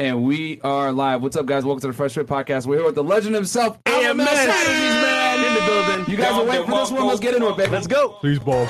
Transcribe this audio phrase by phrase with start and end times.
[0.00, 1.22] And we are live.
[1.22, 1.64] What's up, guys?
[1.64, 2.66] Welcome to the Fresh Fit Podcast.
[2.66, 4.28] We're here with the legend himself, AMS.
[4.28, 5.46] Strategies, man.
[5.46, 6.10] In the building.
[6.10, 7.06] You guys are waiting for this one.
[7.06, 7.70] Let's get into it, baby.
[7.70, 8.08] Let's go.
[8.20, 8.68] Please, balls.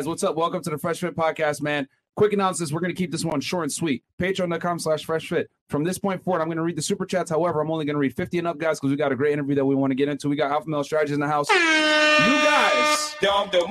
[0.00, 0.08] Guys.
[0.08, 0.34] What's up?
[0.34, 1.86] Welcome to the Fresh Fit Podcast, man.
[2.16, 2.72] Quick announcements.
[2.72, 4.02] We're going to keep this one short and sweet.
[4.18, 5.50] Patreon.com slash Fresh Fit.
[5.68, 7.28] From this point forward, I'm going to read the super chats.
[7.28, 9.34] However, I'm only going to read 50 and up, guys, because we got a great
[9.34, 10.30] interview that we want to get into.
[10.30, 11.50] We got Alpha Male Strategies in the house.
[11.50, 13.14] You guys,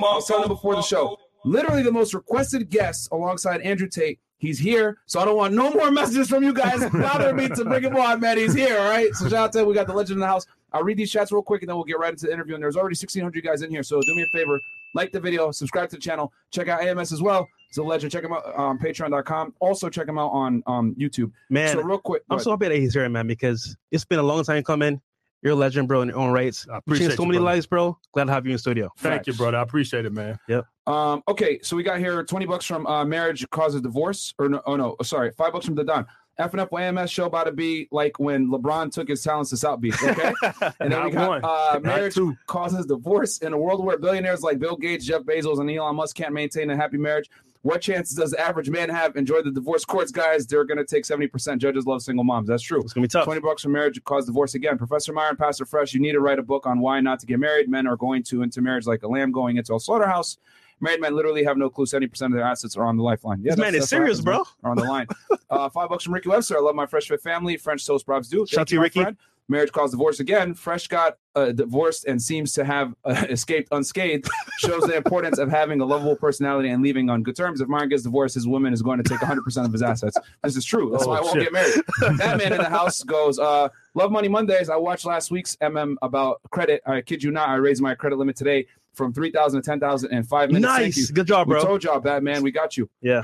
[0.08, 4.20] I was telling them before the show, literally the most requested guest alongside Andrew Tate.
[4.38, 7.64] He's here, so I don't want no more messages from you guys bothering me to
[7.64, 8.38] bring him on, man.
[8.38, 9.12] He's here, all right?
[9.14, 9.64] So shout out to.
[9.64, 10.46] We got the legend in the house.
[10.72, 12.54] I'll read these chats real quick, and then we'll get right into the interview.
[12.54, 14.60] And there's already 1,600 guys in here, so do me a favor,
[14.94, 17.48] like the video, subscribe to the channel, check out AMS as well.
[17.68, 18.10] It's a legend.
[18.10, 19.54] Check him out on Patreon.com.
[19.60, 21.30] Also check him out on um, YouTube.
[21.50, 24.22] Man, so real quick, I'm so happy that he's here, man, because it's been a
[24.24, 25.00] long time coming.
[25.42, 26.66] You're a legend, bro, in your own rights.
[26.68, 27.54] I You appreciate changed so you, many brother.
[27.54, 27.96] lives, bro.
[28.12, 28.90] Glad to have you in studio.
[28.98, 29.56] Thank you, brother.
[29.56, 30.38] I appreciate it, man.
[30.48, 30.66] Yep.
[30.86, 34.34] Um, okay, so we got here 20 bucks from uh, Marriage Causes Divorce.
[34.38, 36.06] Or no, oh no, oh, sorry, five bucks from the Don.
[36.40, 39.94] FNF AMS show about to be like when LeBron took his talents to South Beach.
[40.02, 40.32] Okay.
[40.80, 41.40] And then we got one.
[41.44, 42.16] uh, marriage
[42.46, 46.16] causes divorce in a world where billionaires like Bill Gates, Jeff Bezos, and Elon Musk
[46.16, 47.28] can't maintain a happy marriage.
[47.62, 49.16] What chances does the average man have?
[49.16, 50.46] Enjoy the divorce courts, guys.
[50.46, 51.58] They're going to take 70%.
[51.58, 52.48] Judges love single moms.
[52.48, 52.80] That's true.
[52.80, 53.24] It's gonna be tough.
[53.24, 54.78] 20 bucks for marriage cause divorce again.
[54.78, 57.38] Professor Myron, Pastor Fresh, you need to write a book on why not to get
[57.38, 57.68] married.
[57.68, 60.38] Men are going to into marriage like a lamb going into a slaughterhouse.
[60.80, 61.84] Married men literally have no clue.
[61.86, 63.40] 70% of their assets are on the lifeline.
[63.42, 64.44] Yeah, This man is serious, happens, bro.
[64.64, 65.06] Are on the line.
[65.50, 66.56] uh, five bucks from Ricky Webster.
[66.56, 67.56] I love my Fresh Fit family.
[67.56, 68.46] French toast probs do.
[68.46, 69.02] Shout to you, Ricky.
[69.02, 69.16] friend.
[69.48, 70.54] Marriage caused divorce again.
[70.54, 74.28] Fresh got uh, divorced and seems to have uh, escaped unscathed.
[74.58, 77.60] Shows the importance of having a lovable personality and leaving on good terms.
[77.60, 80.16] If Myron gets divorced, his woman is going to take 100% of his assets.
[80.44, 80.90] This is true.
[80.92, 81.42] That's Oh, why I won't shit.
[81.42, 81.74] get married.
[82.18, 84.70] that man in the house goes, uh, Love Money Mondays.
[84.70, 86.80] I watched last week's MM about credit.
[86.86, 87.48] I kid you not.
[87.48, 90.62] I raised my credit limit today from 3000 to 10000 in five minutes.
[90.64, 91.10] Nice.
[91.10, 91.64] Good job, We bro.
[91.64, 92.42] told y'all, Batman.
[92.42, 92.88] We got you.
[93.00, 93.22] Yeah.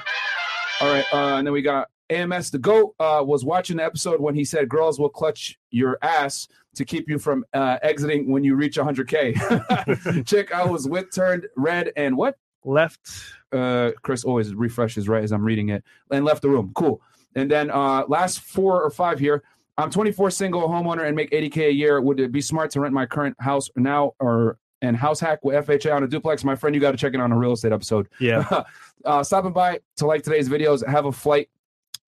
[0.80, 1.04] All right.
[1.12, 2.50] Uh, and then we got AMS.
[2.50, 6.48] The GOAT uh, was watching the episode when he said girls will clutch your ass
[6.76, 10.24] to keep you from uh, exiting when you reach 100K.
[10.26, 12.36] Chick, I was with turned red and what?
[12.64, 13.00] Left.
[13.52, 16.72] Uh, Chris always refreshes right as I'm reading it and left the room.
[16.74, 17.00] Cool.
[17.34, 19.42] And then uh, last four or five here.
[19.78, 22.00] I'm 24, single, homeowner, and make 80k a year.
[22.00, 25.66] Would it be smart to rent my current house now or and house hack with
[25.66, 26.44] FHA on a duplex?
[26.44, 28.64] My friend, you got to check it on a real estate episode Yeah.
[29.04, 30.86] uh, stopping by to like today's videos.
[30.86, 31.48] Have a flight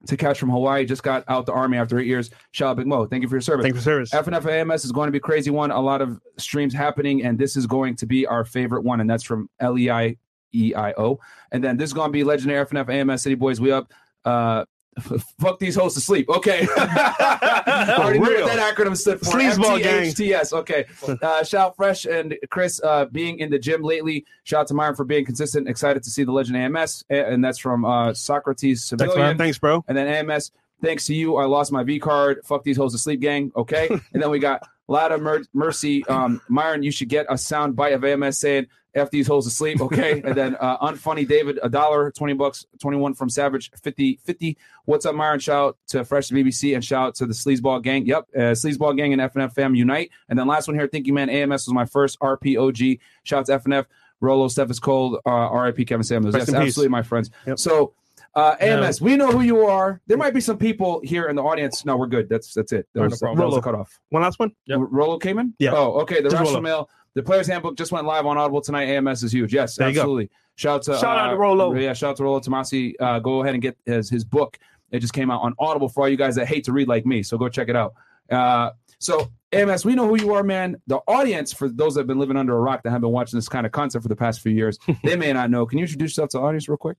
[0.06, 0.84] to catch from Hawaii.
[0.84, 2.30] Just got out the army after eight years.
[2.52, 3.06] Shout out Big Mo.
[3.06, 3.64] Thank you for your service.
[3.64, 4.10] Thank you for service.
[4.10, 5.70] FNF AMS is going to be a crazy one.
[5.70, 9.10] A lot of streams happening, and this is going to be our favorite one, and
[9.10, 10.16] that's from L E I
[10.54, 11.18] E I O.
[11.52, 13.60] And then this is going to be legendary FNF AMS City Boys.
[13.60, 13.92] We up.
[14.24, 14.64] Uh,
[15.40, 16.28] fuck these hosts to sleep.
[16.28, 16.66] Okay.
[16.76, 19.26] I already knew what that acronym stood for.
[19.26, 20.12] Sleazeball gang.
[20.52, 20.84] Okay.
[21.22, 24.24] Uh, shout out Fresh and Chris uh, being in the gym lately.
[24.44, 25.68] Shout out to Myron for being consistent.
[25.68, 27.04] Excited to see the legend AMS.
[27.10, 29.38] And that's from uh, Socrates Thanks, man.
[29.38, 29.84] Thanks, bro.
[29.88, 32.40] And then AMS, thanks to you, I lost my V card.
[32.44, 33.52] Fuck these hoes to sleep, gang.
[33.56, 33.88] Okay.
[34.12, 36.04] and then we got a Lada Mer- Mercy.
[36.06, 38.66] Um, Myron, you should get a sound bite of AMS saying,
[38.98, 39.80] F these hoes to sleep.
[39.80, 40.20] Okay.
[40.24, 44.58] and then uh, Unfunny David, a dollar, 20 bucks, 21 from Savage, 50, 50.
[44.84, 45.40] What's up, Myron?
[45.40, 48.06] Shout out to Fresh BBC and shout out to the Sleazeball Gang.
[48.06, 48.26] Yep.
[48.34, 50.10] Uh, Sleazeball Gang and FNF fam unite.
[50.28, 51.30] And then last one here, thank you, man.
[51.30, 52.98] AMS was my first RPOG.
[53.24, 53.86] Shout out to FNF.
[54.20, 55.18] Rollo, Steph is cold.
[55.24, 56.34] Uh, RIP Kevin Samuels.
[56.34, 56.68] Rest Yes, in peace.
[56.70, 57.30] absolutely, my friends.
[57.46, 57.58] Yep.
[57.60, 57.94] So,
[58.34, 60.00] uh, AMS, we know who you are.
[60.06, 61.84] There might be some people here in the audience.
[61.84, 62.28] No, we're good.
[62.28, 62.86] That's that's it.
[62.94, 63.38] That No, no was, problem.
[63.38, 63.86] that was a Rollo.
[64.10, 64.52] One last one.
[64.66, 64.78] Yep.
[64.90, 65.54] Rollo came in.
[65.58, 65.72] Yeah.
[65.74, 66.16] Oh, okay.
[66.16, 66.60] The Just rational Rollo.
[66.62, 66.90] mail.
[67.14, 68.84] The player's handbook just went live on Audible tonight.
[68.84, 69.52] AMS is huge.
[69.52, 70.30] Yes, There absolutely.
[70.56, 71.74] Shout out to Shout out uh, to Rollo.
[71.74, 72.94] Yeah, shout out to Rollo Tomassi.
[72.98, 74.58] Uh, go ahead and get his his book.
[74.90, 77.06] It just came out on Audible for all you guys that hate to read like
[77.06, 77.22] me.
[77.22, 77.94] So go check it out.
[78.30, 80.76] Uh, so AMS, we know who you are, man.
[80.86, 83.36] The audience, for those that have been living under a rock that have been watching
[83.38, 85.64] this kind of content for the past few years, they may not know.
[85.64, 86.96] Can you introduce yourself to the audience real quick?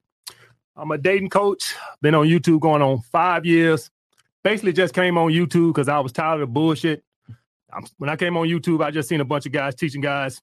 [0.76, 1.76] I'm a dating coach.
[2.02, 3.92] Been on YouTube going on five years.
[4.44, 7.04] Basically, just came on YouTube because I was tired of the bullshit.
[7.74, 10.42] I'm, when I came on YouTube, I just seen a bunch of guys teaching guys.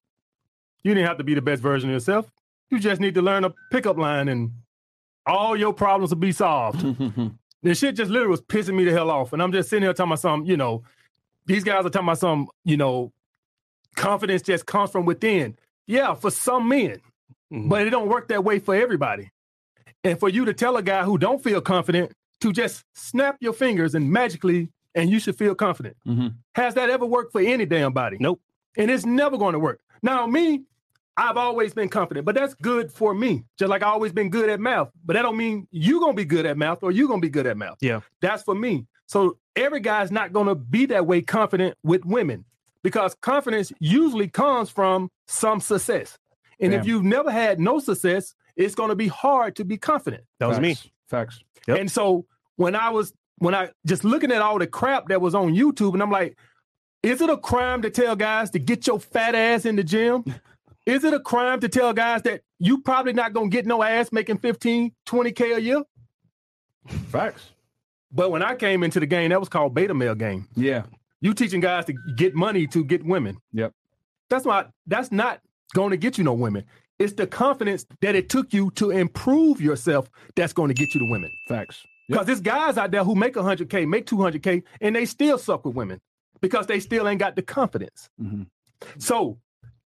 [0.82, 2.31] You didn't have to be the best version of yourself.
[2.70, 4.52] You just need to learn a pickup line and
[5.26, 6.84] all your problems will be solved.
[7.62, 9.32] This shit just literally was pissing me the hell off.
[9.32, 10.84] And I'm just sitting here talking about some, you know,
[11.46, 13.12] these guys are talking about some, you know,
[13.96, 15.56] confidence just comes from within.
[15.88, 17.00] Yeah, for some men,
[17.52, 17.69] Mhm.
[17.69, 19.31] but it don't work that way for everybody.
[20.05, 22.12] And for you to tell a guy who don't feel confident
[22.43, 25.96] to just snap your fingers and magically, and you should feel confident.
[26.06, 26.34] Mhm.
[26.56, 28.16] Has that ever worked for any damn body?
[28.19, 28.40] Nope.
[28.76, 29.81] And it's never going to work.
[30.02, 30.64] Now, me,
[31.16, 33.44] I've always been confident, but that's good for me.
[33.58, 34.90] Just like I always been good at math.
[35.04, 37.46] But that don't mean you gonna be good at math or you gonna be good
[37.46, 37.76] at math.
[37.81, 38.00] Yeah.
[38.20, 38.87] That's for me.
[39.06, 42.44] So every guy's not gonna be that way confident with women
[42.82, 46.19] because confidence usually comes from some success.
[46.60, 50.25] And if you've never had no success, it's gonna be hard to be confident.
[50.38, 50.75] That was me.
[50.75, 50.90] Facts.
[51.08, 51.40] Facts.
[51.69, 51.78] Yep.
[51.81, 52.26] And so
[52.56, 55.94] when I was when I just looking at all the crap that was on YouTube,
[55.94, 56.36] and I'm like,
[57.02, 60.24] is it a crime to tell guys to get your fat ass in the gym?
[60.86, 64.12] Is it a crime to tell guys that you probably not gonna get no ass
[64.12, 65.82] making 15, 20K a year?
[67.08, 67.50] Facts.
[68.12, 70.46] But when I came into the game, that was called beta male game.
[70.54, 70.84] Yeah.
[71.20, 73.38] You teaching guys to get money to get women.
[73.52, 73.72] Yep.
[74.30, 75.40] That's why that's not
[75.74, 76.64] going to get you no women.
[76.98, 81.00] It's the confidence that it took you to improve yourself that's going to get you
[81.00, 81.30] the women.
[81.48, 81.82] Facts.
[82.08, 85.75] Because there's guys out there who make 100K, make 200K, and they still suck with
[85.75, 86.00] women
[86.41, 88.08] because they still ain't got the confidence.
[88.20, 88.47] Mhm.
[88.99, 89.38] So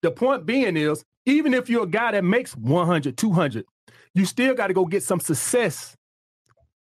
[0.02, 3.64] the point being is, even if you're a guy that makes 100, 200,
[4.14, 5.96] you still got to go get some success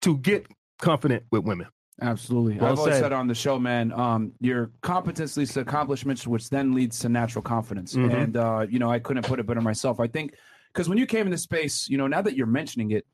[0.03, 0.47] to get
[0.79, 1.67] confident with women.
[2.01, 2.57] Absolutely.
[2.57, 3.01] Well I've always said.
[3.03, 7.11] said on the show, man, um, your competence leads to accomplishments, which then leads to
[7.11, 7.95] natural confidence.
[7.95, 8.15] Mhm.
[8.15, 10.01] And, uh, you know, I couldn't put it better myself.
[10.01, 10.35] I think
[10.73, 13.07] because when you came into space, you know, now that you're mentioning it,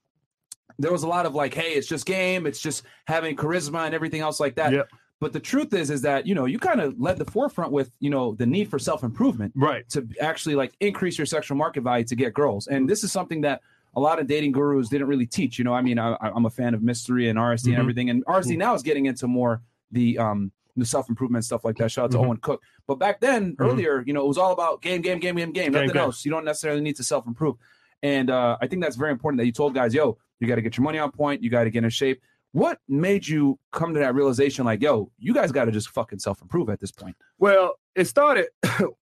[0.78, 3.94] there was a lot of like, hey, it's just game, it's just having charisma and
[3.94, 4.72] everything else like that.
[4.72, 4.88] Yep.
[5.18, 7.90] But the truth is, is that, you know, you kind of led the forefront with,
[8.00, 9.88] you know, the need for self improvement Right.
[9.90, 12.66] to actually like increase your sexual market value to get girls.
[12.66, 13.62] And this is something that
[13.94, 15.58] a lot of dating gurus didn't really teach.
[15.58, 17.72] You know, I mean, I, I'm a fan of mystery and RSD Mhm.
[17.72, 21.64] and everything, and RSD now is getting into more the um the self improvement stuff
[21.64, 21.90] like that.
[21.90, 22.26] Shout out to Mhm.
[22.26, 22.62] Owen Cook.
[22.86, 23.60] But back then, Mhm.
[23.60, 25.72] earlier, you know, it was all about game, game, game, game, game.
[25.72, 25.96] Nothing game.
[25.96, 26.26] else.
[26.26, 27.56] You don't necessarily need to self improve.
[28.02, 30.62] And uh, I think that's very important that you told guys, yo, you got to
[30.62, 31.42] get your money on point.
[31.42, 32.20] You got to get in shape.
[32.52, 34.64] What made you come to that realization?
[34.64, 37.16] Like, yo, you guys got to just fucking self improve at this point.
[37.38, 38.46] Well, it started.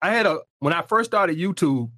[0.02, 1.92] I had a when I first started YouTube,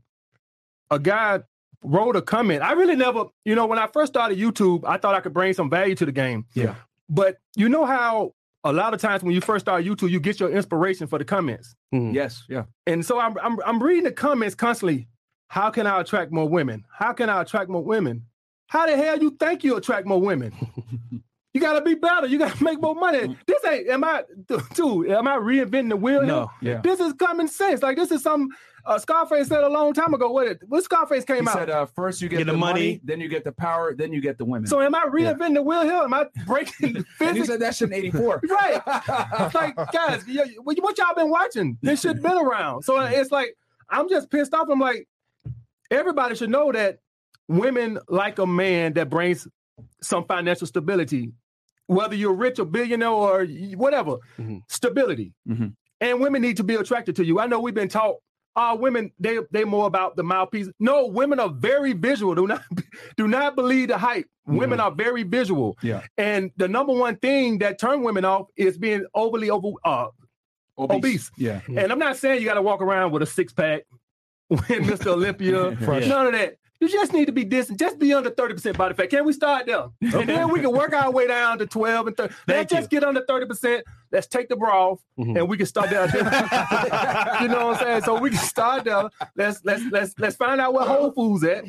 [0.92, 1.40] a guy
[1.84, 2.64] wrote a comment.
[2.64, 5.54] I really never, you know, when I first started YouTube, I thought I could bring
[5.54, 6.46] some value to the game.
[6.54, 6.76] Yeah.
[7.10, 8.34] But you know how
[8.64, 11.26] a lot of times when you first start YouTube, you get your inspiration for the
[11.26, 11.76] comments.
[11.94, 12.14] Mhm.
[12.14, 12.64] Yes, yeah.
[12.86, 15.08] And so I'm I'm I'm reading the comments constantly.
[15.50, 16.84] How can I attract more women?
[16.92, 18.26] How can I attract more women?
[18.68, 20.54] How the hell you think you attract more women?
[21.54, 22.28] you gotta be better.
[22.28, 23.38] You gotta make more money.
[23.48, 24.24] This ain't am I
[24.76, 26.20] dude, am I reinventing the wheel?
[26.20, 26.28] here?
[26.28, 26.52] No.
[26.62, 26.82] Yeah.
[26.84, 27.82] This is common sense.
[27.82, 28.50] Like this is some
[28.86, 30.32] uh, Scarface said a long time ago.
[30.32, 31.54] What it, what Scarface came He out.
[31.56, 33.02] said, uh, first you get, Get the, the money, money.
[33.04, 34.66] then you get the power, then you get the women.
[34.68, 35.96] so am I reinventing the wheel here?
[35.96, 38.42] Am I breaking the and you said that shit in 84.
[38.50, 38.82] right.
[39.42, 41.78] It's like, guys, y- what what y'all been watching?
[41.82, 42.84] This shit been around.
[42.84, 43.58] So it's like,
[43.90, 44.70] I'm just pissed off.
[44.70, 45.06] I'm like,
[45.92, 47.00] everybody should know that
[47.48, 49.48] women like a man that brings
[50.02, 51.32] some financial stability,
[51.88, 53.46] whether you're rich or billionaire or
[53.76, 54.62] whatever, Mhm.
[54.68, 55.34] stability.
[55.48, 55.74] Mhm.
[56.02, 57.40] And women need to be attracted to you.
[57.40, 58.18] I know we've been taught,
[58.56, 60.70] uh, women, they they more about the mouthpiece.
[60.80, 62.36] No, women are very visual.
[62.36, 62.62] Do not
[63.18, 64.28] do not believe the hype.
[64.46, 65.78] Women are very visual.
[65.82, 66.04] Yeah.
[66.18, 70.08] And the number one thing that turn women off is being overly over uh,
[70.78, 71.32] Obese.
[71.38, 71.62] Yeah.
[71.68, 73.84] and I'm not saying you got to walk around with a six pack,
[74.50, 75.08] win Mr.
[75.08, 75.72] Olympia,
[76.08, 76.56] none of that.
[76.80, 77.80] You just need to be distant.
[77.80, 79.10] Just be under 30% body fat.
[79.10, 79.86] Can we start there?
[80.02, 82.34] And then we can work our way down to 12 and 30.
[82.46, 83.82] Thank Let's just get under 30%.
[84.12, 85.38] Let's take the bra off Mhm.
[85.38, 86.06] and we can start there.
[87.42, 88.02] you know what I'm saying?
[88.04, 89.10] So we can start there.
[89.36, 91.66] Let's let's let's let's find out where Whole Foods at,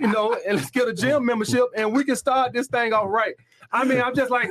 [0.00, 3.08] you know, and let's get a gym membership and we can start this thing off
[3.08, 3.34] right.
[3.74, 4.50] I mean, I'm just like,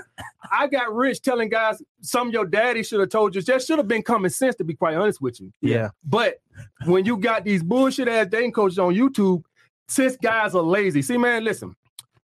[0.51, 3.41] I got rich telling guys some of your daddy should have told you.
[3.41, 5.53] Just should have been common sense, to be quite honest with you.
[5.61, 5.89] Yeah.
[6.03, 6.41] But
[6.85, 9.43] when you got these bullshit ass dating coaches on YouTube,
[9.87, 11.75] since guys are lazy, see, man, listen.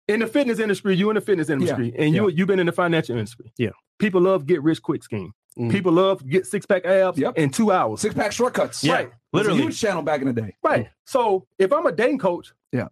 [0.07, 2.71] In the fitness industry, you in the fitness industry, and you you've been in the
[2.71, 3.51] financial industry.
[3.57, 3.69] Yeah.
[4.00, 5.31] People love get rich quick scheme.
[5.57, 5.71] Mhm.
[5.71, 7.38] People love get six pack abs Yep.
[7.38, 8.01] in two hours.
[8.01, 8.83] Six pack shortcuts.
[8.83, 9.12] Yeah, Right.
[9.33, 9.62] Literally.
[9.62, 10.55] huge channel back in the day.
[10.63, 10.89] Right.
[11.05, 12.88] So if I'm a dating coach, Yeah.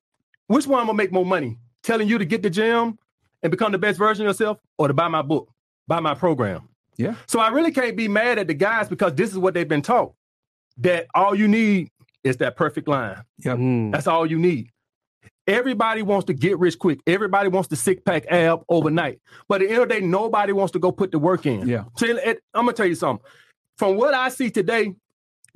[0.47, 1.57] which one I'm gonna make more money?
[1.83, 2.97] Telling you to get the gym
[3.43, 5.49] and become the best version of yourself, or to buy my book,
[5.87, 6.67] buy my program.
[6.97, 7.15] Yeah.
[7.27, 9.81] So I really can't be mad at the guys because this is what they've been
[9.81, 10.13] taught.
[10.77, 11.89] That all you need
[12.23, 13.21] is that perfect line.
[13.43, 13.91] Mm.
[13.91, 14.69] That's all you need.
[15.47, 16.99] Everybody wants to get rich quick.
[17.07, 19.19] Everybody wants the six pack ab overnight.
[19.47, 21.67] But at the end of the day, nobody wants to go put the work in.
[21.67, 21.85] Yeah.
[21.97, 23.25] So it- I'm gonna tell you something.
[23.77, 24.93] From what I see today,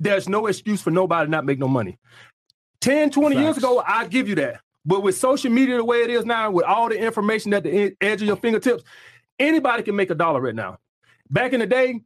[0.00, 1.98] there's no excuse for nobody not make no money.
[2.80, 4.60] 10, 20 years ago, I give you that.
[4.84, 7.94] But with social media the way it is now, with all the information at the
[8.00, 8.82] edge of your fingertips,
[9.38, 10.78] anybody can make a dollar right now.
[11.30, 12.00] Back in the day,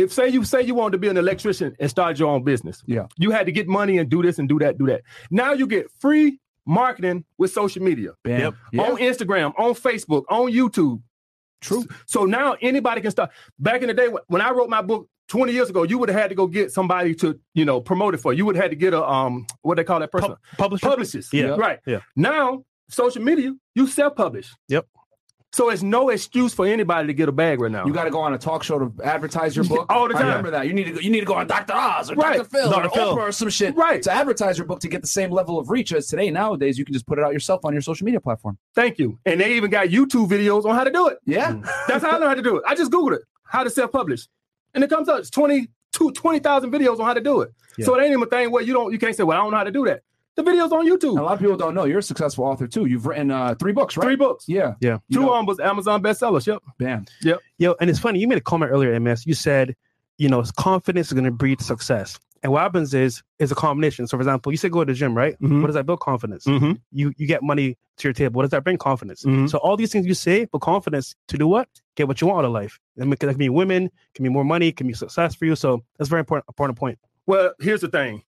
[0.00, 2.82] if say you say you wanted to be an electrician and start your own business,
[2.86, 3.06] Yeah.
[3.16, 5.02] you had to get money and do this and do that, do that.
[5.30, 8.40] Now you get free marketing with social media Bam.
[8.40, 8.54] Yep.
[8.72, 8.82] Yeah.
[8.82, 11.02] on Instagram, on Facebook, on YouTube.
[11.60, 11.84] True.
[12.06, 13.30] So now anybody can start.
[13.58, 16.18] Back in the day, when I wrote my book 20 years ago, you would have
[16.18, 18.32] had to go get somebody to, you know, promote it for.
[18.32, 20.86] You would have had to get a um, what they call that person, Pub- publisher.
[20.88, 21.32] publicist.
[21.34, 21.56] Yeah.
[21.56, 21.78] right.
[21.86, 22.00] Yeah.
[22.16, 24.52] Now social media, you self-publish.
[24.68, 24.86] Yep.
[25.52, 27.84] So it's no excuse for anybody to get a bag right now.
[27.84, 30.18] You got to go on a talk show to advertise your book All the I
[30.18, 30.28] time.
[30.28, 30.66] remember that.
[30.68, 31.00] You need to go.
[31.00, 31.72] You need to go on Dr.
[31.74, 32.36] Oz or Right.
[32.36, 32.48] Dr.
[32.48, 32.86] Phil Dr.
[32.86, 33.16] or Phil.
[33.16, 34.00] Oprah or some shit Right.
[34.02, 36.30] to advertise your book to get the same level of reach as today.
[36.30, 38.58] Nowadays, you can just put it out yourself on your social media platform.
[38.76, 39.18] Thank you.
[39.26, 41.18] And they even got YouTube videos on how to do it.
[41.26, 41.52] Yeah.
[41.52, 41.68] Mm.
[41.88, 42.62] That's how I know how to do it.
[42.66, 44.28] I just Googled it, how to self-publish.
[44.74, 45.66] And it comes up, it's 20,
[46.14, 47.50] 20,000 videos on how to do it.
[47.80, 49.50] So it ain't even a thing where you don't, you can't say, well, I don't
[49.50, 50.02] know how to do that.
[50.44, 51.18] The video's on YouTube.
[51.18, 52.86] A lot of people don't know you're a successful author too.
[52.86, 54.04] You've written uh, three books, right?
[54.06, 54.44] Three books.
[54.48, 54.74] Yeah.
[54.80, 54.98] Yeah.
[55.12, 56.46] Two of them was Amazon bestsellers.
[56.46, 56.62] Yep.
[56.78, 57.04] bam.
[57.22, 57.40] Yep.
[57.58, 58.20] Yo, and it's funny.
[58.20, 59.26] You made a comment earlier, MS.
[59.26, 59.76] You said,
[60.16, 62.18] you know, confidence is going to breed success.
[62.42, 64.06] And what happens is, is a combination.
[64.06, 65.38] So, for example, you said go to the gym, right?
[65.42, 65.60] Mhm.
[65.60, 66.46] What does that build confidence?
[66.46, 66.72] Mm-hmm.
[66.90, 68.38] You you get money to your table.
[68.38, 69.24] What does that bring confidence?
[69.24, 69.50] Mhm.
[69.50, 71.68] So all these things you say, but confidence to do what?
[71.96, 72.80] Get what you want out of life.
[72.98, 75.54] I mean, that can be women, can be more money, can be success for you.
[75.54, 76.98] So that's a very important important point.
[77.26, 78.22] Well, here's the thing.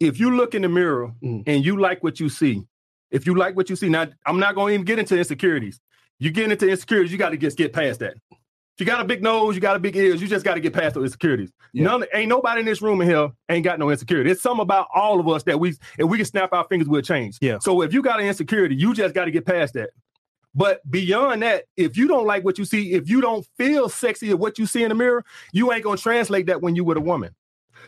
[0.00, 1.44] If you look in the mirror Mhm.
[1.46, 2.62] and you like what you see,
[3.10, 5.80] if you like what you see, now I'm not going to even get into insecurities.
[6.18, 8.14] You get into insecurities, you got to just get past that.
[8.32, 10.60] If you got a big nose, you got a big ears, you just got to
[10.60, 11.50] get past those insecurities.
[11.72, 11.84] Yeah.
[11.84, 14.30] None, ain't nobody in this room in here ain't got no insecurity.
[14.30, 17.00] It's something about all of us that we, if we can snap our fingers, we'll
[17.00, 17.38] change.
[17.40, 17.58] Yeah.
[17.60, 19.90] So if you got an insecurity, you just got to get past that.
[20.54, 24.30] But beyond that, if you don't like what you see, if you don't feel sexy
[24.30, 25.22] at what you see in the mirror,
[25.52, 27.34] you ain't gonna translate that when you with a woman.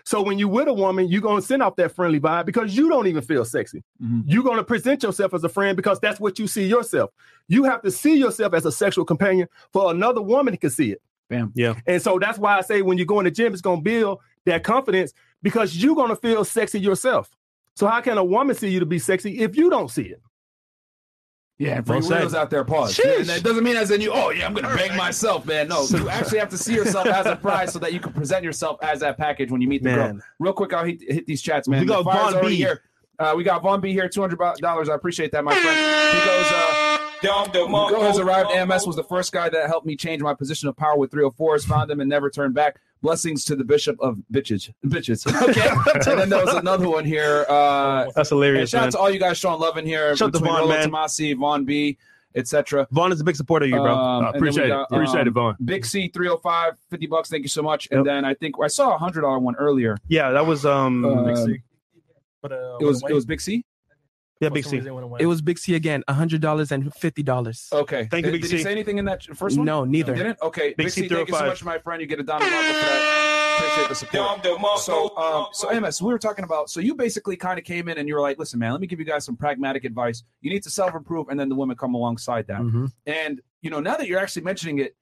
[0.08, 2.88] So when you with a woman, you're gonna send off that friendly vibe because you
[2.88, 3.84] don't even feel sexy.
[4.02, 4.22] Mhm.
[4.24, 7.10] You're gonna present yourself as a friend because that's what you see yourself.
[7.46, 11.02] You have to see yourself as a sexual companion for another woman to see it.
[11.28, 11.52] Bam.
[11.54, 11.74] Yeah.
[11.86, 14.20] And so that's why I say when you go in the gym, it's gonna build
[14.46, 15.12] that confidence
[15.42, 17.30] because you're gonna feel sexy yourself.
[17.74, 20.22] So how can a woman see you to be sexy if you don't see it?
[21.58, 22.34] Yeah, and for Well you said.
[22.36, 22.96] out there, pause.
[22.96, 23.18] Sheesh.
[23.18, 25.66] And that doesn't mean as in you, oh yeah, I'm gonna bang myself, man.
[25.68, 28.44] No, you actually have to see yourself as a prize so that you can present
[28.44, 30.06] yourself as that package when you meet the girl.
[30.14, 30.22] Man.
[30.38, 31.80] Real quick, I'll hit, hit these chats, man.
[31.80, 32.54] We got fire's Vaughn B.
[32.54, 32.82] here.
[33.18, 34.88] Uh, we got Vaughn B here, two hundred dollars.
[34.88, 36.16] I appreciate that, my friend.
[36.16, 38.50] He goes, uh, the girl has arrived.
[38.50, 41.66] AMS was the first guy that helped me change my position of power with 304s.
[41.66, 42.80] Found him and never turned back.
[43.02, 44.72] Blessings to the bishop of bitches.
[44.86, 45.26] Bitches.
[45.48, 46.10] Okay.
[46.10, 47.46] and then there was another one here.
[47.48, 50.16] Uh, That's and hilarious, shout out to all you guys showing love in here.
[50.16, 50.90] Shout out to between Vaughn, Rollo man.
[50.90, 51.96] Tomassi, Vaughn B,
[52.34, 52.86] etc.
[52.90, 53.94] Vaughn is a big supporter of you, bro.
[53.94, 54.74] Um, I and then appreciate we it.
[54.74, 55.56] got, Appreciate it, um, Vaughn.
[55.64, 57.28] Big C 305, 50 bucks.
[57.30, 57.88] Thank you so much.
[57.90, 57.98] Yep.
[57.98, 59.96] And then I think I saw a hundred dollar one earlier.
[60.08, 61.62] yeah, that was um, Uh, Big C.
[62.42, 63.64] But, uh, It was it was Big C.
[64.40, 64.76] yeah, Big C.
[65.18, 67.68] It was Big C again, hundred dollars and fifty dollars.
[67.72, 68.06] Okay.
[68.10, 69.66] Thank you, did, Big did he say anything in that first one?
[69.66, 70.14] No, neither.
[70.14, 70.38] Didn't?
[70.42, 70.68] Okay.
[70.68, 72.00] Big, Big C, C thank you so much, my friend.
[72.00, 73.58] You get a Donald Marco for that.
[73.58, 74.80] Appreciate the support.
[74.80, 76.70] So, um, so MS, we were talking about.
[76.70, 78.86] So you basically kind of came in and you were like, "Listen, man, let me
[78.86, 80.22] give you guys some pragmatic advice.
[80.40, 82.86] You need to self improve, and then the women come alongside that." Mm-hmm.
[83.06, 84.96] And you know, now that you're actually mentioning it,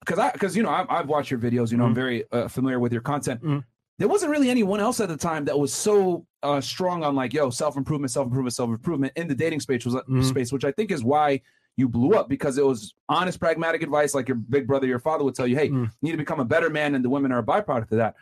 [0.00, 1.70] because I, because you know, I've, I've watched your videos.
[1.70, 3.42] You know, I'm very uh, familiar with your content.
[3.42, 3.64] Mhm.
[3.98, 7.32] There wasn't really anyone else at the time that was so uh, strong on like,
[7.32, 10.22] yo, self improvement, self improvement, self improvement in the dating space was Mhm.
[10.24, 11.40] space, which I think is why
[11.76, 15.24] you blew up because it was honest, pragmatic advice, like your big brother, your father
[15.24, 15.84] would tell you, hey, Mhm.
[15.84, 18.14] you need to become a better man, and the women are a byproduct of that.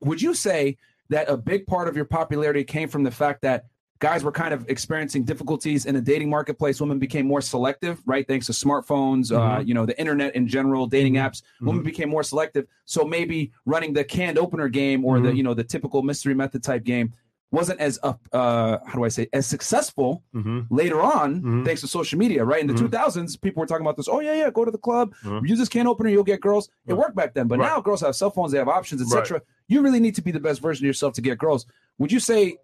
[0.00, 0.76] would you say
[1.08, 3.66] that a big part of your popularity came from the fact that
[3.98, 6.80] guys were kind of experiencing difficulties in the dating marketplace.
[6.80, 8.26] Women became more selective right?
[8.26, 12.22] Thanks to smartphones uh, you know the internet in general dating apps women became more
[12.22, 12.66] selective.
[12.84, 15.36] So maybe running the canned opener game or the Mhm.
[15.36, 17.12] you know the typical mystery method type game
[17.52, 20.60] wasn't as up uh how do i say as successful Mm-hmm.
[20.68, 21.64] later on Mhm.
[21.64, 22.60] thanks to social media right?
[22.60, 22.88] In the Mhm.
[22.90, 25.14] 2000s people were talking about this oh yeah yeah go to the club.
[25.44, 26.68] Use this can opener you'll get girls.
[26.86, 27.68] It worked back then but Right.
[27.68, 29.20] now girls have cell phones they have options Right.
[29.22, 31.66] etc you really need to be the best version of yourself to get girls.
[31.98, 32.58] Would you say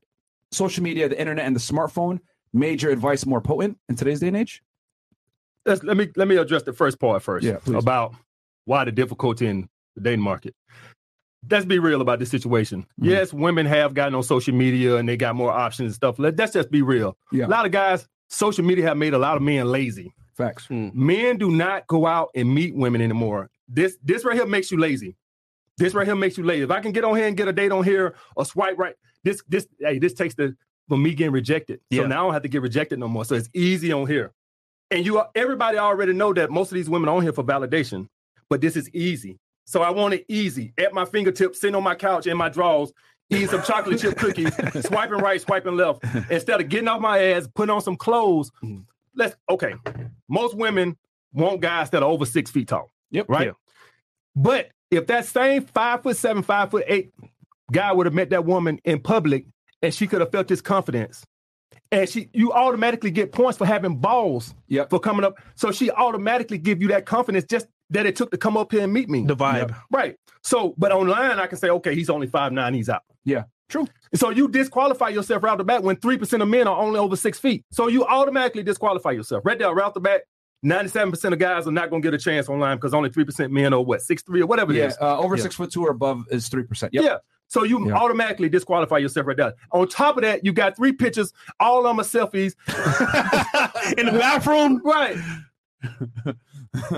[0.52, 2.20] social media the internet and the smartphone
[2.52, 4.62] made your advice more potent in today's day and age
[5.64, 7.46] Let's, let me let me address the first part first.
[7.46, 7.76] Yeah, please.
[7.76, 8.14] About
[8.64, 10.54] why the difficulty in the dating market.
[11.48, 12.80] Let's be real about this situation.
[13.00, 13.06] Mhm.
[13.06, 16.18] Yes, women have gotten on social media and they got more options and stuff.
[16.18, 17.16] Let, let's just be real.
[17.30, 17.46] Yeah.
[17.46, 20.12] A lot of guys, social media have made a lot of men lazy.
[20.36, 23.48] facts Men do not go out and meet women anymore.
[23.68, 25.16] This this right here makes you lazy.
[25.78, 26.62] This right here makes you lazy.
[26.62, 28.94] If I can get on here and get a date on here or swipe right,
[29.24, 30.56] this this hey, this takes the
[30.88, 31.80] for me getting rejected.
[31.92, 33.24] So now I don't have to get rejected no more.
[33.24, 34.32] So it's easy on here.
[34.90, 38.08] And you everybody already know that most of these women are on here for validation,
[38.50, 39.38] but this is easy.
[39.64, 42.92] So I want it easy at my fingertips, sitting on my couch in my drawers.
[43.30, 44.54] eating some chocolate chip cookies,
[44.86, 48.50] swiping right, swiping left, instead of getting off my ass, putting on some clothes.
[48.62, 48.84] Mhm.
[49.14, 49.74] Let's okay.
[50.28, 50.96] Most women
[51.32, 52.90] want guys that are over six feet tall.
[53.12, 53.26] Yep.
[53.28, 53.46] Right.
[53.46, 53.52] Yeah.
[54.34, 57.14] But if that same five foot seven, five foot eight
[57.72, 59.46] guy would have met that woman in public
[59.82, 61.24] and she could have felt his confidence.
[61.90, 64.90] And she you automatically get points for having balls Yep.
[64.90, 65.34] for coming up.
[65.56, 68.82] So she automatically give you that confidence just that it took to come up here
[68.82, 69.24] and meet me.
[69.26, 69.74] The vibe.
[69.90, 70.16] Right.
[70.42, 73.02] So, but online, I can say, okay, he's only five nine, he's out.
[73.24, 73.44] Yeah.
[73.68, 73.86] True.
[74.14, 76.98] So you disqualify yourself right off the bat when three percent of men are only
[76.98, 77.64] over six feet.
[77.72, 80.22] So you automatically disqualify yourself right there, right off the bat.
[80.64, 83.24] Ninety-seven percent of guys are not going to get a chance online because only three
[83.24, 84.86] percent men are what six three or whatever it Yeah.
[84.86, 84.96] is.
[85.00, 85.42] Uh, over Yeah.
[85.42, 86.94] six foot two or above is three percent.
[86.94, 87.04] Yep.
[87.04, 87.16] Yeah.
[87.48, 87.94] So you Yeah.
[87.94, 89.54] automatically disqualify yourself right there.
[89.72, 92.54] On top of that, you got three pictures, all of them are selfies.
[93.98, 94.80] In the bathroom.
[94.84, 95.16] Right.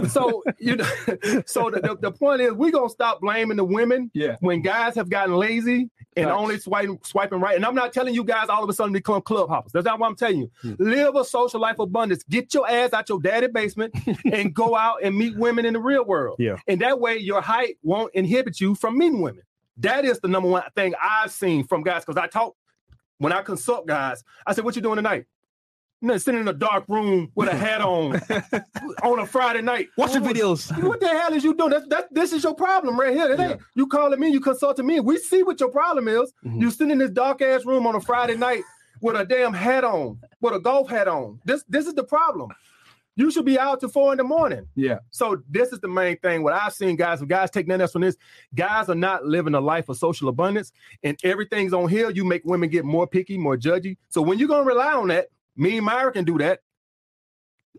[0.08, 0.84] so you know,
[1.46, 4.36] so the, the, point is we're gonna stop blaming the women Yeah.
[4.40, 6.36] when guys have gotten lazy and Facts.
[6.38, 7.56] only swiping swiping right.
[7.56, 9.72] And I'm not telling you guys all of a sudden become club hoppers.
[9.72, 10.50] That's not what I'm telling you.
[10.62, 10.74] Hmm.
[10.78, 12.22] Live a social life of abundance.
[12.24, 13.94] Get your ass out your daddy basement
[14.32, 16.36] and go out and meet women in the real world.
[16.38, 16.56] Yeah.
[16.68, 19.42] And that way your height won't inhibit you from meeting women.
[19.78, 22.54] That is the number one thing I've seen from guys because I talk
[23.18, 24.22] when I consult guys.
[24.46, 25.26] I said, "What you doing tonight?"
[26.04, 28.20] No, sitting in a dark room with a hat on
[29.02, 29.88] on a Friday night.
[29.96, 30.82] Watching What- videos.
[30.82, 31.70] What the hell is you doing?
[31.70, 33.32] That's, that, this is your problem right here.
[33.32, 35.00] It ain't- You calling me, you consulting me.
[35.00, 36.32] We see what your problem is.
[36.44, 36.60] Mhm.
[36.60, 38.62] You sitting in this dark ass room on a Friday night
[39.00, 41.40] with a damn hat on, with a golf hat on.
[41.46, 42.50] This this is the problem.
[43.16, 44.66] You should be out till four in the morning.
[44.74, 44.98] Yeah.
[45.10, 46.42] So this is the main thing.
[46.42, 48.16] What I've seen, guys, when guys take nothing else from this,
[48.56, 50.72] guys are not living a life of social abundance,
[51.04, 52.10] and everything's on here.
[52.10, 53.96] You make women get more picky, more judgy.
[54.08, 56.60] So when you're gonna rely on that, me and Myron can do that.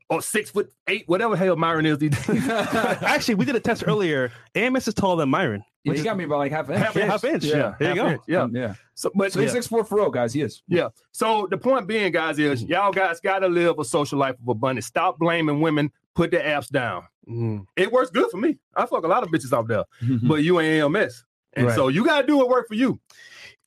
[0.09, 1.97] Or six foot eight, whatever hell Myron is.
[1.97, 2.13] these.
[2.29, 4.31] Actually, we did a test earlier.
[4.53, 5.63] AMS is taller than Myron.
[5.83, 6.83] Yeah, which you is- got me by like half an inch.
[6.83, 7.75] Half- half inch, yeah.
[7.79, 8.07] There you go.
[8.09, 8.41] inch, yeah.
[8.41, 8.73] Um, yeah.
[8.93, 9.53] So, but So he's yeah.
[9.53, 10.33] six four for real, guys.
[10.33, 10.61] He is.
[10.67, 10.89] Yeah.
[11.11, 14.47] So the point being, guys, is y'all guys got to live a social life of
[14.47, 14.85] abundance.
[14.85, 15.91] Stop blaming women.
[16.13, 17.03] Put their apps down.
[17.27, 17.65] Mhm.
[17.75, 18.57] It works good for me.
[18.75, 19.85] I fuck a lot of bitches out there,
[20.23, 21.23] but you ain't AMS,
[21.53, 21.75] and Right.
[21.75, 22.99] so you got to do what work for you.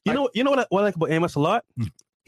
[0.05, 1.65] You know, you know what I, what I like about AMS a lot?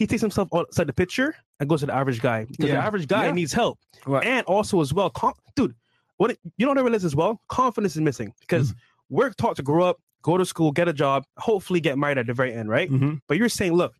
[0.01, 2.77] He takes himself outside the picture and goes to the average guy because Yeah.
[2.81, 3.33] the average guy Yeah.
[3.33, 4.27] needs help, Right.
[4.27, 5.75] and also as well, com- dude.
[6.17, 8.77] What it- you don't ever realize as well, confidence is missing because Hmm.
[9.11, 12.27] we're taught to grow up, go to school, get a job, hopefully get married at
[12.27, 12.91] the very end, right?
[12.91, 13.15] Mm-hmm.
[13.29, 13.93] But you're saying, look,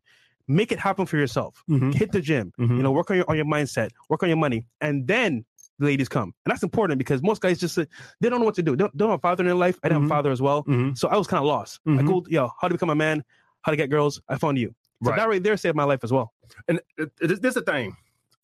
[0.49, 1.63] make it happen for yourself.
[1.69, 1.93] Mhm.
[1.95, 4.67] Hit the gym, you know, work on your on your mindset, work on your money,
[4.81, 5.45] and then
[5.79, 6.33] the ladies come.
[6.45, 7.85] And that's important because most guys just uh,
[8.21, 8.73] they don't know what to do.
[8.73, 9.79] They don't, they don't have a father in their life.
[9.85, 10.65] I didn't have a father as well.
[10.65, 10.97] Mhm.
[10.97, 11.81] So I was kind of lost.
[11.87, 13.23] I googled, yo, how to become a man,
[13.63, 14.21] how to get girls.
[14.29, 14.75] I found you.
[15.03, 15.17] So Right.
[15.19, 16.33] that right there saved my life as well.
[16.69, 17.97] And this, this is the thing.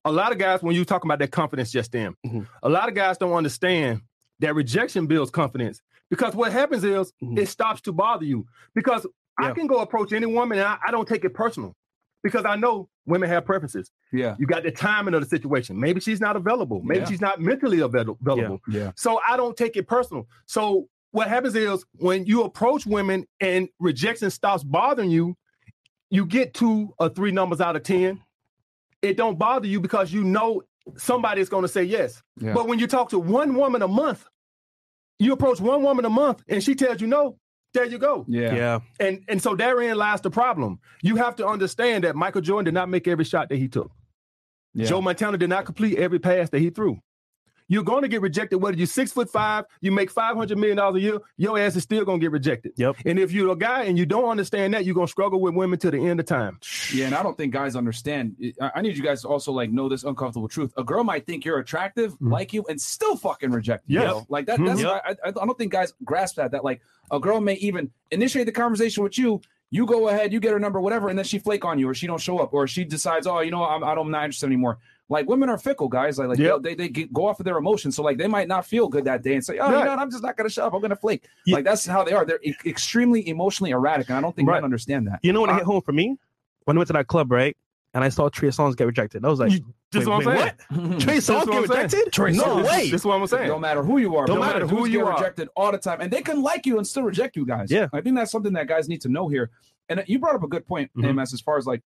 [0.05, 2.47] A lot of guys, when you talk about that confidence just then, Mhm.
[2.63, 4.03] a lot of guys don't understand
[4.41, 5.83] that rejection builds confidence.
[6.09, 7.39] Because what happens is Mhm.
[7.39, 8.47] it stops to bother you.
[8.75, 9.07] Because
[9.39, 11.75] I can go approach any woman and I, I don't take it personal.
[12.23, 13.91] Because I know women have preferences.
[14.13, 14.35] Yeah.
[14.39, 15.79] You got the timing of the situation.
[15.79, 16.81] Maybe she's not available.
[16.83, 17.07] Maybe Yeah.
[17.07, 18.61] she's not mentally avail- available.
[18.69, 18.93] Yeah.
[18.97, 20.27] So I don't take it personal.
[20.47, 25.37] So what happens is when you approach women and rejection stops bothering you,
[26.11, 28.23] you get two or three numbers out of 10.
[29.03, 30.63] It don't bother you because you know
[30.97, 32.23] somebody's going to say yes.
[32.41, 32.55] Yeah.
[32.55, 34.25] But when you talk to one woman a month,
[35.19, 37.39] you approach one woman a month and she tells you no,
[37.75, 38.25] there you go.
[38.29, 38.55] Yeah.
[38.55, 38.81] Yeah.
[39.01, 40.81] And and so therein lies the problem.
[41.03, 43.91] You have to understand that Michael Jordan did not make every shot that he took.
[44.75, 44.87] Yeah.
[44.87, 47.01] Joe Montana did not complete every pass that he threw.
[47.69, 50.77] You're going to get rejected whether you're six foot five, you make five hundred million
[50.77, 51.19] dollars a year.
[51.37, 52.73] Your ass is still going to get rejected.
[52.77, 52.97] Yep.
[53.05, 55.55] And if you're a guy and you don't understand that, you're going to struggle with
[55.55, 56.59] women to the end of time.
[56.95, 58.37] Yeah, and I don't think guys understand.
[58.61, 60.73] I I need you guys to also like know this uncomfortable truth.
[60.77, 62.31] A girl might think you're attractive, Mhm.
[62.31, 64.01] like you, and still fucking reject you.
[64.01, 64.11] Yes.
[64.11, 64.27] yo.
[64.29, 64.59] like that.
[64.61, 64.67] Mhm.
[64.67, 65.03] That's Yep.
[65.05, 66.53] I, I, I don't think guys grasp that.
[66.53, 69.41] That like a girl may even initiate the conversation with you.
[69.71, 71.95] You go ahead, you get her number, whatever, and then she flake on you, or
[71.95, 74.23] she don't show up, or she decides, oh, you know, I'm, I don't, I'm not
[74.25, 74.79] interested anymore.
[75.09, 76.19] Like women are fickle, guys.
[76.19, 76.63] Like, like Yep.
[76.63, 77.95] they they get, go off of their emotions.
[77.95, 79.99] So like they might not feel good that day and say, oh, you know, what,
[80.01, 80.75] I'm just not gonna show up.
[80.75, 81.25] I'm gonna flake.
[81.47, 81.57] Yeah.
[81.57, 82.25] Like that's how they are.
[82.25, 84.57] They're e- extremely emotionally erratic, and I don't think Right.
[84.57, 85.21] men understand that.
[85.23, 86.17] You know when it Uh, hit home for me?
[86.65, 87.57] When I went to that club, right?
[87.95, 89.25] And I saw Trey Songz get rejected.
[89.25, 90.91] I was like, You- This is wait, what I'm wait, saying.
[90.91, 91.01] what?
[91.01, 91.83] Trey That's Songz get I'm saying.
[91.85, 92.13] rejected?
[92.13, 92.65] Trey no Songz.
[92.69, 92.91] way.
[92.91, 93.47] This is what I'm saying.
[93.49, 94.27] Don't matter who you are.
[94.27, 94.47] Don't bro.
[94.47, 95.15] matter who you are.
[95.15, 97.71] Rejected all the time, and they can like you and still reject you guys.
[97.71, 97.87] Yeah.
[97.93, 99.51] I think that's something that guys need to know here.
[99.89, 101.07] And you brought up a good point, Mhm.
[101.11, 101.81] AMS, as far as like,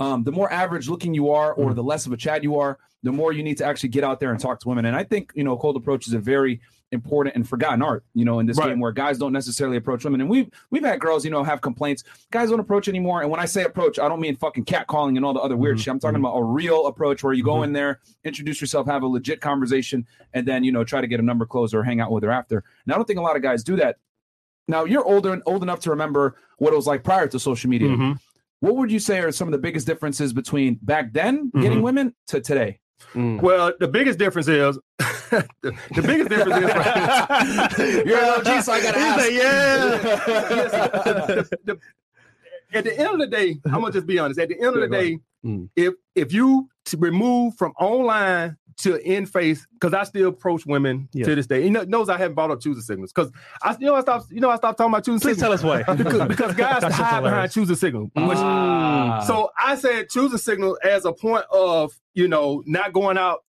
[0.00, 1.74] um, the more average looking you are, or Mhm.
[1.76, 4.18] the less of a Chad you are, the more you need to actually get out
[4.20, 4.84] there and talk to women.
[4.86, 6.60] And I think you know, cold approach is a very
[6.92, 8.04] important and forgotten art.
[8.14, 8.68] You know, in this Right.
[8.68, 11.60] game where guys don't necessarily approach women, and we've we've had girls, you know, have
[11.60, 12.04] complaints.
[12.30, 13.20] Guys don't approach anymore.
[13.22, 15.76] And when I say approach, I don't mean fucking catcalling and all the other weird
[15.76, 15.80] Mhm.
[15.80, 15.92] shit.
[15.92, 17.64] I'm talking about a real approach where you go Mhm.
[17.64, 21.20] in there, introduce yourself, have a legit conversation, and then you know try to get
[21.20, 22.62] a number closed or hang out with her after.
[22.86, 23.96] And I don't think a lot of guys do that.
[24.68, 27.68] Now you're older and old enough to remember what it was like prior to social
[27.68, 27.88] media.
[27.88, 28.18] Mhm.
[28.64, 31.60] What would you say are some of the biggest differences between back then Mm-hmm.
[31.60, 32.78] getting women to today?
[33.12, 33.42] Mm.
[33.42, 34.78] Well, the biggest difference is
[35.30, 35.46] the,
[35.94, 36.64] the biggest difference
[37.78, 40.00] is You're an OG, so I gotta ask.
[41.50, 41.78] the- the-
[42.72, 44.40] at the end of the day, I'm gonna just be honest.
[44.40, 45.68] At the end of the day, Mm.
[45.76, 51.08] if if you to remove from online to in face, because I still approach women
[51.12, 51.62] to this day.
[51.62, 53.30] He kno- knows I haven't brought up choosing signals because
[53.62, 55.70] I you know I stopped you know I stopped talking about choosing Please signals tell
[55.72, 55.94] us why.
[55.96, 58.04] because, because guys hide behind choosing signal.
[58.16, 59.22] Which, Ah.
[59.26, 63.44] so I said choosing signal as a point of you know not going out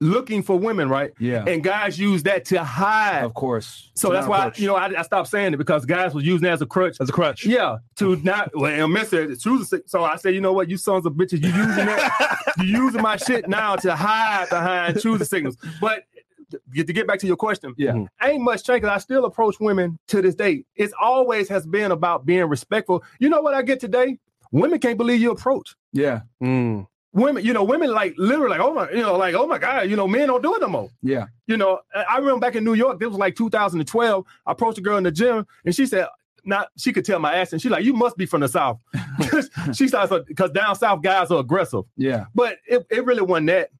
[0.00, 1.12] looking for women, right?
[1.18, 3.22] yeah, And guys use that to hide.
[3.24, 3.90] of course.
[3.94, 4.58] So that's why approach.
[4.58, 6.96] you know I, I stopped saying it because guys was using it as a crutch.
[7.00, 7.44] As a crutch.
[7.44, 9.64] Yeah, to not well, and Miss said choosing.
[9.66, 12.64] sig- So I said, you know what, you sons of bitches, you using that, you
[12.84, 15.56] using my shit now to hide behind choose choosing signals.
[15.80, 16.04] But
[16.50, 17.92] to to get back to your question, Yeah.
[17.92, 18.06] Mhm.
[18.22, 18.82] ain't much change.
[18.82, 20.64] 'cause I still approach women to this day.
[20.76, 23.04] It's always has been about being respectful.
[23.18, 24.18] You know what I get today?
[24.50, 25.76] Women can't believe you approach.
[25.92, 26.86] yeah, Mm.
[27.12, 29.90] Women, you know, women like literally like, oh my, you know, like, oh my God,
[29.90, 30.90] you know, men don't do it no more.
[31.02, 31.26] yeah.
[31.48, 34.24] You know, I remember back in New York, this was like 2012.
[34.46, 36.06] I approached a girl in the gym and she said,
[36.44, 37.60] not she could tell my accent.
[37.62, 38.78] She's like, you must be from the South.
[39.74, 41.82] she starts because down south guys are aggressive.
[41.96, 42.26] Yeah.
[42.34, 43.70] But it, it really wasn't that.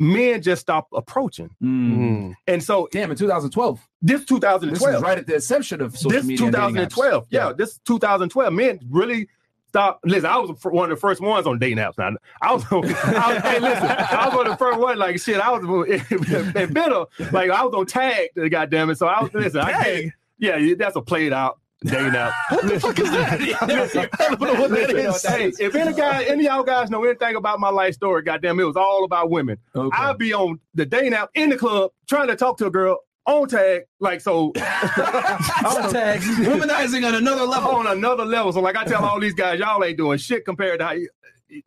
[0.00, 1.50] Men just stopped approaching.
[1.62, 1.96] Mm.
[1.98, 2.34] Mm.
[2.46, 3.78] And so Damn, in 2012.
[4.00, 4.94] this This 2012.
[4.96, 6.46] is right at the inception of social this media.
[6.46, 6.50] apps.
[6.52, 7.26] 2012.
[7.30, 8.52] Yeah, this 2012.
[8.52, 9.28] Men really
[9.70, 10.04] stopped.
[10.04, 11.96] Listen, I was one of the first ones on dating apps.
[11.96, 14.98] Now, I was, I was hey, listen, I was one of the first ones.
[14.98, 15.88] Like shit, I was
[16.54, 17.04] and bitter.
[17.32, 18.28] Like I was on tag.
[18.50, 18.98] Goddamn it.
[18.98, 19.60] So I was listen.
[19.60, 22.32] I can't, yeah, that's a played out dating app.
[22.50, 23.40] what the fuck is that?
[23.40, 25.22] I don't know what that is.
[25.24, 28.60] Hey, if any guy, any of y'all guys know anything about my life story, goddamn,
[28.60, 29.56] it was all about women.
[29.74, 29.96] Okay.
[29.96, 32.98] I'd be on the dating app in the club trying to talk to a girl
[33.30, 34.52] on tag, like so.
[34.54, 36.20] Tag.
[36.20, 37.70] Womanizing on another level.
[37.70, 38.52] on another level.
[38.52, 41.08] So like I tell all these guys, y'all ain't doing shit compared to how, you,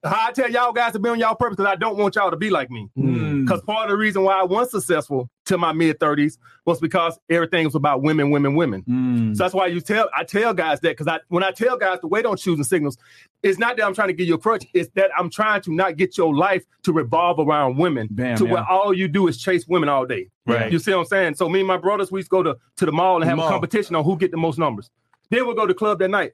[0.03, 2.31] how I tell y'all guys to be on y'all purpose because I don't want y'all
[2.31, 2.89] to be like me.
[2.97, 3.45] Mm.
[3.45, 7.19] Because part of the reason why I was successful to my mid thirties was because
[7.29, 8.83] everything was about women, women, women.
[8.83, 9.35] Mm.
[9.35, 11.99] So that's why you tell I tell guys that because I when I tell guys
[11.99, 12.97] to wait on choosing signals,
[13.41, 15.73] it's not that I'm trying to give you a crutch, it's that I'm trying to
[15.73, 18.51] not get your life to revolve around women Bam, to yeah.
[18.51, 20.29] where all you do is chase women all day.
[20.45, 20.71] Right.
[20.71, 21.35] You see what I'm saying?
[21.35, 23.37] So me and my brothers, we used to go to, to the mall and have
[23.37, 23.47] Mall.
[23.47, 24.89] a competition on who get the most numbers.
[25.29, 26.33] Then we'll go to the club that night.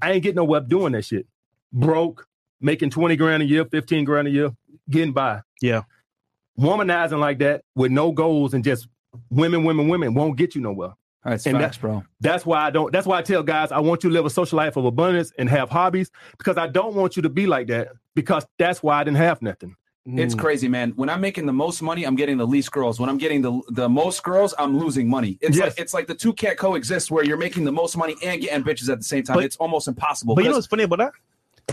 [0.00, 1.26] I ain't getting no web doing that shit.
[1.72, 2.26] Broke,
[2.60, 4.50] making 20 grand a year, 15 grand a year,
[4.90, 5.42] getting by.
[5.60, 5.82] Yeah.
[6.58, 8.88] Womanizing like that with no goals and just
[9.30, 10.90] women, women, women won't get you nowhere.
[11.24, 12.04] That's and facts, bro.
[12.20, 12.92] That's why I don't.
[12.92, 15.32] That's why I tell guys I want you to live a social life of abundance
[15.38, 19.00] and have hobbies because I don't want you to be like that because that's why
[19.00, 19.74] I didn't have nothing.
[20.06, 20.38] It's Mm.
[20.38, 20.92] crazy, man.
[20.96, 22.98] When I'm making the most money, I'm getting the least girls.
[22.98, 25.36] When I'm getting the the most girls, I'm losing money.
[25.42, 25.66] It's Yes.
[25.66, 28.64] like it's like the two can't coexist where you're making the most money and getting
[28.64, 29.34] bitches at the same time.
[29.36, 30.34] But- it's almost impossible.
[30.34, 31.12] But you know what's funny about that?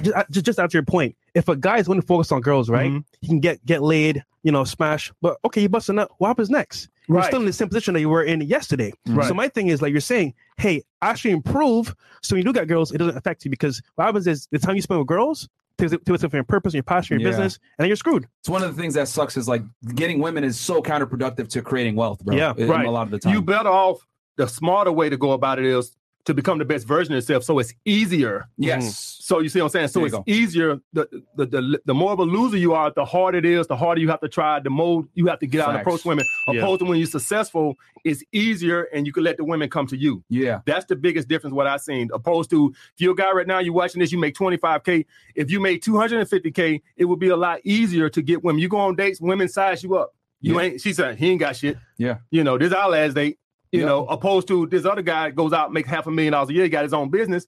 [0.02, 2.42] Just, uh, just, just after your point, if a guy is going to focus on
[2.42, 2.92] girls, right?
[2.92, 3.04] Mhm.
[3.22, 5.12] He can get get laid, you know, smash.
[5.22, 6.12] But okay, you busting up.
[6.18, 6.90] What happens next?
[7.08, 7.28] You're Right.
[7.28, 8.92] still in the same position that you were in yesterday.
[9.08, 9.28] Right.
[9.28, 11.96] So my thing is like you're saying, hey, actually improve.
[12.24, 14.60] So when you do get girls, it doesn't affect you because what happens is the
[14.60, 17.28] time you spend with girls takes it takes it from your purpose, your passion, your
[17.30, 17.32] Yeah.
[17.36, 18.28] business, and then you're screwed.
[18.40, 19.62] it's one of the things that sucks is like
[19.94, 22.36] getting women is so counterproductive to creating wealth, bro.
[22.36, 22.86] Yeah, in- right.
[22.86, 23.34] A lot of the time.
[23.34, 24.06] You better off.
[24.38, 27.44] The smarter way to go about it is to become the best version of yourself,
[27.44, 28.48] so it's easier.
[28.58, 28.84] yes.
[28.84, 29.22] Mm-hmm.
[29.26, 29.88] So you see what I'm saying?
[29.88, 30.80] So There you it's easier.
[30.94, 33.66] The, the the the more of a loser you are, the harder it is.
[33.68, 34.60] The harder you have to try.
[34.60, 36.26] The more you have to get out and approach women.
[36.48, 36.62] Yeah.
[36.62, 39.98] Opposed to when you're successful, it's easier and you can let the women come to
[39.98, 40.24] you.
[40.30, 40.60] Yeah.
[40.66, 41.54] That's the biggest difference.
[41.56, 42.10] What I've seen.
[42.14, 45.06] Opposed to if you're a guy right now, you're watching this, you make 25k.
[45.34, 48.60] If you made 250k, it would be a lot easier to get women.
[48.62, 50.14] You go on dates, women size you up.
[50.42, 50.62] You Yeah.
[50.68, 50.82] ain't.
[50.82, 51.78] She said he ain't got shit.
[51.98, 52.18] Yeah.
[52.30, 53.40] You know, this our last date.
[53.76, 53.86] You Yeah.
[53.88, 56.64] know, opposed to this other guy goes out makes half a million dollars a year,
[56.64, 57.46] he got his own business,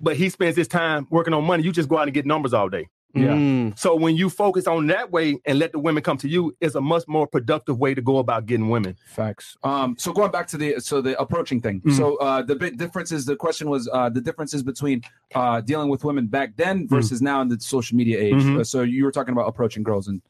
[0.00, 1.62] but he spends his time working on money.
[1.62, 2.88] You just go out and get numbers all day.
[3.12, 3.30] Yeah.
[3.32, 3.76] Mm.
[3.76, 6.76] So when you focus on that way and let the women come to you, it's
[6.76, 8.94] a much more productive way to go about getting women.
[9.08, 9.56] Facts.
[9.64, 11.80] Um, so going back to the so the approaching thing.
[11.80, 11.92] Mhm.
[11.96, 15.02] So uh, the big difference is the question was uh, the differences between
[15.34, 18.34] uh, dealing with women back then versus now in the social media age.
[18.34, 18.60] Mhm.
[18.60, 20.22] Uh, so you were talking about approaching girls and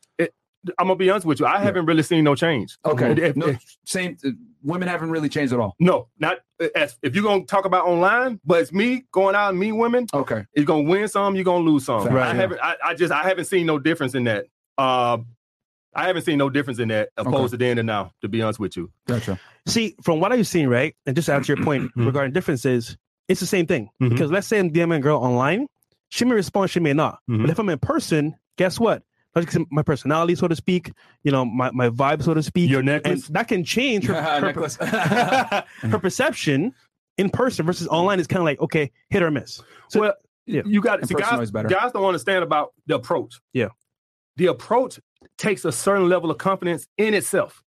[0.79, 1.46] I'm gonna be honest with you.
[1.46, 2.77] I haven't really seen no change.
[2.85, 4.16] okay, If- no, if- same.
[4.25, 4.31] Uh,
[4.62, 5.75] women haven't really changed at all.
[5.81, 6.38] no, not
[6.75, 10.07] as if you're gonna talk about online, but it's me going out and meet women.
[10.12, 12.05] Okay, You're gonna win some, you're gonna lose some.
[12.07, 12.35] Right, I yeah.
[12.35, 12.61] haven't.
[12.62, 14.44] I, I just I haven't seen no difference in that.
[14.77, 15.27] Um,
[15.94, 18.12] I haven't seen no difference in that opposed to then and now.
[18.20, 18.90] To be honest with you.
[19.07, 19.40] gotcha.
[19.66, 22.96] See, from what I've seen, right, and just to answer your point regarding differences,
[23.29, 23.88] it's the same thing.
[24.03, 24.11] Mhm.
[24.11, 25.66] Because let's say I'm DMing a girl online,
[26.11, 27.18] she may respond, she may not.
[27.31, 27.40] Mhm.
[27.42, 29.03] But if I'm in person, guess what?
[29.35, 32.81] Like my personality, so to speak, you know, my, my vibe, so to speak, Your
[32.81, 34.77] and that can change her, her, Necklace.
[34.81, 36.75] her perception
[37.16, 39.62] in person versus online is kind of like okay, hit or miss.
[39.88, 40.14] So- well,
[40.47, 40.62] yeah.
[40.64, 43.40] you got In see, guys, guys don't understand about the approach.
[43.53, 43.69] Yeah.
[44.37, 44.99] The approach
[45.38, 47.62] takes a certain level of confidence in itself.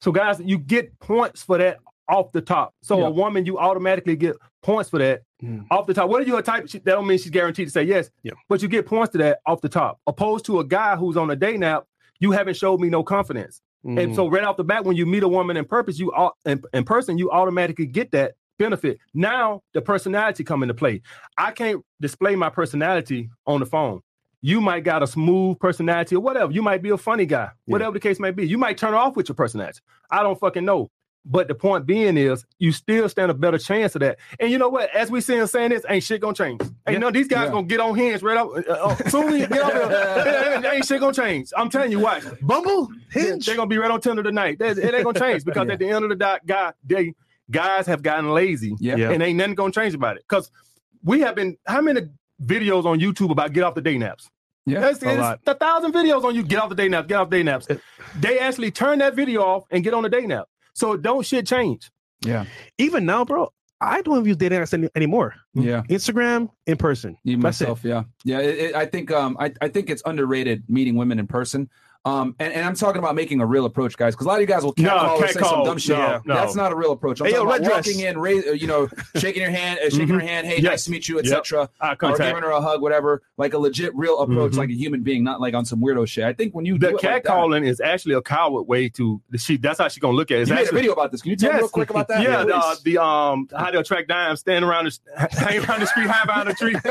[0.00, 2.74] So, guys, you get points for that off the top.
[2.82, 3.06] So, Yeah.
[3.06, 5.66] a woman, you automatically get points for that Mm.
[5.70, 6.08] off the top.
[6.08, 8.10] what Whether you're a type, she- that don't mean she's guaranteed to say yes.
[8.22, 8.32] Yeah.
[8.48, 9.98] But you get points to that off the top.
[10.06, 11.84] Opposed to a guy who's on a day nap,
[12.20, 13.60] you haven't showed me no confidence.
[13.84, 14.14] And Mm.
[14.14, 16.62] so right off the bat, when you meet a woman in purpose, you au- in,
[16.72, 18.98] in person, you automatically get that benefit.
[19.12, 21.02] Now the personality come into play.
[21.36, 24.00] I can't display my personality on the phone.
[24.40, 26.52] You might got a smooth personality or whatever.
[26.52, 28.46] You might be a funny guy, whatever the case may be.
[28.46, 29.80] You might turn off with your personality.
[30.10, 30.88] I don't fucking know.
[31.24, 34.18] But the point being is, you still stand a better chance of that.
[34.40, 34.90] And you know what?
[34.94, 36.60] As we see him saying this, ain't shit gonna change.
[36.62, 36.98] Ain't Yeah.
[36.98, 37.52] none these guys Yeah.
[37.52, 38.48] gonna get on hands right up.
[38.48, 41.50] Uh, uh, soon get off here, ain't- ain't shit gonna change.
[41.56, 42.24] I'm telling you what.
[42.44, 43.46] Bumble, Hinge.
[43.46, 44.58] They're gonna be right on Tinder tonight.
[44.58, 45.74] They- It ain't gonna change because Yeah.
[45.74, 47.14] at the end of the day, guy, they
[47.50, 48.96] guys have gotten lazy, Yeah.
[48.96, 49.10] Yeah.
[49.10, 50.24] and ain't nothing gonna change about it.
[50.28, 50.50] Because
[51.04, 52.00] we have been how many
[52.42, 54.28] videos on YouTube about get off the day naps?
[54.66, 54.80] Yeah.
[54.80, 55.40] That's, A it's lot.
[55.46, 57.68] a thousand videos on you get off the day naps, get off the day naps.
[58.18, 60.48] They actually turn that video off and get on the day nap.
[60.74, 61.90] So don't shit change.
[62.24, 62.44] Yeah.
[62.78, 65.34] Even now, bro, I don't use dating apps any, anymore.
[65.54, 65.82] Yeah.
[65.90, 67.16] Instagram in person.
[67.24, 68.38] Even myself, yeah, yeah.
[68.38, 71.68] It, it, I think um, I, I think it's underrated meeting women in person.
[72.04, 74.40] Um, and, and I'm talking about making a real approach, guys, because a lot of
[74.40, 75.96] you guys will No, catcall or say some dumb shit.
[75.96, 76.34] No, no.
[76.34, 77.20] That's not a real approach.
[77.20, 79.88] I'm Hey, yo, talking about walking in, raise, uh, you know, shaking your hand, uh,
[79.88, 81.24] shaking her hand, hey, nice to meet you, Yep.
[81.26, 81.68] etc.
[81.80, 84.56] Eye Or giving her a hug, whatever, like a legit, real approach, Mhm.
[84.56, 86.24] like a human being, not like on some weirdo shit.
[86.24, 88.88] I think when you The do it cat like calling is actually a coward way
[88.90, 89.56] to she.
[89.56, 90.40] That's how she's gonna look at it.
[90.42, 91.22] It's you made a video about this.
[91.22, 92.20] Can you tell me real quick about that?
[92.22, 95.86] Yeah, the, uh, the um how to attract dimes, stand around the hang around the
[95.86, 96.74] street, high behind the tree.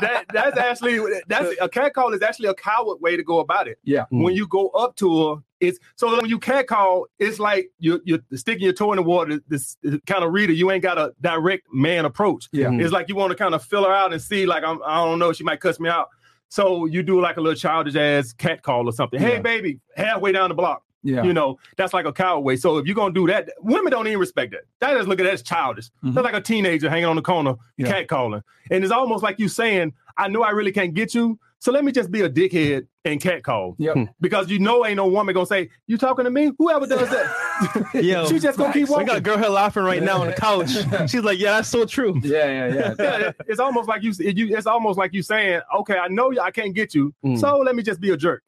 [0.00, 3.68] That that's actually that's a cat call is actually a coward way to go about
[3.68, 3.78] it.
[3.84, 4.04] Yeah.
[4.10, 8.00] When you go up to her, it's so when you cat call, it's like you're
[8.04, 9.40] you're sticking your toe in the water.
[9.48, 12.48] This, this kind of reader, you ain't got a direct man approach.
[12.52, 12.70] Yeah.
[12.72, 15.04] It's like you want to kind of fill her out and see, like I'm, I
[15.04, 16.08] don't know, she might cuss me out.
[16.48, 19.20] So you do like a little childish ass cat call or something.
[19.20, 20.82] Hey, baby, halfway down the block.
[21.02, 21.22] yeah.
[21.24, 22.56] You know, that's like a coward way.
[22.56, 24.62] So if you're gonna do that, women don't even respect that.
[24.80, 25.90] That is look at that as childish.
[26.04, 26.14] Mhm.
[26.14, 27.88] That's like a teenager hanging on the corner, Yeah.
[27.88, 28.42] cat calling.
[28.70, 31.84] And it's almost like you saying, I know I really can't get you, so let
[31.84, 33.74] me just be a dickhead and cat call.
[33.78, 33.96] Yep.
[34.20, 36.50] Because you know ain't no woman gonna say, You talking to me?
[36.58, 37.94] Whoever does that.
[38.02, 40.32] Yo, she just gonna keep we got a girl here laughing right now on the
[40.32, 40.70] couch.
[41.10, 42.94] She's like, "Yeah, that's so true." Yeah, yeah, yeah.
[42.98, 44.56] Yeah, it- it's almost like you, you.
[44.56, 47.38] It's almost like you saying, "Okay, I know I can't get you, Mm.
[47.38, 48.42] so let me just be a jerk."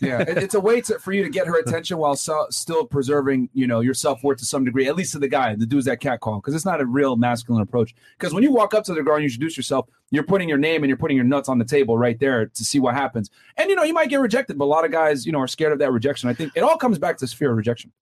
[0.00, 2.84] yeah, it- it's a way to, for you to get her attention while so, still
[2.86, 4.86] preserving, you know, your self worth to some degree.
[4.88, 7.16] At least to the guy, the dude's that cat call, because it's not a real
[7.16, 7.94] masculine approach.
[8.18, 10.58] Because when you walk up to the girl and you introduce yourself, you're putting your
[10.58, 13.30] name and you're putting your nuts on the table right there to see what happens.
[13.56, 15.48] And you know, you might get rejected, but a lot of guys, you know, are
[15.48, 16.28] scared of that rejection.
[16.28, 17.92] I think it all comes back to this fear of rejection.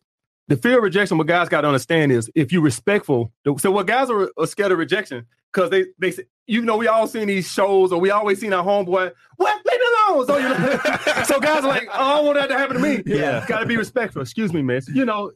[0.49, 3.33] the fear of rejection, what guys got to understand is if you're respectful.
[3.59, 6.89] So what guys are, are scared of rejection because they they say- you know we
[6.89, 10.27] all seen these shows or we always seen our homeboy what leave me alone.
[10.27, 10.79] So you know,
[11.25, 13.03] so guys are like oh, I don't want that to happen to me.
[13.07, 13.47] Yeah.
[13.47, 14.23] got to be respectful.
[14.23, 14.89] Excuse me, miss.
[14.89, 15.31] You know.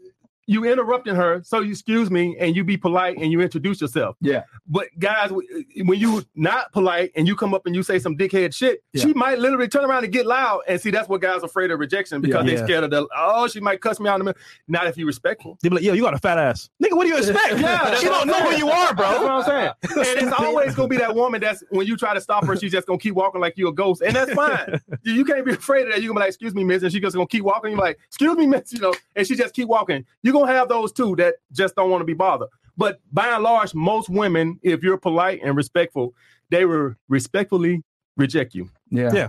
[0.48, 4.16] You interrupting her, so you excuse me, and you be polite and you introduce yourself.
[4.20, 4.44] Yeah.
[4.68, 8.54] But guys, when you not polite and you come up and you say some dickhead
[8.54, 9.02] shit, Yeah.
[9.02, 10.60] she might literally turn around and get loud.
[10.68, 12.54] And see, that's what guys are afraid of rejection because Yeah.
[12.56, 14.40] they're scared of the oh, she might cuss me out in the middle.
[14.68, 15.58] Not if you respectful.
[15.62, 16.92] They be like, "Yo, you got a fat ass, nigga.
[16.96, 17.58] What do you expect?
[17.60, 19.08] Yeah, she don't know who you are, bro.
[19.10, 19.30] That's what.
[19.32, 19.70] I'm saying.
[20.16, 22.70] And it's always gonna be that woman that's when you try to stop her, she's
[22.72, 24.00] just gonna keep walking like you a ghost.
[24.02, 24.80] And that's fine.
[25.02, 26.02] you you can't be afraid of that.
[26.02, 27.72] You're gonna be like, excuse me, miss, and she just gonna keep walking.
[27.72, 30.04] You're like, excuse me, miss, you know, and she just keep walking.
[30.22, 32.48] You're gonna have those two that just don't want to be bothered.
[32.76, 36.14] But by and large, most women, if you're polite and respectful,
[36.50, 37.82] they will respectfully
[38.16, 38.68] reject you.
[38.90, 39.10] Yeah.
[39.14, 39.28] Yeah.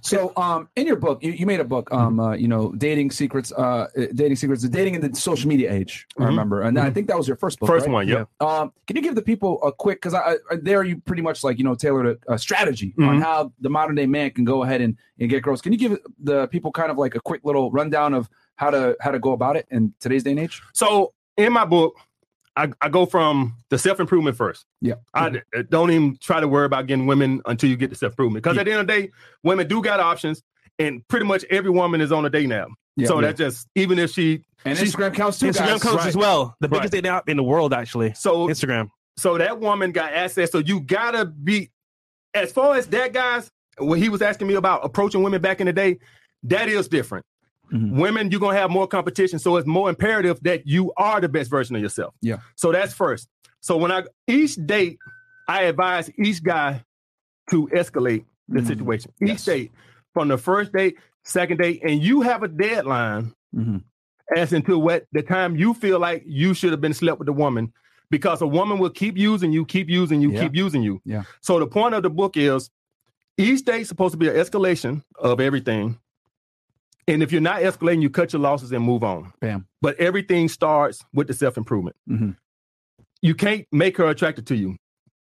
[0.00, 3.10] So, um, in your book, you, you made a book, um, uh, you know, dating
[3.12, 6.06] secrets, uh, dating secrets, the dating in the social media age.
[6.18, 6.26] I Mhm.
[6.28, 7.68] remember, and I think that was your first book.
[7.68, 7.92] First right?
[7.92, 8.28] one, yep.
[8.40, 9.98] Um, can you give the people a quick?
[10.00, 13.18] Because I, I there you pretty much like you know tailored a, a strategy on
[13.18, 13.22] Mhm.
[13.22, 15.60] how the modern day man can go ahead and, and get girls.
[15.60, 18.96] Can you give the people kind of like a quick little rundown of how to
[19.00, 20.62] how to go about it in today's day and age?
[20.74, 21.94] So in my book,
[22.56, 24.64] I, I go from the self improvement first.
[24.80, 24.94] Yeah.
[25.14, 25.40] I d-
[25.70, 28.42] don't even try to worry about getting women until you get to self improvement.
[28.44, 29.10] Because at the end of the day,
[29.42, 30.42] women do got options,
[30.78, 32.66] and pretty much every woman is on a day now.
[32.96, 33.08] Yeah.
[33.08, 33.26] so Yeah.
[33.28, 35.48] that just even if she And she's- Instagram counts too.
[35.48, 35.82] Instagram guys.
[35.82, 36.06] counts right.
[36.06, 36.56] as well.
[36.60, 36.78] The Right.
[36.78, 38.14] biggest dating app in the world, actually.
[38.14, 38.88] so Instagram.
[39.18, 40.50] so that woman got access.
[40.50, 41.70] So you gotta be
[42.32, 43.50] as far as that guys.
[43.78, 45.98] When he was asking me about approaching women back in the day,
[46.44, 47.26] that is different.
[47.72, 47.92] Mhm.
[47.98, 51.50] Women, you're gonna have more competition, so it's more imperative that you are the best
[51.50, 52.14] version of yourself.
[52.22, 52.38] Yeah.
[52.54, 53.28] So that's first.
[53.60, 54.98] So when I each date,
[55.48, 56.84] I advise each guy
[57.50, 58.66] to escalate the Mhm.
[58.66, 59.12] situation.
[59.20, 59.44] Each Yes.
[59.44, 59.72] date,
[60.14, 63.82] from the first date, second date, and you have a deadline Mhm.
[64.36, 67.32] as into what the time you feel like you should have been slept with the
[67.32, 67.72] woman
[68.10, 70.42] because a woman will keep using you, keep using you, Yeah.
[70.42, 71.00] keep using you.
[71.04, 71.24] Yeah.
[71.40, 72.70] So the point of the book is
[73.36, 75.98] each date's supposed to be an escalation of everything.
[77.08, 79.32] And if you're not escalating, you cut your losses and move on.
[79.40, 79.66] Bam.
[79.80, 81.96] But everything starts with the self improvement.
[82.08, 82.36] Mhm.
[83.22, 84.76] You can't make her attracted to you.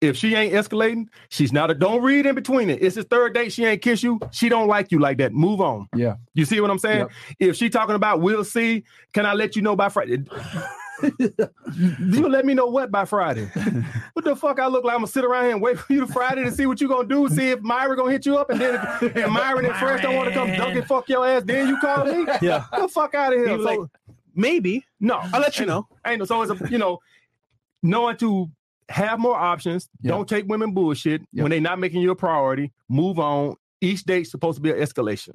[0.02, 1.74] If she ain't escalating, she's not a.
[1.74, 2.82] Don't read in between it.
[2.84, 3.52] It's his third date.
[3.52, 4.20] She ain't kiss you.
[4.32, 5.34] She don't like you like that.
[5.34, 5.88] Move on.
[5.96, 6.16] Yeah.
[6.34, 7.00] You see what I'm saying?
[7.00, 7.12] Yep.
[7.40, 8.84] If she talking about we'll see,
[9.14, 10.24] can I let you know by Friday?
[11.04, 13.50] you let me know what by Friday?
[14.14, 14.94] What the fuck I look like?
[14.94, 16.88] I'm gonna sit around here and wait for you to Friday to see what you
[16.88, 17.28] gonna do.
[17.28, 20.16] See if Myron gonna hit you up, and then if, and Myron at first don't
[20.16, 22.26] want to come dunk and fuck your ass, then you call me.
[22.42, 22.64] Yeah.
[22.72, 23.50] Get the fuck out of here.
[23.50, 23.80] He So, like,
[24.34, 24.86] maybe.
[25.00, 25.88] no, I'll let you know.
[26.08, 26.26] Ain't no.
[26.26, 27.00] So it's a you know
[27.84, 28.50] knowing to
[28.90, 29.90] have more options.
[30.02, 30.12] Yeah.
[30.12, 31.44] Don't take women bullshit Yeah.
[31.44, 32.72] when they're not making you a priority.
[32.90, 33.56] Move on.
[33.82, 35.34] Each date's supposed to be an escalation.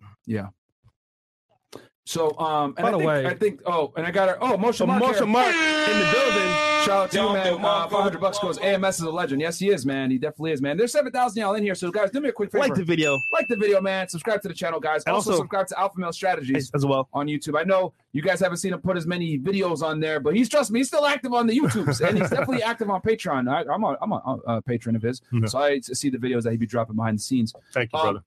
[2.06, 4.38] So, um, and By I the think, way- I think, oh, and I got her.
[4.42, 5.02] Oh, Moshe So Mark.
[5.02, 5.28] Marsha.
[5.28, 6.50] Mark in the building.
[6.84, 7.64] Shout out to you, man.
[7.64, 8.58] Uh, 500 bucks goes.
[8.58, 9.40] AMS is a legend.
[9.42, 10.10] Yes, he is, man.
[10.10, 10.78] He definitely is, man.
[10.78, 11.74] There's 7,000 y'all in here.
[11.74, 12.62] So, guys, do me a quick favor.
[12.66, 14.08] Like the video like the video, man.
[14.08, 15.04] Subscribe to the channel, guys.
[15.06, 17.08] And Also, also- subscribe to Alpha Male Strategies as well.
[17.12, 17.56] on YouTube.
[17.60, 20.48] I know you guys haven't seen him put as many videos on there, but he's
[20.48, 23.48] trust me, he's still active on the YouTubes and he's definitely active on Patreon.
[23.48, 25.46] I, I'm a I'm a uh, patron of his, Yeah.
[25.46, 27.52] so I see the videos that he be dropping behind the scenes.
[27.74, 28.24] Thank you, Um, brother.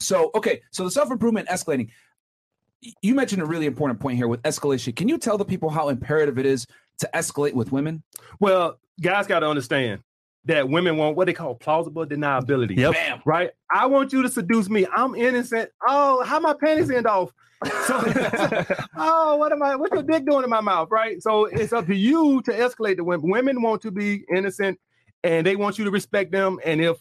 [0.00, 1.88] So okay, so the self improvement escalating.
[2.84, 4.94] Y- You mentioned a really important point here with escalation.
[4.94, 6.66] Can you tell the people how imperative it is
[6.98, 8.02] to escalate with women?
[8.40, 10.02] Well, guys got to understand
[10.46, 12.76] that women want what they call plausible deniability.
[12.76, 12.92] Yep.
[12.92, 13.22] Bam.
[13.24, 13.50] Right?
[13.74, 14.86] I want you to seduce me.
[14.94, 15.70] I'm innocent.
[15.88, 17.32] Oh, how my panties end off?
[17.86, 18.02] So,
[18.96, 19.74] oh, what am I?
[19.76, 20.88] What's your dick doing in my mouth?
[20.90, 21.22] Right?
[21.22, 23.30] So it's up to you to escalate the women.
[23.30, 24.78] Women want to be innocent,
[25.22, 26.58] and they want you to respect them.
[26.64, 26.98] And if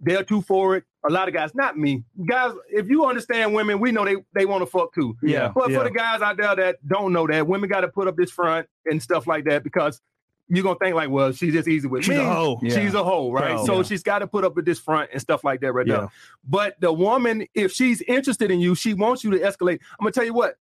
[0.00, 2.52] they're too forward, a lot of guys, not me, guys.
[2.70, 5.16] If you understand women, we know they they want to fuck too.
[5.22, 5.52] Yeah.
[5.54, 5.78] But yeah.
[5.78, 8.30] for the guys out there that don't know that, women got to put up this
[8.30, 10.00] front and stuff like that because
[10.48, 12.14] you're gonna think like, well, she's just easy with me.
[12.14, 12.24] She's me.
[12.24, 12.58] a hoe.
[12.62, 12.74] Yeah.
[12.74, 13.54] She's a hoe, right?
[13.56, 13.66] Bro.
[13.66, 13.82] so Yeah.
[13.84, 15.96] she's got to put up with this front and stuff like that right Yeah.
[15.96, 16.08] there.
[16.46, 19.80] But the woman, if she's interested in you, she wants you to escalate.
[19.98, 20.56] I'm gonna tell you what.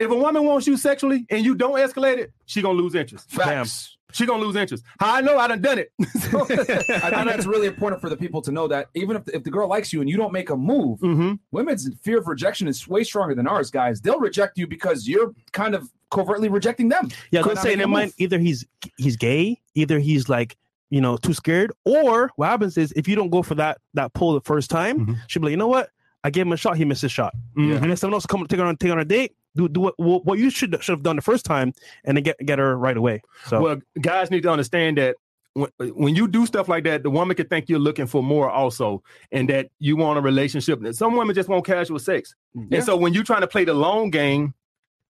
[0.00, 3.30] If a woman wants you sexually and you don't escalate it, she gonna lose interest.
[3.30, 3.98] Facts.
[4.12, 4.84] She gonna lose interest.
[4.98, 5.92] How I know I done done it.
[6.30, 9.36] So- I think that's really important for the people to know that even if the,
[9.36, 11.38] if the girl likes you and you don't make a move, Mhm.
[11.52, 14.00] women's fear of rejection is way stronger than ours, guys.
[14.00, 17.08] They'll reject you because you're kind of covertly rejecting them.
[17.30, 18.64] Yeah, By I'm not saying it might either he's
[18.96, 20.56] he's gay, either he's like
[20.90, 24.12] you know too scared, or what happens is if you don't go for that that
[24.12, 25.16] pull the first time, Mhm.
[25.28, 25.90] she'll be like, you know what,
[26.24, 27.76] I gave him a shot, he missed his shot, Mhm.
[27.80, 29.80] and then someone else come take her on take her on a date, do do
[29.80, 31.72] what what what you should should have done the first time,
[32.04, 33.22] and then get get her right away.
[33.46, 35.16] So Well, guys need to understand that
[35.54, 38.48] when, when you do stuff like that, the woman could think you're looking for more
[38.48, 40.80] also, and that you want a relationship.
[40.92, 42.76] Some women just want casual sex, Yeah.
[42.78, 44.54] and so when you're trying to play the long game,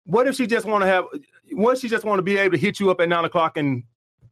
[0.05, 1.05] what if she just want to have?
[1.53, 3.57] What if she just want to be able to hit you up at nine o'clock
[3.57, 3.83] and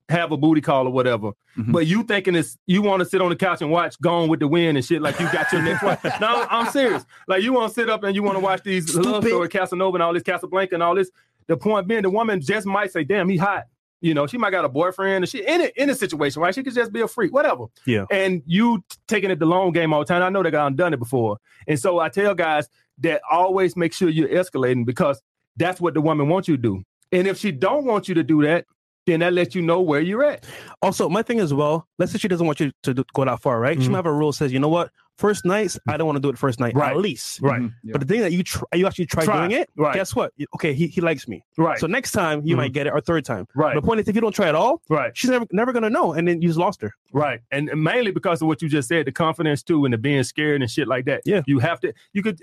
[0.09, 1.33] have a booty call or whatever?
[1.59, 1.73] Mhm.
[1.73, 4.41] But you thinking it's you want to sit on the couch and watch Gone with
[4.41, 5.99] the Wind and shit like you got your next one.
[6.21, 7.05] No, I'm serious.
[7.29, 9.29] Like you want to sit up and you want to watch these love Stupid.
[9.29, 11.11] story, Casanova and all this Casablanca and all this.
[11.49, 13.65] The point being, the woman just might say, "Damn, he hot."
[14.03, 16.55] You know, she might got a boyfriend, and she in it in a situation, right?
[16.55, 17.65] She could just be a freak, whatever.
[17.87, 18.05] Yeah.
[18.11, 20.23] And you taking it the long game all the time.
[20.23, 23.93] I know that guy done it before, and so I tell guys that always make
[23.93, 25.21] sure you're escalating because
[25.57, 26.83] that's what the woman wants you to do.
[27.13, 28.67] And if she don't want you to do that,
[29.07, 30.45] then that lets you know where you're at.
[30.83, 33.41] also my thing as well, let's say she doesn't want you to do, go that
[33.41, 33.81] far, right?
[33.81, 33.93] She Mhm.
[33.93, 36.21] might have a rule that says, you know what, first nights I don't want to
[36.21, 36.91] do it first night, Right.
[36.91, 37.41] at least.
[37.41, 37.63] Right.
[37.63, 37.73] Mhm.
[37.83, 37.93] Yeah.
[37.93, 39.37] But the thing that you try, you actually try, Try.
[39.49, 39.95] doing it, Right.
[39.95, 40.33] guess what?
[40.57, 41.43] Okay, he, he likes me.
[41.57, 41.79] Right.
[41.79, 42.59] So next time you Mhm.
[42.59, 43.47] might get it, or third time.
[43.55, 43.75] right.
[43.75, 45.17] The point is, if you don't try at all, Right.
[45.17, 46.93] she's never never gonna know, and then you just lost her.
[47.13, 47.41] Right.
[47.51, 50.23] And and mainly because of what you just said, the confidence too, and the being
[50.25, 51.23] scared and shit like that.
[51.25, 51.43] Yeah.
[51.47, 52.39] You have to, you could,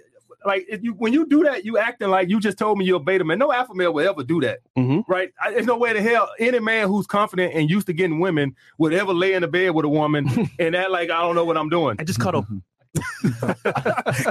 [0.46, 2.98] like, if you when you do that, you acting like you just told me you're
[2.98, 3.40] a beta man.
[3.40, 4.60] No alpha male will ever do that.
[4.78, 5.04] Mhm.
[5.08, 5.32] Right.
[5.44, 8.56] I, there's no way to hell any man who's confident and used to getting women
[8.78, 10.28] would ever lay in the bed with a woman
[10.60, 11.96] and act like I don't know what I'm doing.
[12.00, 12.46] I just cuddle,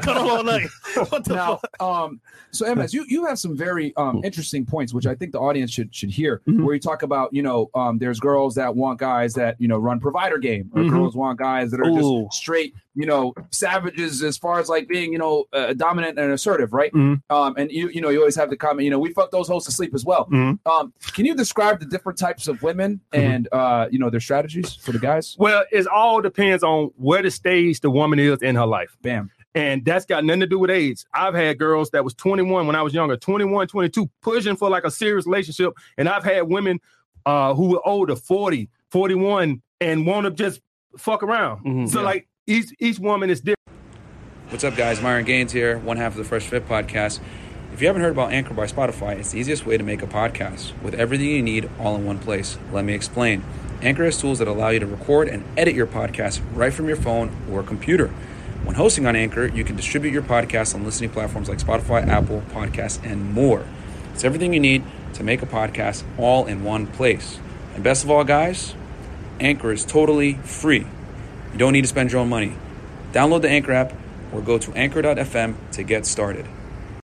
[0.03, 0.68] cuddle all night.
[1.09, 1.83] What the now, fuck?
[1.83, 2.20] um,
[2.51, 5.70] so MS, you you have some very um interesting points, which I think the audience
[5.70, 6.42] should should hear.
[6.46, 6.64] Mhm.
[6.64, 9.79] Where you talk about, you know, um, there's girls that want guys that you know
[9.79, 10.90] run provider game, or Mhm.
[10.90, 12.25] girls want guys that are Ooh.
[12.27, 16.32] just straight, you know, savages as far as like being, you know, uh, dominant and
[16.32, 16.92] assertive, right?
[16.92, 17.22] Mhm.
[17.30, 19.48] Um, and you you know, you always have the comment, you know, we fuck those
[19.48, 20.26] hoes to sleep as well.
[20.30, 20.58] Mhm.
[20.66, 24.74] Um, can you describe the different types of women and uh, you know, their strategies
[24.74, 25.36] for the guys?
[25.38, 28.96] Well, it all depends on where the stage the woman is in her life.
[29.02, 29.30] Bam.
[29.54, 31.04] And that's got nothing to do with age.
[31.12, 34.84] I've had girls that was 21 when I was younger, 21, 22, pushing for like
[34.84, 35.74] a serious relationship.
[35.98, 36.80] And I've had women
[37.26, 40.60] uh, who were older, 40, 41, and want to just
[40.98, 41.64] fuck around.
[41.64, 41.88] Mhm.
[41.88, 42.04] So Yeah.
[42.06, 43.59] like each each woman is different.
[44.50, 45.00] What's up, guys?
[45.00, 47.21] Myron Gaines here, one half of the Fresh Fit podcast.
[47.73, 50.07] If you haven't heard about Anchor by Spotify, it's the easiest way to make a
[50.07, 52.59] podcast with everything you need all in one place.
[52.71, 53.42] Let me explain.
[53.81, 56.98] Anchor has tools that allow you to record and edit your podcast right from your
[56.98, 58.09] phone or computer.
[58.65, 62.42] When hosting on Anchor, you can distribute your podcast on listening platforms like Spotify, Apple
[62.50, 63.67] Podcasts, and more.
[64.13, 64.85] It's everything you need
[65.15, 67.40] to make a podcast all in one place.
[67.75, 68.75] And best of all, guys,
[69.40, 70.87] Anchor is totally free.
[71.53, 72.55] You don't need to spend your own money.
[73.13, 73.92] Download the Anchor app
[74.33, 76.46] or go to anchor.fm to get started.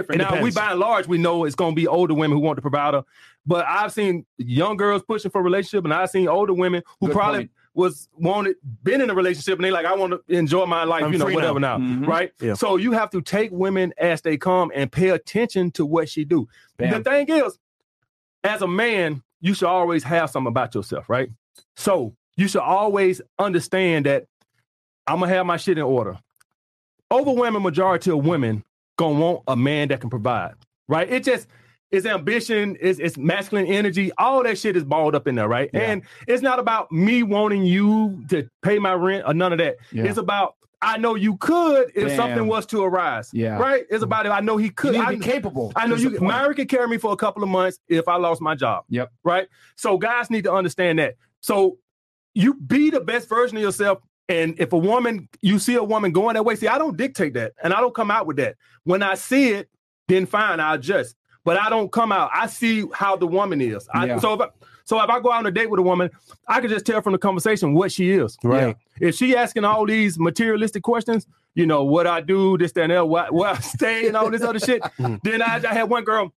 [0.10, 2.62] Now we by and large we know it's gonna be older women who want the
[2.62, 3.02] provider,
[3.46, 7.08] but I've seen young girls pushing for a relationship, and I've seen older women who
[7.08, 7.52] Good probably point.
[7.74, 11.06] was wanted been in a relationship and they like I want to enjoy my life,
[11.06, 12.06] I'm you know, whatever now, Mhm.
[12.06, 12.32] right?
[12.40, 12.54] Yeah.
[12.54, 16.24] So you have to take women as they come and pay attention to what she
[16.24, 16.48] do.
[16.78, 17.02] Bam.
[17.02, 17.58] The thing is,
[18.44, 21.30] as a man, you should always have something about yourself, right?
[21.76, 24.26] So you should always understand that
[25.08, 26.18] I'm gonna have my shit in order.
[27.12, 28.64] Overwhelming majority of women
[28.98, 30.54] gonna want a man that can provide,
[30.88, 31.10] right?
[31.10, 31.48] It just
[31.92, 35.70] it's ambition, it's, it's masculine energy, all that shit is balled up in there, right?
[35.74, 35.82] Yeah.
[35.82, 39.78] And it's not about me wanting you to pay my rent or none of that.
[39.92, 40.06] Yeah.
[40.06, 42.16] It's about I know you could if Damn.
[42.16, 43.32] something was to arise.
[43.34, 43.58] Yeah.
[43.58, 43.86] Right?
[43.90, 44.30] It's about it.
[44.30, 44.96] I know he could.
[44.96, 45.72] I'm capable.
[45.76, 46.20] I know you.
[46.20, 48.84] Myron could carry me for a couple of months if I lost my job.
[48.90, 49.12] Yep.
[49.24, 49.48] Right.
[49.76, 51.16] So guys need to understand that.
[51.42, 51.78] So
[52.36, 54.00] you be the best version of yourself.
[54.28, 57.36] And if a woman, you see a woman going that way, see, I don't dictate
[57.36, 58.56] that, and I don't come out with that.
[58.84, 59.70] When I see it,
[60.08, 61.16] then fine, I adjust.
[61.44, 62.32] But I don't come out.
[62.34, 63.88] I see how the woman is.
[63.94, 64.20] I, Yeah.
[64.20, 64.48] So if I,
[64.84, 66.10] so if I go out on a date with a woman,
[66.48, 68.36] I can just tell from the conversation what she is.
[68.44, 68.76] Right.
[69.00, 72.92] If she asking all these materialistic questions, you know, what I do, this, that, and
[72.92, 75.20] that, where, where I stay, and all this other shit, mm.
[75.24, 76.34] then I, I had one girl,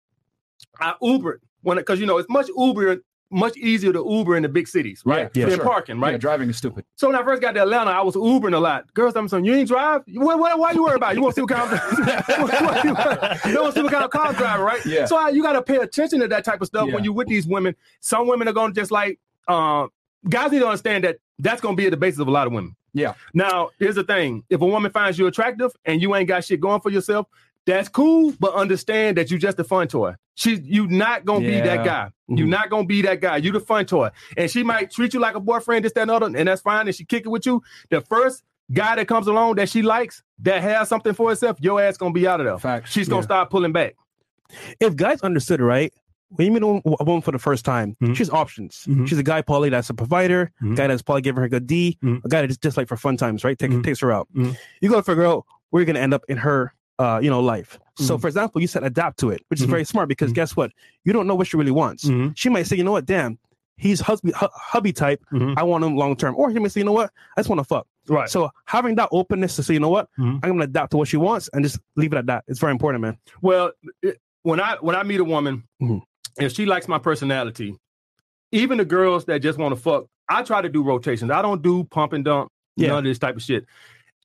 [0.80, 2.98] I Ubered when because you know it's much Uber,
[3.30, 5.28] much easier to Uber in the big cities, right?
[5.34, 5.64] Yeah, Than sure.
[5.64, 6.12] parking, right?
[6.12, 6.84] Yeah, driving is stupid.
[6.94, 8.92] So when I first got to Atlanta, I was Ubering a lot.
[8.94, 10.02] Girls I'm something, you ain't drive?
[10.14, 11.12] What, what, why you worry about?
[11.12, 11.16] it?
[11.16, 11.98] You want to see what kind of
[13.46, 14.84] you want to see what kind of car driving, right?
[14.86, 15.06] Yeah.
[15.06, 16.94] So I, you got to pay attention to that type of stuff Yeah.
[16.94, 17.74] when you're with these women.
[18.00, 19.18] Some women are going to just like
[19.48, 19.88] uh,
[20.28, 22.46] guys need to understand that that's going to be at the basis of a lot
[22.46, 22.76] of women.
[22.92, 23.14] Yeah.
[23.34, 26.60] Now here's the thing: if a woman finds you attractive and you ain't got shit
[26.60, 27.26] going for yourself,
[27.66, 28.32] that's cool.
[28.40, 30.14] But understand that you just a fun toy.
[30.34, 32.10] She, you not gonna be that guy.
[32.28, 32.50] You're Mhm.
[32.50, 33.36] not gonna be that guy.
[33.38, 36.10] You the fun toy, and she might treat you like a boyfriend, this, that, and
[36.10, 36.86] other, and that's fine.
[36.86, 37.62] And she kick it with you.
[37.90, 38.42] The first
[38.72, 42.12] guy that comes along that she likes that has something for herself, your ass gonna
[42.12, 42.58] be out of there.
[42.58, 42.90] Facts.
[42.90, 43.24] She's gonna Yeah.
[43.26, 43.94] start pulling back.
[44.78, 45.92] if guys understood, right?
[46.28, 46.66] When you meet a
[47.04, 48.14] woman- for the first time, Mhm.
[48.14, 48.84] she has options.
[48.88, 49.08] Mhm.
[49.08, 50.76] She's a guy probably that's a provider, Mhm.
[50.76, 52.24] guy that's probably giving her a good D, Mhm.
[52.24, 53.58] a guy that's just like for fun times, right?
[53.58, 53.82] Take, Mhm.
[53.82, 54.28] Takes her out.
[54.34, 57.40] You go for a girl, where you're gonna end up in her, uh, you know,
[57.40, 57.78] life.
[57.98, 58.20] So, Mhm.
[58.20, 59.70] for example, you said adapt to it, which is Mhm.
[59.70, 60.34] very smart because Mhm.
[60.34, 60.70] guess what?
[61.04, 62.04] You don't know what she really wants.
[62.04, 62.32] Mhm.
[62.36, 63.38] She might say, you know what, damn,
[63.76, 65.22] he's husband, hu- hubby type.
[65.32, 65.54] Mhm.
[65.56, 67.60] I want him long term, or he may say, you know what, I just want
[67.60, 67.86] to fuck.
[68.08, 68.28] Right.
[68.28, 70.40] So having that openness to say, you know what, Mhm.
[70.42, 72.44] I'm gonna adapt to what she wants and just leave it at that.
[72.48, 73.16] It's very important, man.
[73.42, 73.72] Well,
[74.02, 75.64] it- when I when I meet a woman,
[76.38, 77.76] if she likes my personality,
[78.52, 81.30] even the girls that just want to fuck, I try to do rotations.
[81.30, 82.88] I don't do pump and dump, Yeah.
[82.88, 83.64] none of this type of shit.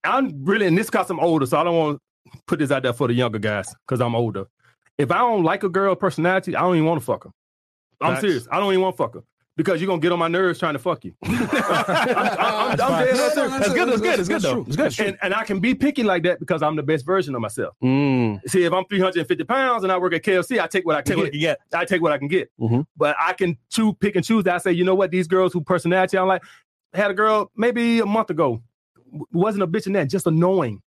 [0.04, 2.02] I'm really, and this because I'm older, so I don't want to
[2.48, 4.46] put this out there for the younger guys because I'm older.
[4.98, 7.32] If I don't like a girl personality, I don't even want to fuck her.
[8.02, 8.22] I'm Facts.
[8.22, 8.48] serious.
[8.52, 9.24] I don't even want to fuck her
[9.58, 11.14] because you're gonna get on my nerves trying to fuck you.
[11.24, 13.52] I'm, I'm, I'm dead ass serious.
[13.52, 14.66] That's good, that's good, it's good, though.
[14.68, 15.00] It's good.
[15.08, 17.76] And, and I can be picky like that because I'm the best version of myself.
[17.84, 18.42] Mm.
[18.48, 21.16] See, if I'm 350 pounds and I work at KFC, I take what I can
[21.16, 21.40] Take what get.
[21.40, 21.60] get.
[21.74, 22.50] I take what I can get.
[22.60, 22.86] Mhm.
[22.98, 24.48] But I can choose, pick and choose.
[24.48, 25.12] I say, you know what?
[25.12, 26.44] These girls who personality I'm like
[26.94, 28.62] had a girl maybe a month ago.
[29.34, 30.82] Wasn't a bitch in that, just annoying.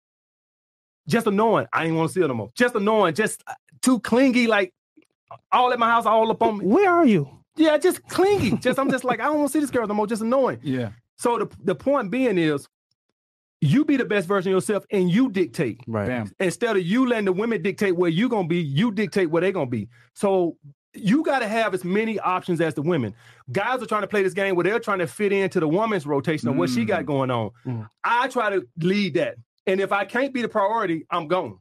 [1.07, 1.67] Just annoying.
[1.73, 2.51] I ain't want to see her no more.
[2.55, 3.13] Just annoying.
[3.15, 4.47] Just uh, too clingy.
[4.47, 4.73] Like
[5.51, 6.65] all at my house, all up on me.
[6.65, 7.29] Where are you?
[7.55, 8.57] Yeah, just clingy.
[8.57, 10.07] Just I'm just like I don't want to see this girl no more.
[10.07, 10.59] Just annoying.
[10.63, 10.89] Yeah.
[11.17, 12.67] So the the point being is,
[13.61, 16.07] you be the best version of yourself and you dictate Right.
[16.07, 16.31] Bam.
[16.39, 19.51] instead of you letting the women dictate where you're gonna be, you dictate where they're
[19.51, 19.87] gonna be.
[20.13, 20.57] So
[20.95, 23.15] you got to have as many options as the women.
[23.51, 26.05] Guys are trying to play this game where they're trying to fit into the woman's
[26.05, 27.49] rotation of what she got going on.
[27.65, 27.89] Mm.
[28.03, 29.37] I try to lead that,
[29.67, 31.59] and if I can't be the priority, I'm gone.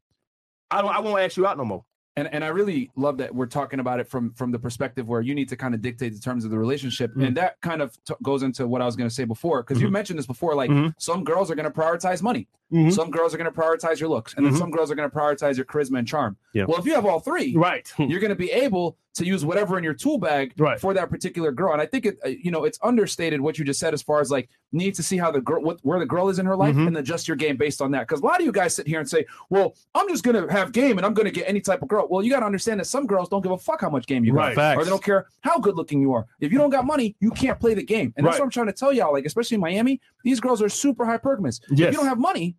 [0.71, 0.95] I don't.
[0.95, 1.85] I won't ask you out no more.
[2.17, 5.23] And and I really love that we're talking about it from from the perspective where
[5.23, 7.27] you need to kind of dictate the terms of the relationship, Mhm.
[7.29, 9.81] and that kind of t- goes into what I was going to say before because
[9.81, 9.93] you Mhm.
[9.93, 10.55] mentioned this before.
[10.55, 10.95] Like Mhm.
[10.99, 12.93] some girls are going to prioritize money, Mhm.
[12.93, 14.59] some girls are going to prioritize your looks, and then Mhm.
[14.59, 16.37] some girls are going to prioritize your charisma and charm.
[16.53, 16.65] Yeah.
[16.69, 17.91] Well, if you have all three, Right.
[17.99, 20.81] you're going to be able to use whatever in your tool bag Right.
[20.81, 21.73] for that particular girl.
[21.73, 24.21] And I think it, uh, you know, it's understated what you just said as far
[24.21, 26.57] as like need to see how the girl, what where the girl is in her
[26.57, 26.87] life, Mhm.
[26.89, 28.07] and adjust your game based on that.
[28.09, 30.73] Because a lot of you guys sit here and say, "Well, I'm just to have
[30.73, 32.87] game and I'm to get any type of girl." Well, you got to understand that
[32.87, 34.81] some girls don't give a fuck how much game you got, Facts.
[34.81, 36.27] or they don't care how good looking you are.
[36.41, 38.15] If you don't got money, you can't play the game.
[38.17, 39.13] And that's what I'm trying to tell y'all.
[39.13, 41.61] Like, especially in Miami, these girls are super hypergamous.
[41.71, 42.57] If you don't have money.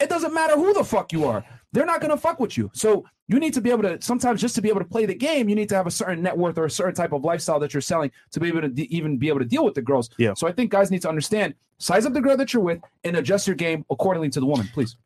[0.00, 1.44] It doesn't matter who the fuck you are.
[1.72, 2.70] They're not going to fuck with you.
[2.74, 5.14] So you need to be able to sometimes just to be able to play the
[5.14, 7.58] game, you need to have a certain net worth or a certain type of lifestyle
[7.60, 9.82] that you're selling to be able to de- even be able to deal with the
[9.82, 10.10] girls.
[10.18, 10.34] Yeah.
[10.34, 13.16] So I think guys need to understand size up the girl that you're with and
[13.16, 14.96] adjust your game accordingly to the woman, please.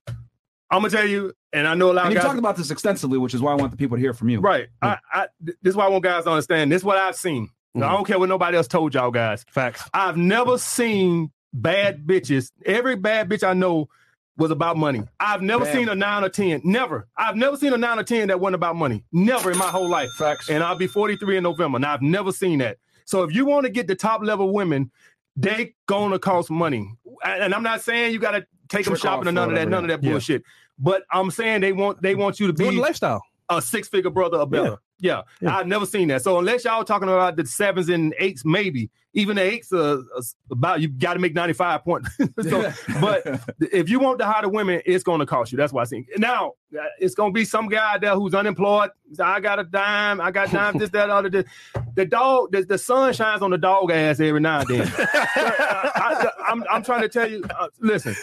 [0.68, 2.24] I'm gonna tell you, and I know a lot And of you guys.
[2.24, 4.40] talked about this extensively, which is why I want the people to hear from you.
[4.40, 4.66] Right.
[4.82, 6.72] I, I, this is why I want guys to understand.
[6.72, 7.50] This is what I've seen.
[7.74, 7.96] Now, I mm-hmm.
[7.96, 9.44] don't care what nobody else told y'all guys.
[9.48, 9.88] Facts.
[9.94, 12.50] I've never seen bad bitches.
[12.64, 13.88] Every bad bitch I know
[14.36, 15.02] was about money.
[15.18, 15.74] I've never Bam.
[15.74, 16.60] seen a nine or ten.
[16.64, 17.08] Never.
[17.16, 19.02] I've never seen a nine or ten that wasn't about money.
[19.12, 20.10] Never in my whole life.
[20.12, 20.50] Facts.
[20.50, 21.78] And I'll be 43 in November.
[21.78, 22.78] Now I've never seen that.
[23.04, 24.90] So if you want to get the top level women,
[25.36, 26.90] they gonna cost money.
[27.24, 29.88] And I'm not saying you gotta take them shopping or none of that, none of
[29.90, 30.10] that yeah.
[30.10, 30.42] bullshit.
[30.78, 33.22] But I'm saying they want they want you to be lifestyle.
[33.48, 34.70] a six figure brother or better.
[34.70, 34.76] Yeah.
[34.98, 35.22] Yeah.
[35.46, 36.22] I've never seen that.
[36.22, 40.22] So unless y'all talking about the sevens and eights, maybe even the eights are, are
[40.50, 42.16] about you got to make 95 points.
[42.42, 43.26] so, but
[43.72, 45.58] if you want to hire the women, it's going to cost you.
[45.58, 48.34] That's why I think now uh, it's going to be some guy out there who's
[48.34, 48.90] unemployed.
[49.18, 50.20] I got a dime.
[50.20, 50.76] I got dime.
[50.76, 51.30] this, that, other.
[51.30, 51.46] This.
[51.94, 54.92] The dog, the, the sun shines on the dog ass every now and then.
[54.98, 57.42] I, am I'm trying to tell you.
[57.58, 58.14] Uh, listen,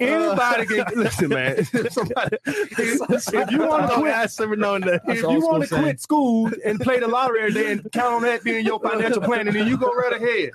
[0.00, 1.64] anybody can listen, man.
[1.90, 5.00] Somebody, if, if you want to quit, ass every now and then.
[5.08, 8.22] if you want to quit school and play the lottery every day and count on
[8.22, 10.50] that being your financial plan, and then you go right ahead.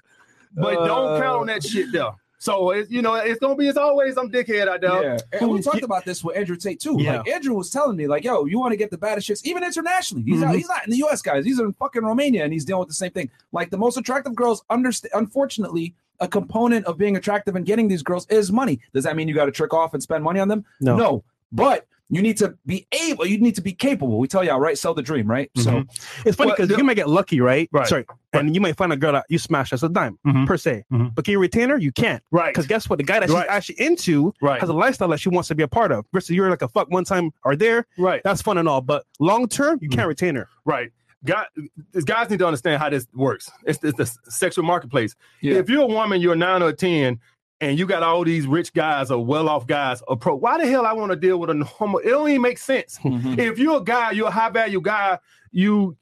[0.54, 2.16] But don't count on that shit though.
[2.38, 5.04] So it's you know it's gonna be as always some dickhead out there.
[5.32, 6.98] Yeah, and we talked about this with Andrew Tate too.
[7.00, 7.20] Yeah.
[7.20, 9.64] Like Andrew was telling me, like, "Yo, you want to get the baddest chicks, even
[9.64, 10.24] internationally.
[10.24, 10.46] He's Mm-hmm.
[10.46, 11.22] not, he's not in the U.S.
[11.22, 11.46] guys.
[11.46, 13.30] He's in fucking Romania, and he's dealing with the same thing.
[13.52, 15.12] Like the most attractive girls, understand.
[15.14, 18.80] Unfortunately, a component of being attractive and getting these girls is money.
[18.94, 20.64] Does that mean you got to trick off and spend money on them?
[20.80, 20.96] No.
[20.96, 21.24] no.
[21.52, 23.26] But you need to be able.
[23.26, 24.20] You need to be capable.
[24.20, 24.78] We tell y'all, right?
[24.78, 25.50] Sell the dream, right?
[25.56, 25.84] So
[26.26, 27.70] It's funny because you might get lucky, right?
[27.72, 27.88] Right.
[27.88, 28.06] Sorry.
[28.34, 30.46] And you might find a girl that you smash as a dime Mhm.
[30.46, 30.84] per se.
[30.92, 31.16] Mhm.
[31.16, 31.78] But can you retain her?
[31.78, 32.22] You can't.
[32.32, 32.54] Right.
[32.54, 32.98] Because guess what?
[32.98, 33.44] The guy that Right.
[33.44, 34.60] she's actually into Right.
[34.60, 36.06] has a lifestyle that she wants to be a part of.
[36.14, 37.88] Versus you're like a fuck one time or there.
[37.98, 38.22] Right.
[38.26, 38.82] That's fun and all.
[38.82, 40.50] But long term, you can't retain her.
[40.66, 40.92] Right.
[41.24, 41.46] God,
[41.94, 43.50] these guys need to understand how this works.
[43.66, 45.16] It's, it's the sexual marketplace.
[45.42, 45.56] Yeah.
[45.56, 47.20] If you're a woman, you're nine or 10,
[47.60, 50.86] and you got all these rich guys or well off guys approach, why the hell
[50.86, 52.00] I want to deal with a normal?
[52.00, 52.98] It don't even make sense.
[53.04, 53.38] Mhm.
[53.38, 55.20] If you're a guy, you're a high value guy,
[55.52, 55.96] you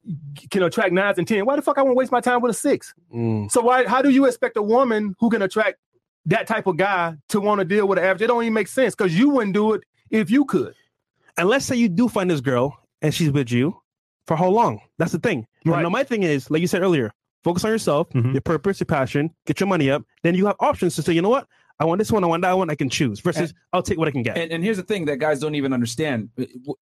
[0.52, 1.46] can attract nines and 10.
[1.46, 2.94] Why the fuck I want to waste my time with a six?
[3.50, 5.80] So why how do you expect a woman who can attract
[6.28, 8.22] that type of guy to want to deal with an average?
[8.22, 10.76] It don't even make sense because you wouldn't do it if you could.
[11.36, 13.76] And let's say you do find this girl and she's with you
[14.30, 14.80] for how long?
[15.00, 15.48] That's the thing.
[15.66, 15.82] Right.
[15.82, 17.12] Now, my thing is, like you said earlier,
[17.44, 18.34] focus on yourself, Mhm.
[18.34, 20.04] your purpose, your passion, get your money up.
[20.22, 21.48] Then you have options to say, you know what?
[21.80, 24.08] I want this one, I want that one, I can choose versus I'll take what
[24.08, 24.38] I can get.
[24.38, 26.30] And, and here's the thing that guys don't even understand.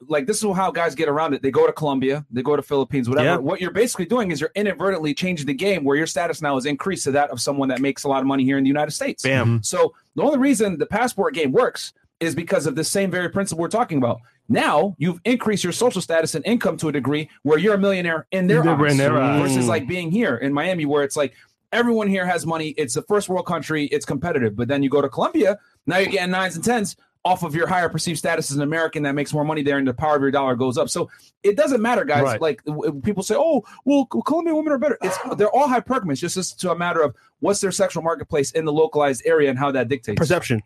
[0.01, 1.41] Like this is how guys get around it.
[1.41, 3.29] They go to Colombia, they go to Philippines, whatever.
[3.29, 3.37] Yeah.
[3.37, 6.65] What you're basically doing is you're inadvertently changing the game where your status now is
[6.65, 8.91] increased to that of someone that makes a lot of money here in the United
[8.91, 9.23] States.
[9.23, 9.61] Bam.
[9.63, 13.61] So the only reason the passport game works is because of the same very principle
[13.61, 14.19] we're talking about.
[14.49, 18.27] Now you've increased your social status and income to a degree where you're a millionaire
[18.31, 19.41] in their eyes, in their eyes.
[19.41, 19.89] versus like mm.
[19.89, 21.33] being here in Miami where it's like
[21.71, 22.69] everyone here has money.
[22.69, 23.85] It's a first world country.
[23.85, 24.55] It's competitive.
[24.55, 26.95] But then you go to Colombia, now you're getting nines and tens
[27.25, 29.85] off of your higher perceived status as an American that makes more money there, and
[29.85, 30.87] the power of your dollar goes up.
[30.89, 31.09] So
[31.43, 32.23] it doesn't matter, guys.
[32.23, 32.41] Right.
[32.41, 36.19] Like w- people say, "Oh, well, Colombian women are better." It's they're all hypergamous.
[36.19, 39.59] Just as to a matter of what's their sexual marketplace in the localized area and
[39.59, 40.17] how that dictates.
[40.17, 40.63] Perception.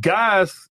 [0.00, 0.68] guys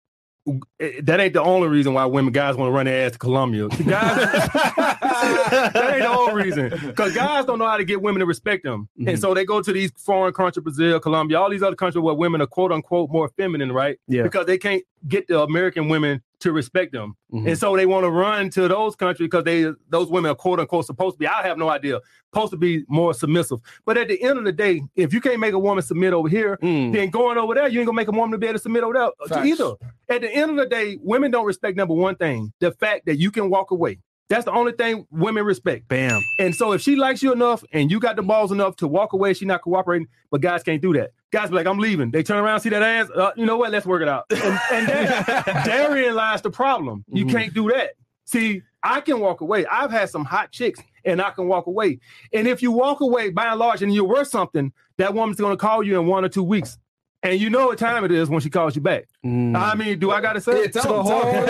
[0.80, 3.18] Eh, that ain't the only reason why women guys want to run their ass to
[3.18, 3.68] Colombia.
[3.68, 6.70] Guys, that ain't the only reason.
[6.70, 8.88] Because guys don't know how to get women to respect them.
[8.96, 9.16] And mm-hmm.
[9.16, 12.40] so they go to these foreign countries, Brazil, Colombia, all these other countries where women
[12.40, 13.98] are quote unquote more feminine, right?
[14.08, 14.22] Yeah.
[14.22, 17.16] Because they can't get the American women to respect them.
[17.32, 17.48] Mhm.
[17.48, 20.60] And so they want to run to those countries because they those women are quote
[20.60, 21.26] unquote supposed to be.
[21.26, 22.00] I have no idea.
[22.32, 23.58] Supposed to be more submissive.
[23.84, 26.28] But at the end of the day, if you can't make a woman submit over
[26.28, 26.92] here, Mm.
[26.92, 28.84] then going over there, you ain't gonna make a woman to be able to submit
[28.84, 29.46] over there Facts.
[29.46, 29.72] either.
[30.08, 33.16] At the end of the day, women don't respect number one thing: the fact that
[33.16, 33.98] you can walk away.
[34.28, 35.88] That's the only thing women respect.
[35.88, 36.20] Bam.
[36.38, 39.14] And so if she likes you enough and you got the balls enough to walk
[39.14, 41.12] away, she not cooperating, but guys can't do that.
[41.30, 42.10] Guys be like, I'm leaving.
[42.10, 43.08] They turn around, see that ass.
[43.10, 43.70] Uh, you know what?
[43.70, 44.24] Let's work it out.
[44.30, 47.04] And, and there, therein lies the problem.
[47.08, 47.30] You Mhm.
[47.32, 47.92] can't do that.
[48.26, 49.64] See, I can walk away.
[49.66, 51.98] I've had some hot chicks and I can walk away.
[52.32, 55.52] And if you walk away by and large and you're worth something, that woman's going
[55.52, 56.76] to call you in one or two weeks.
[57.22, 59.08] And you know what time it is when she calls you back.
[59.26, 59.56] Mm.
[59.56, 60.52] I mean, do I got to say?
[60.52, 60.72] Yeah, it?
[60.74, 61.46] tell To the him,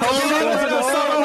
[0.00, 1.19] tell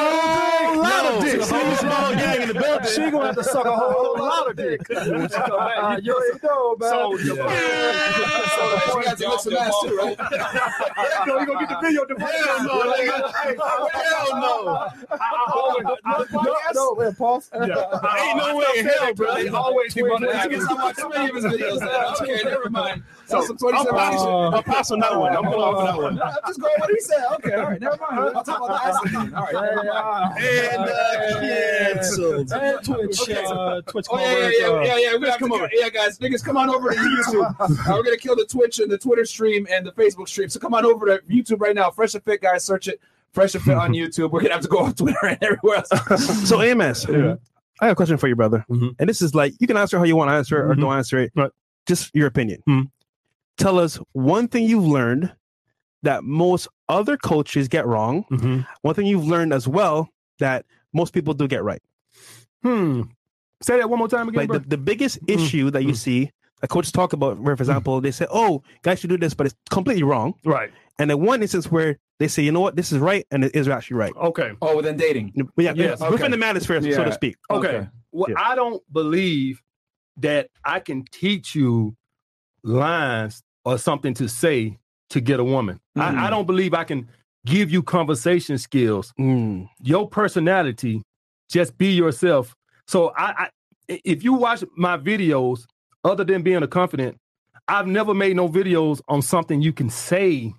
[1.20, 1.88] whole him.
[1.88, 2.56] lot dick.
[2.56, 4.80] Whole She gonna have to suck a whole lot of dick.
[4.88, 5.98] She gonna have to suck a whole lot of dick.
[5.98, 6.02] when she come back.
[6.02, 10.16] You know, so, You guys look some ass too, right?
[11.26, 12.32] no, you gonna get the video divorce.
[12.32, 14.76] Hell no, Hell no.
[14.76, 17.50] I, I always, I- no, no, man, pause.
[17.54, 19.34] Ain't no way in hell, bro.
[19.34, 22.20] They always keep on I guess I watched too many of his videos.
[22.22, 23.02] Okay, never mind.
[23.26, 24.28] So, some I'll 27 pass, action.
[24.28, 25.36] I'll pass on that one.
[25.36, 26.20] I'm going off that one.
[26.22, 27.24] I'm just going what he said.
[27.32, 28.36] Okay, all right, never mind.
[28.36, 29.34] I'll talk about the acid.
[29.34, 30.38] All right.
[30.38, 32.52] And uh, canceled.
[32.52, 34.06] And Twitch, uh, Twitch.
[34.10, 35.16] Oh yeah, yeah, yeah, yeah, yeah.
[35.16, 35.68] We have come over.
[35.72, 37.54] Yeah, guys, niggas, come on over to YouTube.
[37.86, 40.48] Uh, we're gonna kill the Twitch and the Twitter stream and the Facebook stream.
[40.48, 41.90] So come on over to YouTube right now.
[41.90, 42.64] Fresh and Fit, guys.
[42.64, 43.00] Search it.
[43.32, 44.30] Fresh and Fit on YouTube.
[44.30, 45.88] We're gonna have to go on Twitter and everywhere else.
[46.48, 47.36] So Amos, I
[47.86, 48.64] have a question for you, brother.
[48.70, 48.94] Mhm.
[48.98, 50.80] And this is like you can answer how you want to answer it or Mhm.
[50.80, 51.32] don't answer it.
[51.36, 51.50] Right.
[51.86, 52.62] Just your opinion.
[52.68, 52.90] Mhm.
[53.56, 55.32] Tell us one thing you've learned
[56.02, 58.24] that most other coaches get wrong.
[58.30, 58.60] Mm-hmm.
[58.82, 61.82] One thing you've learned as well that most people do get right.
[62.62, 63.02] Hmm.
[63.62, 64.58] Say that one more time again, Like bro.
[64.58, 65.34] the, the biggest Mm.
[65.34, 65.96] issue that you Mm.
[65.96, 66.30] see,
[66.62, 69.46] like coaches talk about, where for example, they say, "Oh, guys should do this," but
[69.46, 70.34] it's completely wrong.
[70.44, 70.70] right.
[70.98, 73.54] And then one instance where they say, "You know what, this is right," and it
[73.56, 74.12] is actually right.
[74.16, 74.52] Okay.
[74.62, 75.32] Oh, within dating.
[75.56, 76.28] Yeah, Yes, within okay.
[76.30, 77.36] the manosphere, so to speak.
[77.50, 77.68] Okay.
[77.68, 77.88] Okay.
[78.12, 78.36] Well, Yeah.
[78.38, 79.62] I don't believe
[80.18, 81.96] that I can teach you
[82.62, 84.78] lines or something to say
[85.10, 85.78] to get a woman.
[85.98, 86.02] Mhm.
[86.02, 87.08] I, I don't believe I can
[87.44, 89.12] give you conversation skills.
[89.18, 89.68] Mm.
[89.82, 91.02] Your personality,
[91.50, 92.54] just be yourself.
[92.86, 93.48] So I, I
[93.88, 95.64] if you watch my videos,
[96.04, 97.16] other than being a confident,
[97.68, 100.54] I've never made no videos on something you can say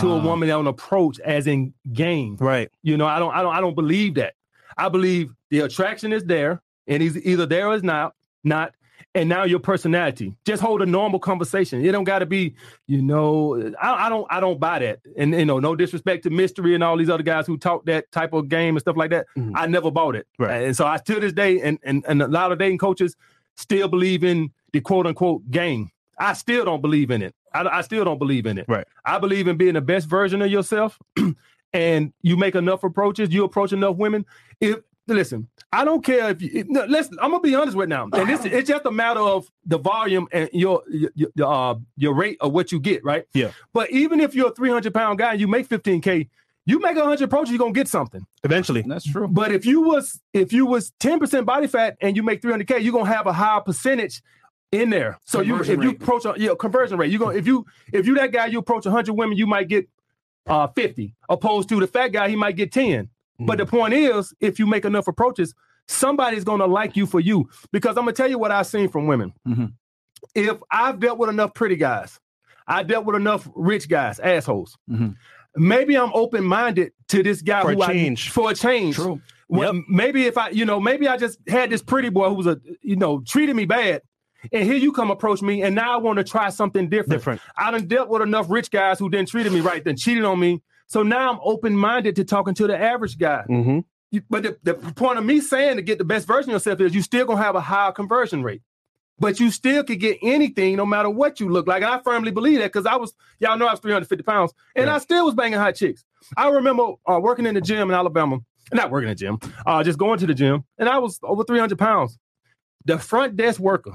[0.00, 0.24] to a Ah.
[0.24, 2.36] woman on approach as in game.
[2.40, 2.70] Right.
[2.82, 4.34] You know, I don't, I don't, I don't believe that.
[4.78, 8.74] I believe the attraction is there, and he's either there or is not, not.
[9.14, 10.34] And now your personality.
[10.44, 11.84] Just hold a normal conversation.
[11.84, 12.54] It don't got to be,
[12.86, 15.00] you know, I, I don't, I don't buy that.
[15.16, 18.10] And you know, no disrespect to Mystery and all these other guys who talk that
[18.12, 19.26] type of game and stuff like that.
[19.36, 19.52] Mhm.
[19.54, 20.26] I never bought it.
[20.38, 20.64] Right.
[20.64, 23.16] And so I to this day, and and and a lot of dating coaches
[23.56, 25.90] still believe in the quote unquote game.
[26.18, 27.34] I still don't believe in it.
[27.54, 28.66] I, I still don't believe in it.
[28.68, 28.86] Right.
[29.04, 30.98] I believe in being the best version of yourself,
[31.72, 34.24] and you make enough approaches, you approach enough women.
[34.60, 36.50] If listen, I don't care if you.
[36.52, 37.08] If, no, let's.
[37.20, 40.28] I'm gonna be honest with now, and this it's just a matter of the volume
[40.32, 43.24] and your your your, uh, your rate of what you get, right?
[43.34, 43.52] Yeah.
[43.72, 46.28] But even if you're a 300 pound guy and you make 15k,
[46.66, 48.26] you make 100 approaches, you're gonna get something.
[48.42, 48.82] Eventually.
[48.82, 49.28] That's true.
[49.28, 52.92] But if you was if you was 10% body fat and you make 300k, you're
[52.92, 54.22] gonna have a higher percentage
[54.72, 55.18] in there.
[55.24, 58.06] So you Conversion if you approach a yeah, conversion rate, you're gonna if you if
[58.06, 59.88] you that guy you approach 100 women, you might get
[60.48, 63.08] uh 50 opposed to the fat guy he might get 10.
[63.38, 65.54] But the point is, if you make enough approaches,
[65.88, 67.48] somebody's gonna like you for you.
[67.72, 69.32] Because I'm gonna tell you what I've seen from women.
[69.46, 69.72] Mhm.
[70.34, 72.18] If I've dealt with enough pretty guys,
[72.66, 74.76] I dealt with enough rich guys, assholes.
[74.90, 75.14] Mhm.
[75.54, 78.30] Maybe I'm open minded to this guy For a who I- change.
[78.30, 78.96] for a change.
[78.96, 79.20] True.
[79.48, 82.46] Well, maybe if I, you know, maybe I just had this pretty boy who was
[82.48, 84.02] a, you know, treated me bad,
[84.52, 87.10] and here you come approach me, and now I want to try something different.
[87.20, 87.40] Different.
[87.56, 90.40] I done dealt with enough rich guys who didn't treated me right, then cheated on
[90.40, 90.62] me.
[90.86, 93.44] So now I'm open minded to talking to the average guy.
[93.48, 93.80] Mm-hmm.
[94.12, 96.80] You- But the, the point of me saying to get the best version of yourself
[96.80, 98.62] is you still gonna have a higher conversion rate.
[99.18, 101.82] But you still could get anything no matter what you look like.
[101.82, 104.90] And I firmly believe that because I was, y'all know I was 350 pounds and
[104.90, 106.04] I still was banging hot chicks.
[106.36, 108.40] I remember uh, working in the gym in Alabama,
[108.74, 111.44] not working in the gym, uh, just going to the gym, and I was over
[111.44, 112.18] 300 pounds.
[112.84, 113.92] The front desk worker,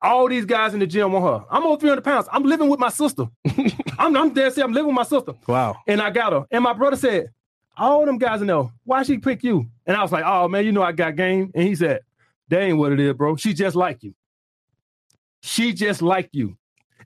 [0.00, 1.46] all these guys in the gym want her.
[1.50, 2.26] I'm over 300 pounds.
[2.32, 3.26] I'm living with my sister.
[3.98, 4.58] I'm, I'm dead serious.
[4.66, 5.32] I'm living with my sister.
[5.46, 5.76] Wow.
[5.86, 6.44] And I got her.
[6.50, 7.30] And my brother said,
[7.76, 9.66] all them guys know, why she pick you?
[9.86, 11.50] And I was like, oh man, you know I got game.
[11.54, 12.00] And he said,
[12.48, 13.36] that ain't what it is, bro.
[13.36, 14.14] She just like you.
[15.42, 16.56] She just like you.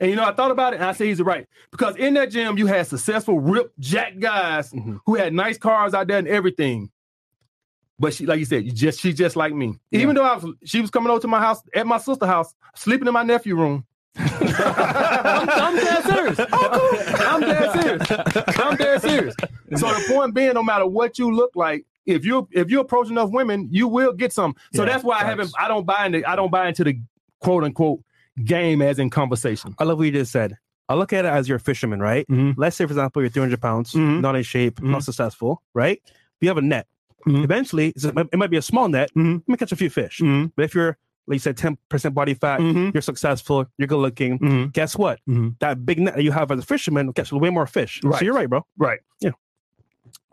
[0.01, 1.47] And you know, I thought about it and I said he's right.
[1.71, 4.99] Because in that gym, you had successful, ripped, jack guys Mhm.
[5.07, 6.91] who had nice cars out there and everything.
[7.99, 9.79] But she, like you said, you just she just like me.
[9.91, 12.55] Even though I was she was coming over to my house at my sister's house,
[12.75, 13.87] sleeping in my nephew room.
[14.19, 16.39] I'm, I'm dead serious.
[16.53, 18.59] I'm dead serious.
[18.59, 19.35] I'm dead serious.
[19.77, 23.09] So the point being, no matter what you look like, if you if you approach
[23.11, 24.55] enough women, you will get some.
[24.73, 25.51] So Yeah, that's why I haven't.
[25.59, 26.29] I don't buy into.
[26.29, 27.01] I don't buy into the
[27.41, 28.01] quote unquote
[28.45, 29.75] game as in conversation.
[29.79, 30.57] I love what you just said.
[30.89, 32.25] I look at it as you're a fisherman, right?
[32.29, 32.55] Mhm.
[32.57, 34.21] Let's say, for example, you're 300 pounds, Mhm.
[34.21, 34.91] not in shape, Mhm.
[34.91, 36.01] not successful, right?
[36.41, 36.87] You have a net.
[37.27, 37.43] Mhm.
[37.43, 39.11] Eventually, it might be a small net.
[39.17, 40.21] You may catch a few fish.
[40.21, 40.53] Mhm.
[40.55, 40.97] But if you're,
[41.27, 42.95] like you said, 10% body fat, Mhm.
[42.95, 44.73] you're successful, you're good looking, Mhm.
[44.73, 45.19] guess what?
[45.29, 45.59] Mhm.
[45.59, 48.01] That big net that you have as a fisherman will catch way more fish.
[48.05, 48.19] Right.
[48.19, 48.65] So you're right, bro.
[48.79, 49.01] Right.
[49.21, 49.31] Yeah,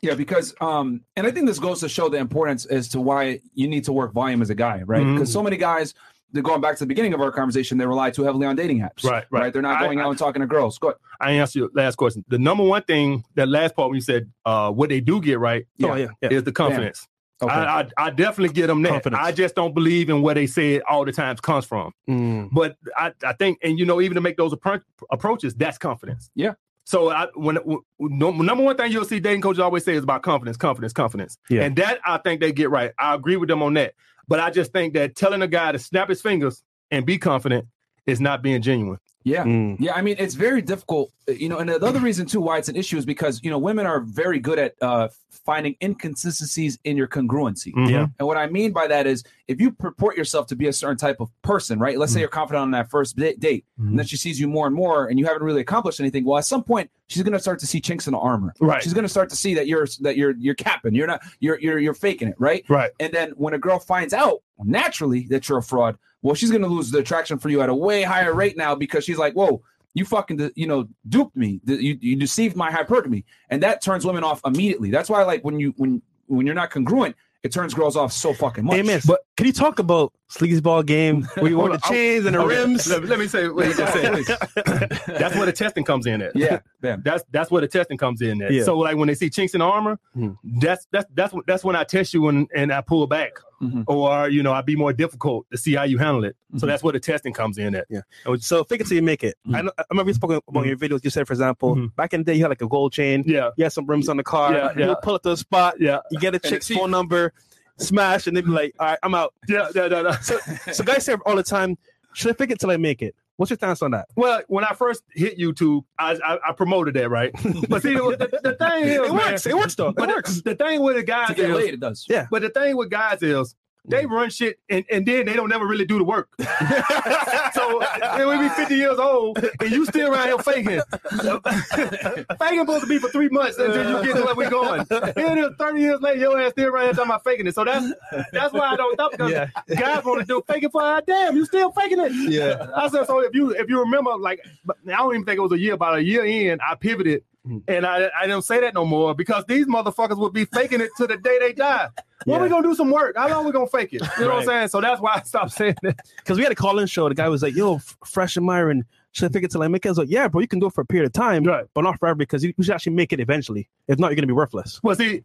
[0.01, 3.39] Yeah, because um, and I think this goes to show the importance as to why
[3.53, 5.03] you need to work volume as a guy, right?
[5.05, 5.93] Because so many guys,
[6.33, 8.79] they're going back to the beginning of our conversation, they rely too heavily on dating
[8.79, 9.53] apps, Right, right.
[9.53, 10.77] They're not going I- out and talking to girls.
[10.77, 10.97] Go ahead.
[11.21, 12.25] I answer your last question.
[12.27, 15.39] The number one thing, that last part when you said uh, what they do get
[15.39, 16.07] right Oh, yeah.
[16.21, 16.29] yeah.
[16.33, 17.07] is the confidence.
[17.41, 17.53] Okay.
[17.53, 18.89] I, I I definitely get them that.
[18.91, 19.21] Confidence.
[19.23, 21.91] I just don't believe in where they say it all the times comes from.
[22.09, 22.49] Mm.
[22.51, 24.81] But I, I think, and you know, even to make those appro-
[25.11, 26.29] approaches, that's confidence.
[26.35, 26.53] Yeah.
[26.85, 30.03] So I, when, when no- number one thing you'll see dating coaches always say is
[30.03, 31.63] about confidence, confidence, confidence, Yeah.
[31.63, 32.91] and that I think they get right.
[32.99, 33.93] I agree with them on that.
[34.27, 36.61] But I just think that telling a guy to snap his fingers
[36.91, 37.67] and be confident
[38.05, 38.99] is not being genuine.
[39.23, 39.43] Yeah.
[39.43, 39.77] Mm.
[39.79, 42.57] Yeah, I mean it's very difficult, uh, you know, and the other reason too why
[42.57, 45.07] it's an issue is because you know women are very good at uh,
[45.45, 47.71] finding inconsistencies in your congruency.
[47.89, 48.07] Yeah.
[48.19, 50.97] And what I mean by that is if you purport yourself to be a certain
[50.97, 51.97] type of person, right?
[51.97, 52.21] Let's say mm.
[52.21, 54.07] you're confident on that first da- date, and then mm-hmm.
[54.07, 56.23] she sees you more and more, and you haven't really accomplished anything.
[56.23, 58.53] Well, at some point, she's going to start to see chinks in the armor.
[58.61, 58.81] Right.
[58.81, 60.95] She's going to start to see that you're that you're you're capping.
[60.95, 61.21] You're not.
[61.39, 62.63] You're you're you're faking it, right?
[62.69, 62.91] Right.
[62.99, 66.61] And then when a girl finds out naturally that you're a fraud, well, she's going
[66.61, 69.33] to lose the attraction for you at a way higher rate now because she's like,
[69.33, 69.61] whoa.
[69.95, 71.61] You fucking, you know, duped me.
[71.65, 74.89] You, you deceived my hypergamy, and that turns women off immediately.
[74.89, 78.33] That's why, like, when you when when you're not congruent, it turns girls off so
[78.33, 78.77] fucking much.
[78.77, 79.01] Amen.
[79.05, 82.55] But can you talk about sleazeball game where you want the chains and the Okay,
[82.55, 82.87] rims?
[82.87, 84.89] Let, let me say what you just said.
[85.19, 86.35] That's where the testing comes in at.
[86.35, 87.01] Yeah, bam.
[87.05, 88.51] That's that's where the testing comes in at.
[88.51, 88.63] Yeah.
[88.63, 90.37] So like when they see chinks in the armor, Mhm.
[90.59, 93.31] that's that's that's when- that's when I test you and, and I pull back.
[93.63, 93.83] Mhm.
[93.87, 96.35] Or you know, I'd be more difficult to see how you handle it.
[96.57, 96.69] So Mhm.
[96.69, 97.85] that's where the testing comes in at.
[97.89, 98.01] Yeah.
[98.39, 99.35] So fake it till you make it.
[99.53, 100.67] I, know, I remember you spoke about Mhm.
[100.67, 101.03] your videos.
[101.03, 101.95] You said, for example, Mhm.
[101.95, 103.23] back in the day, you had like a gold chain.
[103.25, 103.49] Yeah.
[103.57, 104.53] You had some rims on the car.
[104.53, 105.75] Yeah, You pull up to a spot.
[105.79, 105.99] Yeah.
[106.11, 107.33] You get a chick's phone number,
[107.77, 109.33] smash, and they be like, all right, I'm out.
[109.47, 110.19] Yeah, yeah, yeah, yeah.
[110.19, 110.37] So,
[110.71, 111.77] so guys say all the time,
[112.13, 113.15] should I fake it till I make it?
[113.37, 114.07] What's your stance on that?
[114.15, 117.31] Well, when I first hit YouTube, I I, I promoted that, right?
[117.69, 119.45] But see, the, the thing is, It man, works.
[119.47, 119.89] It works though.
[119.89, 120.41] It But works.
[120.41, 122.05] the, the thing with the guys is, laid, it does.
[122.09, 122.27] Yeah.
[122.29, 123.55] but the thing with guys is,
[123.85, 126.29] they run shit and, and then they don't never really do the work.
[127.53, 130.81] so and we be 50 years old and you still around here faking.
[132.39, 134.85] faking supposed to be for three months until you get to where we going.
[134.89, 137.55] Here it is 30 years later, your ass still around here talking about faking it.
[137.55, 137.91] So that's
[138.31, 139.47] that's why I don't stop because Yeah.
[139.67, 142.11] guys want to do faking for ah, damn, you still faking it.
[142.13, 142.67] Yeah.
[142.75, 145.51] I said so if you if you remember, like I don't even think it was
[145.51, 147.23] a year, about a year in, I pivoted.
[147.67, 150.89] And I I don't say that no more because these motherfuckers would be faking it
[150.97, 151.89] to the day they die.
[152.25, 152.49] When we Yeah.
[152.51, 153.15] gonna do some work?
[153.17, 154.01] How long we gonna fake it?
[154.17, 154.67] You know what I'm saying?
[154.69, 155.97] So that's why I stopped saying that.
[156.17, 157.09] Because we had a call-in show.
[157.09, 159.85] The guy was like, "Yo, Fresh and Myron, should I fake it till I make
[159.85, 161.43] it?" I was like, "Yeah, bro, you can do it for a period of time,
[161.43, 161.65] Right.
[161.73, 163.67] but not forever because you, you should actually make it eventually.
[163.89, 165.23] If not, you're gonna be worthless." Well, see,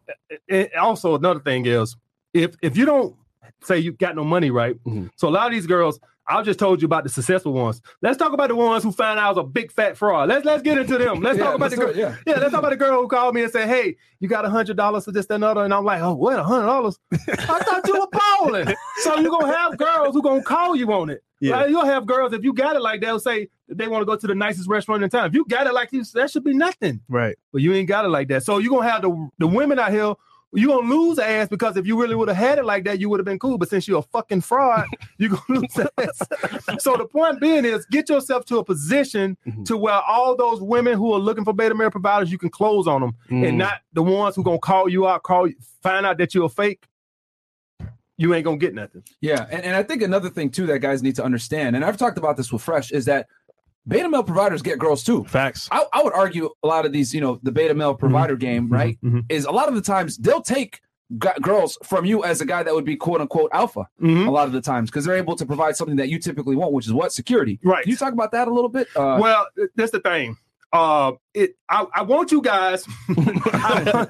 [0.49, 1.95] and also another thing is
[2.33, 3.15] if if you don't
[3.63, 4.75] say you got no money, right?
[4.85, 5.09] Mhm.
[5.15, 5.99] So a lot of these girls,
[6.29, 7.81] I just told you about the successful ones.
[8.01, 10.29] Let's talk about the ones who found out I was a big fat fraud.
[10.29, 11.21] Let's let's get into them.
[11.21, 11.95] Let's Yeah, talk about the girl.
[11.95, 12.15] yeah.
[12.27, 14.49] Yeah, let's talk about the girl who called me and said, "Hey, you got a
[14.49, 16.99] hundred dollars for this, that, and other," and I'm like, "Oh, what, a hundred dollars?
[17.11, 18.07] I thought you were
[18.39, 21.23] balling." so you're gonna have girls who gonna call you on it.
[21.41, 21.55] Yeah.
[21.55, 24.15] Like, you'll have girls if you got it like they'll say they want to go
[24.17, 25.27] to the nicest restaurant in town.
[25.27, 26.99] If you got it like you, that should be nothing.
[27.07, 27.37] Right.
[27.53, 28.43] But you ain't got it like that.
[28.43, 30.13] So you're gonna have the the women out here.
[30.51, 33.07] You're gonna lose ass because if you really would have had it like that, you
[33.09, 33.57] would have been cool.
[33.59, 34.85] But since you're a fucking fraud,
[35.19, 36.21] you're gonna lose ass.
[36.83, 39.65] so the point being is get yourself to a position Mhm.
[39.65, 42.87] to where all those women who are looking for beta male providers, you can close
[42.87, 43.47] on them Mm.
[43.47, 46.45] and not the ones who gonna call you out, call you, find out that you're
[46.45, 46.83] a fake.
[48.17, 49.03] You ain't gonna get nothing.
[49.21, 51.95] Yeah, and, and I think another thing too that guys need to understand, and I've
[51.95, 53.27] talked about this with Fresh, is that
[53.87, 55.23] beta male providers get girls too.
[55.25, 55.67] Facts.
[55.71, 58.69] I, I would argue a lot of these, you know, the beta male provider game,
[58.69, 59.25] right, mhm.
[59.29, 60.81] is a lot of the times they'll take
[61.21, 64.27] g- girls from you as a guy that would be quote unquote alpha Mhm.
[64.27, 66.71] a lot of the times because they're able to provide something that you typically want,
[66.73, 67.59] which is what security.
[67.63, 67.83] Right.
[67.83, 68.87] Can you talk about that a little bit?
[68.95, 70.37] Uh, well, that's the thing.
[70.71, 71.55] Uh, it.
[71.67, 72.85] I, I want you guys.
[73.09, 74.09] I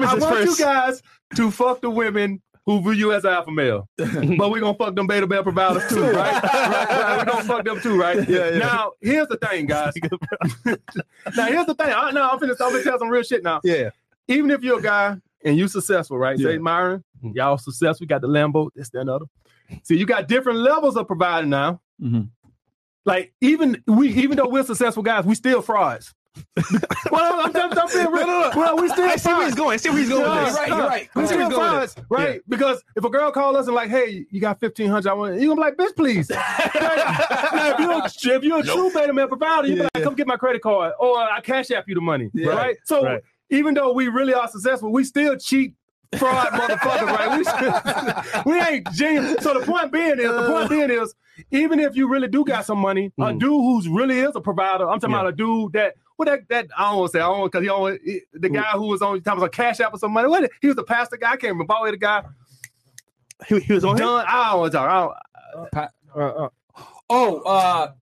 [0.00, 1.00] I want you guys
[1.36, 5.06] to fuck the women who view you as alpha male, but we're gonna fuck them
[5.06, 6.42] beta male providers too, right?
[6.42, 7.18] right, right.
[7.18, 8.28] We're gonna fuck them too, right?
[8.28, 8.58] Yeah, yeah.
[8.58, 9.94] Now, here's the thing, guys.
[10.64, 11.92] now, here's the thing.
[11.94, 13.60] I, no, I'm finna, I'm finna tell some real shit now.
[13.64, 13.90] Yeah.
[14.28, 16.36] Even if you're a guy and you successful, right?
[16.38, 16.58] Say, Yeah.
[16.58, 17.34] Myron, Mhm.
[17.34, 18.04] y'all successful.
[18.04, 19.26] You got the Lambo, this, that, and other.
[19.84, 21.80] See, you got different levels of providing now.
[22.02, 22.30] Mhm.
[23.04, 26.12] Like even we, even though we're successful guys, we still frauds.
[27.10, 28.26] well, I'm, I'm, I'm being real.
[28.54, 29.74] Well, we still I see where he's going.
[29.74, 30.54] I see where he's going Yeah, this.
[30.54, 31.08] right, you're right.
[31.14, 32.40] We I see where still you're going with frauds, right?
[32.48, 35.40] Because if a girl call us and like, hey, you got fifteen hundred, I want
[35.40, 36.30] you gonna be like, bitch, please.
[36.30, 37.92] now, if you're
[38.32, 40.62] a, if you're a true beta man provider, you be like, come get my credit
[40.62, 42.50] card, or I cash app you the money, Yeah.
[42.52, 42.76] right?
[42.84, 43.22] So Right.
[43.50, 45.74] even though we really are successful, we still cheat.
[46.18, 48.44] Fraud motherfucker, right?
[48.46, 49.40] We, we ain't genuine.
[49.40, 51.12] So the point being is, the point being is,
[51.50, 53.40] even if you really do got some money, a Mhm.
[53.40, 55.20] dude who's really is a provider, I'm talking Yeah.
[55.22, 57.62] about a dude that what that that I don't want to say I don't because
[57.62, 60.12] he only he- the guy who was on time was a cash app or some
[60.12, 60.28] money.
[60.28, 61.32] What he was a pastor guy.
[61.32, 62.24] I can't remember all the guy.
[63.46, 63.98] He, he was on.
[63.98, 64.90] John, I don't want to talk.
[64.90, 65.76] I don't,
[66.14, 66.48] Uh, uh,
[67.10, 67.92] oh, uh,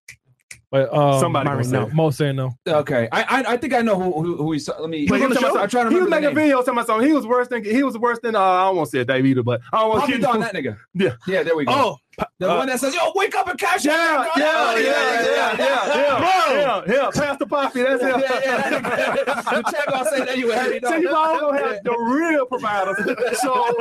[0.75, 1.89] but, uh, Somebody Myron, gonna no.
[1.89, 1.95] say.
[1.95, 2.51] Mo saying no.
[2.67, 3.09] okay.
[3.13, 4.69] I, I I think I know who who, who he's.
[4.69, 5.07] Let me.
[5.07, 6.51] But he I'm was, trying to about- he was making the name.
[6.51, 7.07] videos talking about something.
[7.07, 9.07] He was worse than he was worse than uh, I don't want to say it
[9.07, 10.77] Dave either, but I don't want Probably to Don that nigga.
[10.95, 11.11] Yeah.
[11.29, 11.45] yeah.
[11.45, 11.73] There we go.
[11.73, 11.97] Oh,
[12.41, 15.57] The one that says, "Yo, wake up and cash Yeah, out." yeah, yeah, yeah, yeah,
[15.59, 17.11] yeah, yeah, yeah.
[17.15, 18.25] Pastor Poppy, that's yeah, it.
[18.25, 19.43] yeah, yeah.
[19.55, 20.89] The chat gonna say that you already know.
[20.91, 22.97] So you all gonna have the real providers.
[23.41, 23.75] So,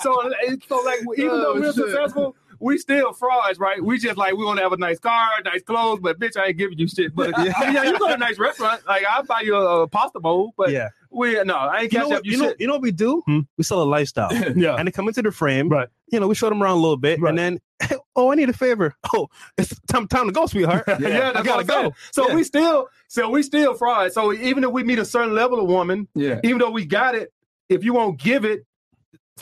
[0.00, 0.32] so,
[0.68, 3.82] so like even though Oh, we're successful, we still frauds, right?
[3.82, 6.48] We just like we want to have a nice car, nice clothes, but bitch, I
[6.48, 7.14] ain't giving you shit.
[7.14, 10.20] But yeah, yeah you go to a nice restaurant, like I'll buy you a, pasta
[10.20, 10.90] bowl, but Yeah.
[11.10, 12.60] we no, I ain't You know, up what, you you know, shit.
[12.60, 13.22] you know what we do?
[13.26, 13.40] Hmm.
[13.56, 14.28] We sell a lifestyle.
[14.56, 14.76] Yeah.
[14.76, 15.68] And they come into the frame.
[15.68, 15.88] Right.
[16.12, 17.30] You know, we show them around a little bit, Right.
[17.30, 17.60] and then,
[18.16, 18.94] oh, I need a favor.
[19.14, 20.84] Oh, it's time time to go, sweetheart.
[21.00, 21.88] Yeah, I gotta what I'm saying.
[21.90, 21.94] go.
[22.12, 22.34] So Yeah.
[22.34, 24.12] we still, so we still fraud.
[24.12, 26.40] So even if we meet a certain level of woman, Yeah.
[26.44, 27.32] even though we got it,
[27.70, 28.66] if you won't give it,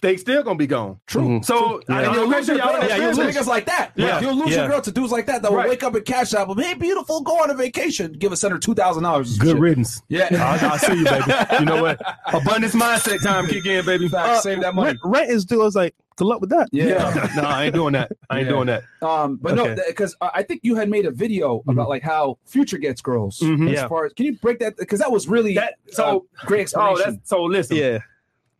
[0.00, 1.00] they still gonna be gone.
[1.06, 1.40] True.
[1.42, 3.36] So I, And I'm you'll lose your girl Yeah, to you'll lose.
[3.36, 3.92] niggas like that.
[3.96, 4.20] Yeah.
[4.20, 4.56] You'll lose Yeah.
[4.62, 5.68] your girl to dudes like that that will Right.
[5.68, 6.58] wake up and cash out.
[6.60, 8.12] Hey, beautiful, go on a vacation.
[8.12, 9.36] Give us send her two thousand dollars.
[9.38, 10.02] Good riddance.
[10.08, 10.28] Yeah.
[10.62, 11.24] I, I see you, baby.
[11.58, 12.00] You know what?
[12.32, 14.08] Abundance mindset time kick in, baby.
[14.08, 14.42] Facts.
[14.44, 14.88] Save that money.
[14.88, 15.62] Rent, rent is due.
[15.62, 16.68] I was like, good luck with that.
[16.72, 17.30] Yeah.
[17.36, 18.12] no, I ain't doing that.
[18.30, 18.52] I ain't Yeah.
[18.54, 18.82] doing that.
[19.02, 19.82] Um, but no, Okay.
[19.88, 23.40] because I think you had made a video about like how Future gets girls.
[23.40, 23.68] Mhm.
[23.68, 23.88] As Yeah.
[23.88, 24.76] far as can you break that?
[24.76, 27.76] Because that was really That so uh, great oh, that's so listen.
[27.76, 27.98] Yeah.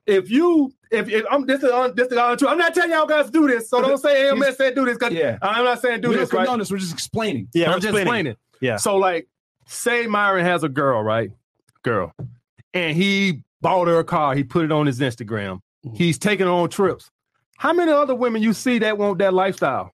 [0.09, 2.48] If you if, if I'm this is on this is on true.
[2.48, 4.96] I'm not telling y'all guys to do this, so don't say AMS said do this
[5.12, 5.38] Yeah.
[5.42, 6.59] I'm not saying do we this don't right.
[6.59, 6.70] this.
[6.70, 7.48] We're just explaining.
[7.52, 7.72] Yeah.
[7.72, 8.36] I'm just explaining.
[8.61, 8.76] Yeah.
[8.76, 9.28] So like,
[9.66, 11.30] say Myron has a girl, right?
[11.82, 12.12] Girl,
[12.72, 14.34] and he bought her a car.
[14.34, 15.61] He put it on his Instagram.
[15.86, 15.96] Mhm.
[15.96, 17.11] He's taking her on trips.
[17.59, 19.92] How many other women you see that want that lifestyle?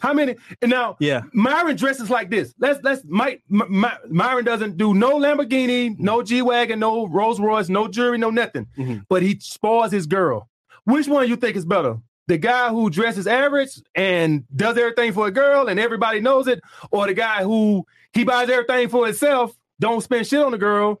[0.00, 0.36] How many?
[0.62, 1.22] And now Yeah.
[1.32, 2.54] Myron dresses like this.
[2.58, 7.38] Let's let's Mike M- My, Myron doesn't do no Lamborghini, no G wagon, no Rolls
[7.40, 8.66] Royce, no jewelry, no nothing.
[8.78, 9.04] Mhm.
[9.08, 10.48] But he spoils his girl.
[10.84, 11.98] Which one you think is better?
[12.28, 16.60] The guy who dresses average and does everything for a girl and everybody knows it,
[16.90, 21.00] or the guy who he buys everything for himself, don't spend shit on the girl,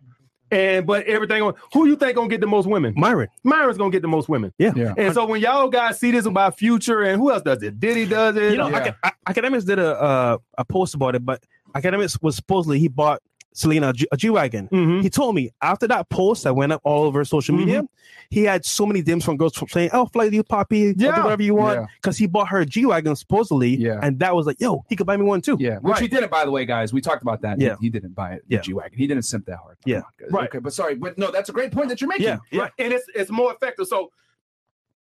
[0.50, 2.92] and but everything on who you think gonna get the most women?
[2.96, 3.28] Myron.
[3.44, 4.52] Myron's gonna get the most women.
[4.58, 4.72] Yeah.
[4.76, 4.94] Yeah.
[4.96, 7.78] And so when y'all guys see this about future and who else does it?
[7.80, 8.52] Diddy does it.
[8.52, 8.94] You know, Yeah.
[9.02, 11.42] Aca- A- Akademiks did a uh, a post about it, but
[11.74, 13.22] Akademiks was supposedly he bought
[13.52, 14.68] Selena a G- a G wagon.
[14.68, 15.02] Mhm.
[15.02, 17.82] He told me after that post that went up all over social media,
[18.30, 20.92] he had so many DMs from girls from saying, "Oh, fly you, Poppy, Yeah.
[20.96, 21.16] yeah.
[21.16, 21.86] do whatever you want," Yeah.
[22.00, 23.98] because he bought her a G wagon supposedly, Yeah.
[24.02, 26.02] and that was like, "Yo, he could buy me one too." Yeah, which Right.
[26.02, 26.92] he didn't, by the way, guys.
[26.92, 27.60] We talked about that.
[27.60, 27.74] Yeah.
[27.80, 28.42] he, didn't buy it.
[28.46, 28.60] Yeah.
[28.60, 28.96] G wagon.
[28.96, 29.76] He didn't simp that hard.
[29.84, 30.02] Yeah.
[30.18, 30.32] Come on.
[30.32, 30.48] Right.
[30.48, 32.26] Okay, but sorry, but no, that's a great point that you're making.
[32.26, 32.60] yeah, yeah.
[32.62, 32.72] Right.
[32.78, 33.86] And it's it's more effective.
[33.88, 34.10] So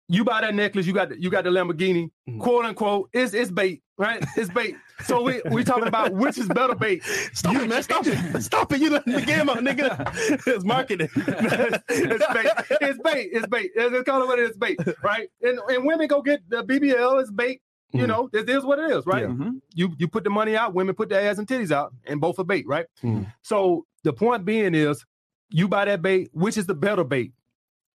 [0.07, 2.39] you buy that necklace, you got the, you got the Lamborghini, Mhm.
[2.39, 3.09] quote unquote.
[3.11, 4.23] It's it's bait, right?
[4.35, 4.75] It's bait.
[5.05, 7.03] so we we talking about which is better bait.
[7.33, 7.83] Stop it, man!
[7.83, 8.41] Stop it!
[8.41, 8.81] Stop it!
[8.81, 10.11] You letting the game out, nigga.
[10.47, 11.09] it's marketing.
[11.15, 12.51] it's bait.
[12.81, 13.29] It's bait.
[13.31, 13.71] It's bait.
[13.75, 15.29] It's call it what it is, bait, right?
[15.41, 17.21] And and women go get the BBL.
[17.21, 17.61] It's bait.
[17.93, 18.07] You Mhm.
[18.07, 19.23] know, this is what it is, right?
[19.23, 19.29] Yeah.
[19.29, 19.61] Mhm.
[19.73, 22.37] You you put the money out, women put their ass and titties out, and both
[22.39, 22.85] are bait, right?
[23.03, 23.31] Mhm.
[23.43, 25.05] So the point being is,
[25.49, 26.29] you buy that bait.
[26.33, 27.31] Which is the better bait?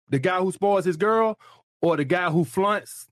[0.09, 1.39] The guy who spoils his girl,
[1.83, 3.09] or the guy who flaunts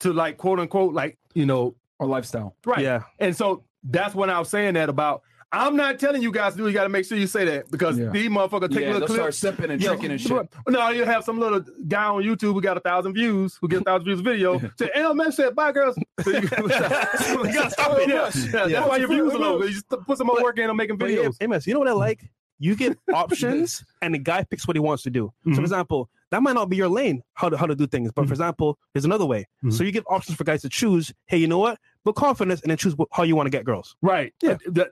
[0.00, 2.56] to like quote unquote like you know Or lifestyle.
[2.66, 2.80] right?
[2.80, 5.22] Yeah, And so that's when I was saying that about.
[5.52, 6.66] I'm not telling you guys to do.
[6.66, 8.10] You got to make sure you say that because Yeah.
[8.10, 9.32] these motherfuckers take yeah, a little they'll clip.
[9.34, 10.48] start simping and Yeah, tricking and shit.
[10.68, 13.82] No, you have some little guy on YouTube who got a thousand views, who gets
[13.82, 14.58] a thousand views video.
[14.78, 15.96] Say, LMS said, bye, girls.
[16.24, 18.08] So you, gotta stop oh, it.
[18.08, 18.30] Yeah,
[18.66, 19.62] yeah, That's why your views are low.
[19.62, 21.48] You just put some more work in on making But yeah, videos.
[21.48, 22.28] MS, you know what I like?
[22.58, 25.32] You get options, and the guy picks what he wants to do.
[25.44, 25.54] So, Mhm.
[25.56, 28.22] for example, that might not be your lane how to how to do things, but
[28.24, 28.28] Mhm.
[28.28, 29.46] for example, there's another way.
[29.64, 29.72] Mhm.
[29.72, 31.12] So you give options for guys to choose.
[31.26, 31.78] Hey, you know what?
[32.04, 33.96] With confidence, and then choose how you want to get girls.
[34.02, 34.32] Right.
[34.42, 34.56] Yeah.
[34.74, 34.84] Yeah.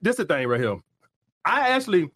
[0.00, 0.78] this is the thing right here.
[1.44, 2.10] I actually,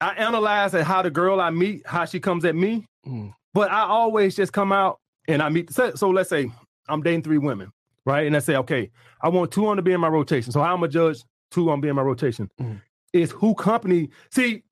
[0.00, 3.34] I analyze at how the girl I meet, how she comes at me, Mm.
[3.54, 5.72] but I always just come out and I meet.
[5.72, 6.50] So, so let's say
[6.88, 7.72] I'm dating three women,
[8.04, 8.26] right?
[8.26, 8.90] And I say, okay,
[9.22, 10.52] I want two on to be in my rotation.
[10.52, 12.80] So how I'm gonna judge two on to be in my rotation Mhm.
[13.12, 14.10] Is who company.
[14.30, 14.62] See,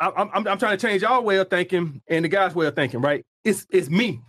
[0.00, 2.66] I, I'm, I'm I'm trying to change y'all way of thinking and the guy's way
[2.66, 3.24] of thinking, right?
[3.44, 4.20] It's it's me.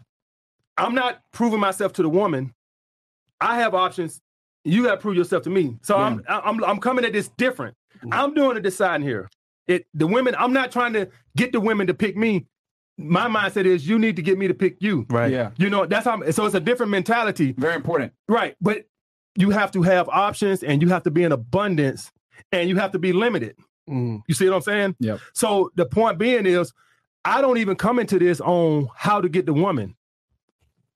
[0.78, 2.54] I'm not proving myself to the woman.
[3.42, 4.22] I have options.
[4.64, 5.78] You got to prove yourself to me.
[5.82, 7.76] So I'm, I'm I'm coming at this different.
[8.04, 8.10] Mhm.
[8.14, 9.30] I'm doing the deciding here.
[9.68, 10.36] It the women.
[10.38, 12.46] I'm not trying to get the women to pick me.
[12.98, 15.06] My mindset is you need to get me to pick you.
[15.10, 15.32] Right.
[15.32, 16.22] Yeah, You know that's how.
[16.32, 18.12] So it's a different mentality, very important.
[18.28, 18.56] right?
[18.60, 18.86] But
[19.36, 22.12] you have to have options, and you have to be in abundance,
[22.52, 23.56] and you have to be limited.
[23.90, 24.22] Mm.
[24.28, 24.96] You see what I'm saying?
[25.00, 25.18] Yeah.
[25.34, 26.74] So the point being is,
[27.26, 29.96] I don't even come into this on how to get the woman.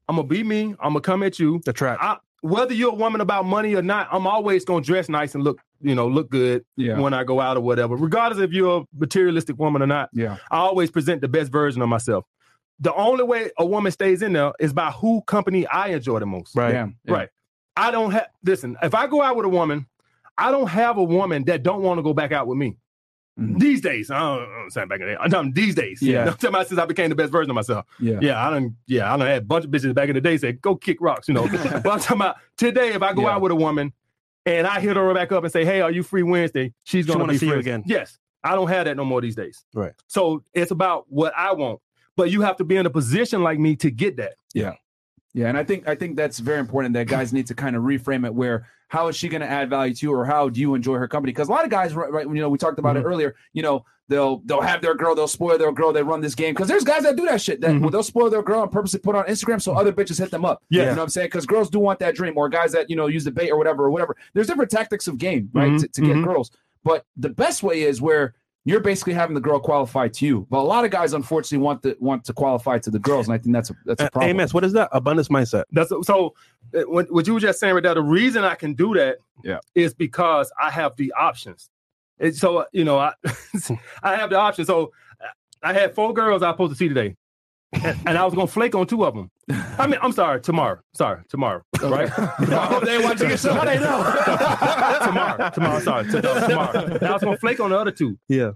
[0.07, 0.75] I'm gonna be me.
[0.79, 1.61] I'm gonna come at you.
[1.65, 1.97] The trap.
[2.01, 5.43] I, whether you're a woman about money or not, I'm always gonna dress nice and
[5.43, 7.95] look, you know, look good Yeah, when I go out or whatever.
[7.95, 11.81] Regardless if you're a materialistic woman or not, yeah, I always present the best version
[11.81, 12.25] of myself.
[12.79, 16.25] The only way a woman stays in there is by who company I enjoy the
[16.25, 16.55] most.
[16.55, 16.73] right.
[16.73, 17.13] yeah, yeah.
[17.13, 17.29] Right.
[17.77, 19.87] I don't have listen, if I go out with a woman,
[20.37, 22.77] I don't have a woman that don't want to go back out with me.
[23.39, 23.59] Mhm.
[23.59, 25.17] These days, I don't, I'm saying back in the day.
[25.21, 26.01] I'm talking these days.
[26.01, 26.21] Yeah.
[26.25, 27.85] I'm talking about since I became the best version of myself.
[27.99, 28.19] Yeah.
[28.21, 28.75] Yeah, I don't.
[28.87, 30.97] Yeah, I don't had a bunch of bitches back in the day say go kick
[31.01, 31.47] rocks, you know.
[31.51, 32.89] but I'm talking about today.
[32.93, 33.29] If I go Yeah.
[33.35, 33.91] out with a woman
[34.45, 37.25] and I hit her back up and say, "Hey, are you free Wednesday?" She's gonna
[37.25, 37.81] be see you again.
[37.87, 39.63] Yes, I don't have that no more these days.
[39.73, 39.93] Right.
[40.07, 41.79] So it's about what I want,
[42.15, 44.33] but you have to be in a position like me to get that.
[44.53, 44.73] Yeah,
[45.35, 48.25] and I think I think that's very important that guys need to kind of reframe
[48.25, 50.75] it where how is she going to add value to you or how do you
[50.75, 51.31] enjoy her company?
[51.33, 53.05] Because a lot of guys, right, right, you know, we talked about Mm-hmm.
[53.07, 53.35] it earlier.
[53.53, 56.53] You know, they'll they'll have their girl, they'll spoil their girl, they run this game
[56.53, 57.61] because there's guys that do that shit.
[57.61, 57.91] That Mhm.
[57.91, 60.61] they'll spoil their girl and purposely put on Instagram so other bitches hit them up.
[60.69, 60.81] Yeah.
[60.81, 61.27] you know what I'm saying?
[61.27, 63.57] Because girls do want that dream, or guys that you know use the bait or
[63.57, 64.15] whatever or whatever.
[64.35, 66.25] There's different tactics of game, right, Mhm, to, to get mhm.
[66.25, 66.51] girls.
[66.83, 68.35] But the best way is where
[68.65, 70.47] you're basically having the girl qualify to you.
[70.49, 73.33] But a lot of guys, unfortunately, want to want to qualify to the girls, and
[73.33, 74.39] I think that's a that's a problem.
[74.39, 74.89] AMS, what is that?
[74.91, 75.63] Abundance mindset.
[75.71, 76.33] That's so.
[76.73, 77.93] uh, What, what you were just saying right there.
[77.93, 79.59] The reason I can do that, Yeah.
[79.75, 81.69] is because I have the options.
[82.19, 83.13] And so you know, I
[84.03, 84.65] I have the option.
[84.65, 84.91] So
[85.21, 85.25] uh,
[85.61, 87.15] I had four girls I was supposed to see today,
[87.83, 89.29] and, and I was gonna flake on two of them.
[89.77, 90.79] I mean, I'm sorry, tomorrow.
[90.93, 91.63] Sorry, tomorrow.
[91.81, 92.09] Right?
[92.17, 92.35] I
[92.71, 93.53] oh, they watching your show.
[93.53, 94.03] How they know?
[95.05, 95.49] tomorrow.
[95.49, 95.79] Tomorrow.
[95.79, 96.79] Sorry, to- tomorrow.
[96.85, 98.17] And I was gonna flake on the other two.
[98.29, 98.51] Yeah.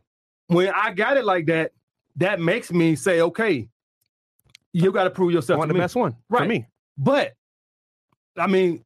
[0.47, 1.71] When I got it like that,
[2.17, 3.67] that makes me say, okay,
[4.73, 5.83] you got to prove I yourself want to the me.
[5.83, 6.47] best one for Right.
[6.49, 6.65] me.
[6.97, 7.33] But
[8.37, 8.83] I mean,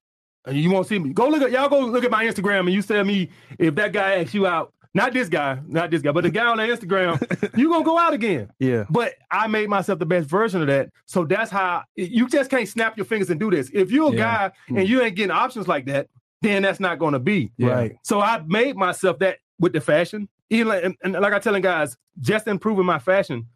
[0.50, 1.14] you won't see me.
[1.14, 1.70] Go look at y'all.
[1.70, 3.30] Go look at my Instagram, and you tell me
[3.60, 4.74] if that guy asks you out.
[4.94, 7.18] Not this guy, not this guy, but the guy on the Instagram.
[7.58, 8.50] you're gonna go out again.
[8.60, 8.84] Yeah.
[8.90, 10.90] But I made myself the best version of that.
[11.06, 13.70] So that's how you just can't snap your fingers and do this.
[13.74, 14.18] If you're a Yeah.
[14.18, 14.88] guy and mm.
[14.88, 16.08] you ain't getting options like that,
[16.42, 17.52] then that's not gonna be.
[17.58, 17.70] Yeah.
[17.70, 17.96] Right.
[18.04, 20.28] So I made myself that with the fashion.
[20.50, 23.48] Even like, and, and like I telling guys, just improving my fashion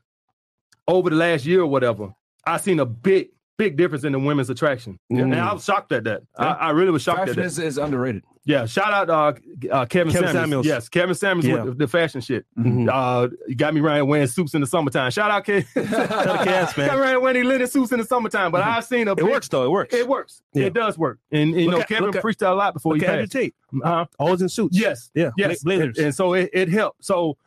[0.88, 2.14] over the last year or whatever,
[2.46, 5.00] I seen a big, big difference in the women's attraction.
[5.12, 5.22] Mm.
[5.24, 6.24] And I was shocked at that.
[6.38, 7.48] I, I really was shocked at Fashion that.
[7.48, 8.24] is, is underrated.
[8.48, 9.34] Yeah, shout out uh,
[9.72, 10.34] uh, Kevin, Kevin Samuels.
[10.34, 10.66] Samuels.
[10.68, 11.64] Yes, Kevin Samuels Yeah.
[11.64, 12.46] with the, the fashion shit.
[12.56, 12.88] Mhm.
[12.92, 15.10] Uh, you got me around wearing suits in the summertime.
[15.10, 15.66] Shout out, Kevin.
[15.90, 16.88] Shout out to Cass, man.
[16.90, 18.52] Got me around wearing linen suits in the summertime.
[18.52, 19.64] But I've seen a It big- works though.
[19.66, 19.96] It works.
[19.96, 20.44] It works.
[20.54, 20.66] Yeah.
[20.66, 21.18] It does work.
[21.32, 23.26] And, and, you know, at- Kevin at- preached that a lot before he at Andrew.
[23.28, 23.56] Tate.
[23.84, 24.06] Uh-huh.
[24.20, 24.78] Always in suits.
[24.78, 25.10] Yes.
[25.16, 25.32] Yeah.
[25.38, 25.64] Yes.
[25.64, 25.98] Bla- Blazers.
[25.98, 27.04] And, and so it, it helped.
[27.04, 27.38] So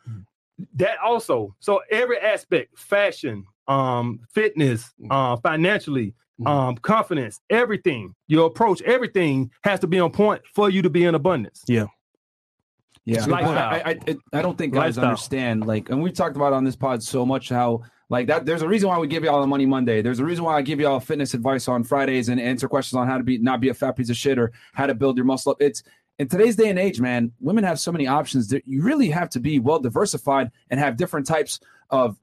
[0.75, 6.15] that also, so every aspect, fashion, um, fitness, uh, financially,
[6.45, 11.03] um, confidence, everything, your approach, everything has to be on point for you to be
[11.05, 11.63] in abundance.
[11.67, 11.85] Yeah,
[13.05, 13.25] Yeah.
[13.29, 15.05] I, I, I, I don't think guys Lifestyle.
[15.05, 15.65] understand.
[15.65, 18.45] Like, and we've talked about on this pod so much how like that.
[18.45, 20.01] There's a reason why we give y'all the Money Monday.
[20.01, 23.07] There's a reason why I give y'all fitness advice on Fridays and answer questions on
[23.07, 25.25] how to be not be a fat piece of shit or how to build your
[25.25, 25.61] muscle up.
[25.61, 25.83] It's
[26.17, 27.31] in today's day and age, man.
[27.39, 30.97] Women have so many options that you really have to be well diversified and have
[30.97, 31.59] different types
[31.89, 32.17] of.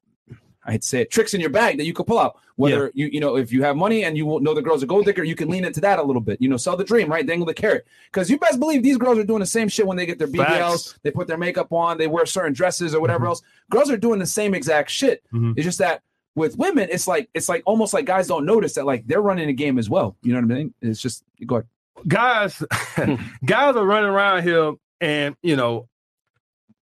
[0.67, 2.39] I'd say tricks in your bag that you could pull out.
[2.57, 5.05] Whether you you know if you have money and you know the girl's a gold
[5.05, 6.41] digger, you can lean into that a little bit.
[6.41, 7.27] You know, sell the dream, right?
[7.27, 7.87] Dangle the carrot.
[8.11, 10.27] Because you best believe these girls are doing the same shit when they get their
[10.29, 10.47] BBLs.
[10.47, 10.99] Facts.
[11.03, 11.99] They put their makeup on.
[11.99, 13.43] They wear certain dresses or whatever else.
[13.71, 15.23] Girls are doing the same exact shit.
[15.33, 15.53] Mhm.
[15.57, 16.03] It's just that
[16.35, 19.49] with women, it's like it's like almost like guys don't notice that like they're running
[19.51, 20.17] a game as well.
[20.23, 20.75] You know what I mean?
[20.81, 21.67] It's just go ahead.
[22.09, 22.63] guys
[23.45, 25.89] guys are running around here and you know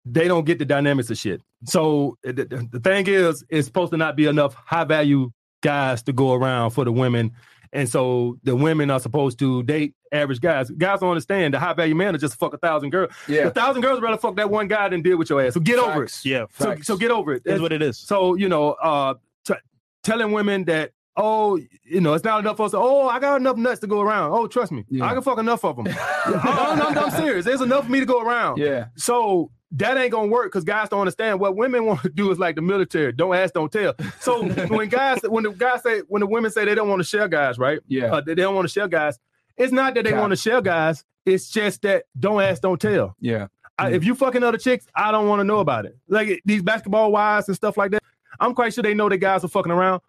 [0.07, 3.91] they don't get the dynamics of shit so the, the- the thing is it's supposed
[3.93, 5.31] to not be enough high value
[5.63, 7.33] guys to go around for the women
[7.73, 11.73] and so the women are supposed to date average guys guys don't understand the high
[11.73, 13.47] value man is just fuck a thousand girls Yeah.
[13.47, 15.79] a thousand girls rather fuck that one guy than deal with your ass so get
[15.79, 16.45] over it Yeah.
[16.59, 16.87] so, Facts.
[16.87, 17.43] so get over it.
[17.47, 17.99] it Is what it is.
[17.99, 19.55] so you know, uh, t-
[20.03, 22.73] telling women that oh, you know, it's not enough for us.
[22.73, 24.33] To, oh, I got enough nuts to go around.
[24.33, 25.05] Oh, trust me, Yeah.
[25.07, 25.87] I can fuck enough of them.
[26.27, 27.45] I'm, I'm, I'm serious.
[27.45, 28.59] There's enough for me to go around.
[28.59, 28.87] Yeah.
[28.97, 32.39] So that ain't gonna work because guys don't understand what women want to do is
[32.39, 33.13] like the military.
[33.13, 33.95] Don't ask, don't tell.
[34.21, 37.05] So when guys, when the guys say, when the women say they don't want to
[37.09, 37.81] share guys, right?
[37.89, 38.15] Yeah.
[38.15, 39.19] Uh, they don't want to share guys.
[39.57, 41.05] It's not that they want to share guys.
[41.27, 43.15] It's just that don't ask, don't tell.
[43.21, 43.47] Yeah.
[43.79, 45.97] I, if you fucking other chicks, I don't want to know about it.
[46.09, 48.03] Like these basketball wives and stuff like that.
[48.39, 50.01] I'm quite sure they know the guys are fucking around.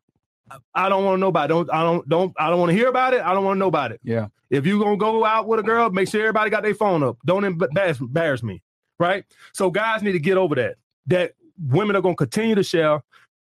[0.52, 1.54] I- I don't want to know about it.
[1.54, 3.22] Don't I don't don't I don't want to hear about it.
[3.22, 4.00] I don't want to know about it.
[4.04, 4.28] Yeah.
[4.52, 7.18] If you gonna go out with a girl, make sure everybody got their phone up.
[7.26, 8.62] Don't embarrass, embarrass me,
[9.00, 9.26] right?
[9.54, 10.76] So guys need to get over that.
[11.08, 11.34] That
[11.70, 13.02] women are gonna continue to share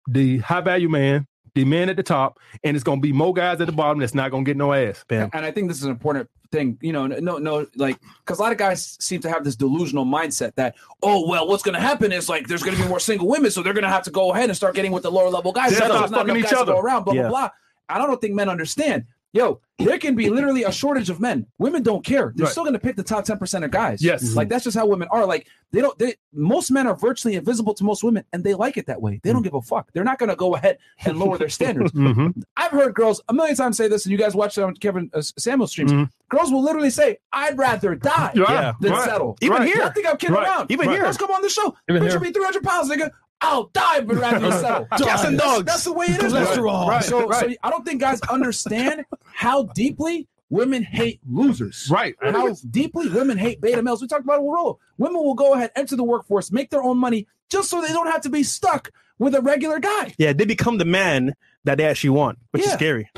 [0.08, 3.60] the high value man, the man at the top, and it's gonna be more guys
[3.62, 5.04] at the bottom that's not gonna get no ass.
[5.08, 5.30] Bam.
[5.34, 8.42] And I think this is an important thing, you know, no, no, like, because a
[8.42, 11.82] lot of guys seem to have this delusional mindset that, oh, well, what's going to
[11.82, 14.04] happen is like there's going to be more single women, so they're going to have
[14.04, 15.72] to go ahead and start getting with the lower level guys.
[15.78, 16.72] They're So not fucking each to other.
[16.74, 17.24] around, blah, Yeah.
[17.24, 17.50] blah, blah.
[17.90, 19.06] I don't think men understand.
[19.34, 21.46] Yo, there can be literally a shortage of men.
[21.60, 22.32] Women don't care.
[22.36, 22.52] They're Right.
[22.52, 24.02] still going to pick the top 10% of guys.
[24.04, 24.34] Yes.
[24.36, 25.26] Like that's just how women are.
[25.26, 28.78] Like they don't they most men are virtually invisible to most women and they like
[28.78, 29.20] it that way.
[29.24, 29.92] They don't give a fuck.
[29.94, 31.92] They're not going to go ahead and lower their standards.
[31.98, 32.42] Mhm.
[32.56, 35.12] I've heard girls a million times say this, and you guys watch it on Kevin
[35.14, 35.92] uh, Samuel streams.
[35.92, 36.10] Mhm.
[36.30, 38.74] girls will literally say, "I'd rather die Yeah.
[38.82, 39.04] than Right.
[39.04, 39.74] settle." Even Right.
[39.74, 39.84] here.
[39.84, 40.48] I think I'm kidding Right.
[40.48, 40.72] around.
[40.72, 41.04] Even here.
[41.04, 41.76] Let's come on the show.
[41.90, 42.28] Even Picture here.
[42.28, 43.12] me 300 pounds, nigga.
[43.42, 44.86] I'll die, but rather than settle.
[44.86, 45.66] Cats and That's- dogs.
[45.66, 46.34] That's the way it is.
[46.34, 46.42] bro.
[46.42, 46.88] Cholesterol.
[46.88, 47.04] Right.
[47.04, 47.50] So, right.
[47.52, 51.88] so I don't think guys understand how deeply women hate losers.
[51.92, 52.16] Right.
[52.22, 54.02] How deeply women hate beta males.
[54.02, 54.80] We talked about it with Rollo.
[54.98, 58.08] Women will go ahead, enter the workforce, make their own money, just so they don't
[58.08, 60.14] have to be stuck with a regular guy.
[60.18, 61.34] Yeah, they become the man
[61.64, 63.10] that they actually want, which is scary.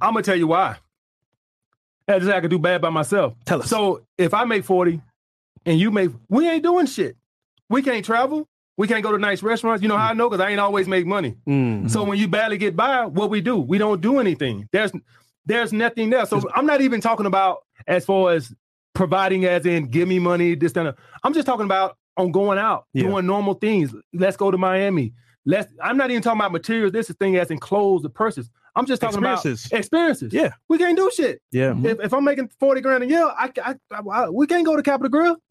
[0.00, 0.76] I'm gonna tell you why.
[2.06, 3.34] I just I could do bad by myself.
[3.44, 3.68] Tell us.
[3.68, 5.00] So if I make 40
[5.66, 7.16] and you make we ain't doing shit.
[7.68, 8.48] We can't travel.
[8.78, 9.82] We can't go to nice restaurants.
[9.82, 10.30] You know how I know?
[10.30, 11.36] Because I ain't always make money.
[11.48, 11.90] Mm.
[11.90, 13.56] So when you barely get by, what we do?
[13.58, 14.68] We don't do anything.
[14.72, 14.92] There's
[15.44, 16.24] there's nothing there.
[16.26, 18.54] So I'm not even talking about as far as
[18.94, 20.96] providing as in give me money, this, and that.
[21.24, 23.04] I'm just talking about on going out, Yeah.
[23.04, 23.92] doing normal things.
[24.12, 25.12] Let's go to Miami.
[25.44, 26.92] Let's I'm not even talking about materials.
[26.92, 28.48] This is thing as in clothes or purses.
[28.78, 29.66] I'm just talking Experiences.
[29.66, 30.32] about experiences.
[30.32, 30.52] Yeah.
[30.68, 31.42] We can't do shit.
[31.50, 31.74] Yeah.
[31.84, 33.74] If, if I'm making 40 grand a year, I, I,
[34.10, 35.36] I- we can't go to Capital Grille.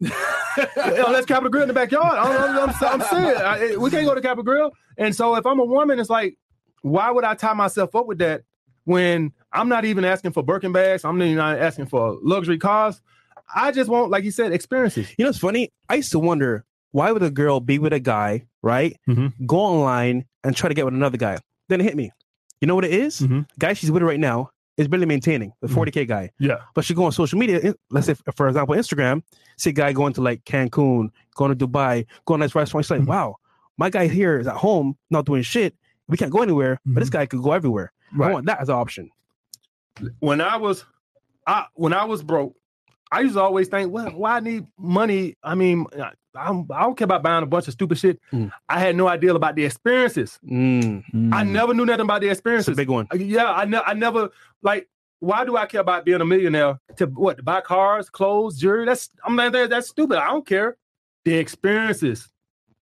[0.76, 2.16] Unless Capital Grille in the backyard.
[2.18, 3.40] I'm, I'm, I'm, I'm serious.
[3.40, 4.70] I- we can't go to Capital Grille.
[4.96, 6.36] And so if I'm a woman, it's like,
[6.82, 8.42] why would I tie myself up with that
[8.84, 11.04] when I'm not even asking for Birkin bags?
[11.04, 13.00] I'm not even asking for luxury cars.
[13.54, 15.08] I just want, like you said, experiences.
[15.18, 15.70] You know, it's funny.
[15.88, 18.96] I used to wonder why would a girl be with a guy, right?
[19.08, 19.32] Mhm.
[19.46, 21.38] Go online and try to get with another guy.
[21.68, 22.10] Then it hit me.
[22.60, 23.20] You know what it is?
[23.20, 23.46] Mhm.
[23.58, 25.78] Guy she's with right now is barely maintaining the mm-hmm.
[25.78, 26.30] 40k guy.
[26.38, 26.58] Yeah.
[26.74, 27.74] But she go on social media.
[27.90, 29.22] Let's say, for example, Instagram.
[29.56, 32.84] See a guy going to like Cancun, going to Dubai, going to nice restaurant.
[32.84, 33.10] She's like, mm-hmm.
[33.10, 33.36] wow,
[33.76, 35.74] my guy here is at home, not doing shit.
[36.06, 37.18] We can't go anywhere, but this mm-hmm.
[37.18, 37.92] guy could go everywhere.
[38.20, 39.10] I want that as an option.
[40.20, 40.84] when I was,
[41.46, 42.54] I when I was broke,
[43.10, 45.36] I used to always think, well, why I need money?
[45.42, 48.20] I mean, I, I'm, I don't care about buying a bunch of stupid shit.
[48.32, 48.50] Mm.
[48.68, 50.38] I had no idea about the experiences.
[50.48, 52.76] Mm, I never knew nothing about the it's a experiences.
[52.76, 53.06] big one.
[53.12, 54.30] Uh, Yeah, I, ne- I never
[54.62, 54.88] like.
[55.20, 56.78] Why do I care about being a millionaire?
[56.98, 57.38] To what?
[57.38, 58.84] To buy cars, clothes, jewelry?
[58.86, 59.66] That's I'm not there.
[59.66, 60.18] That's stupid.
[60.18, 60.76] I don't care.
[61.24, 62.28] The experiences,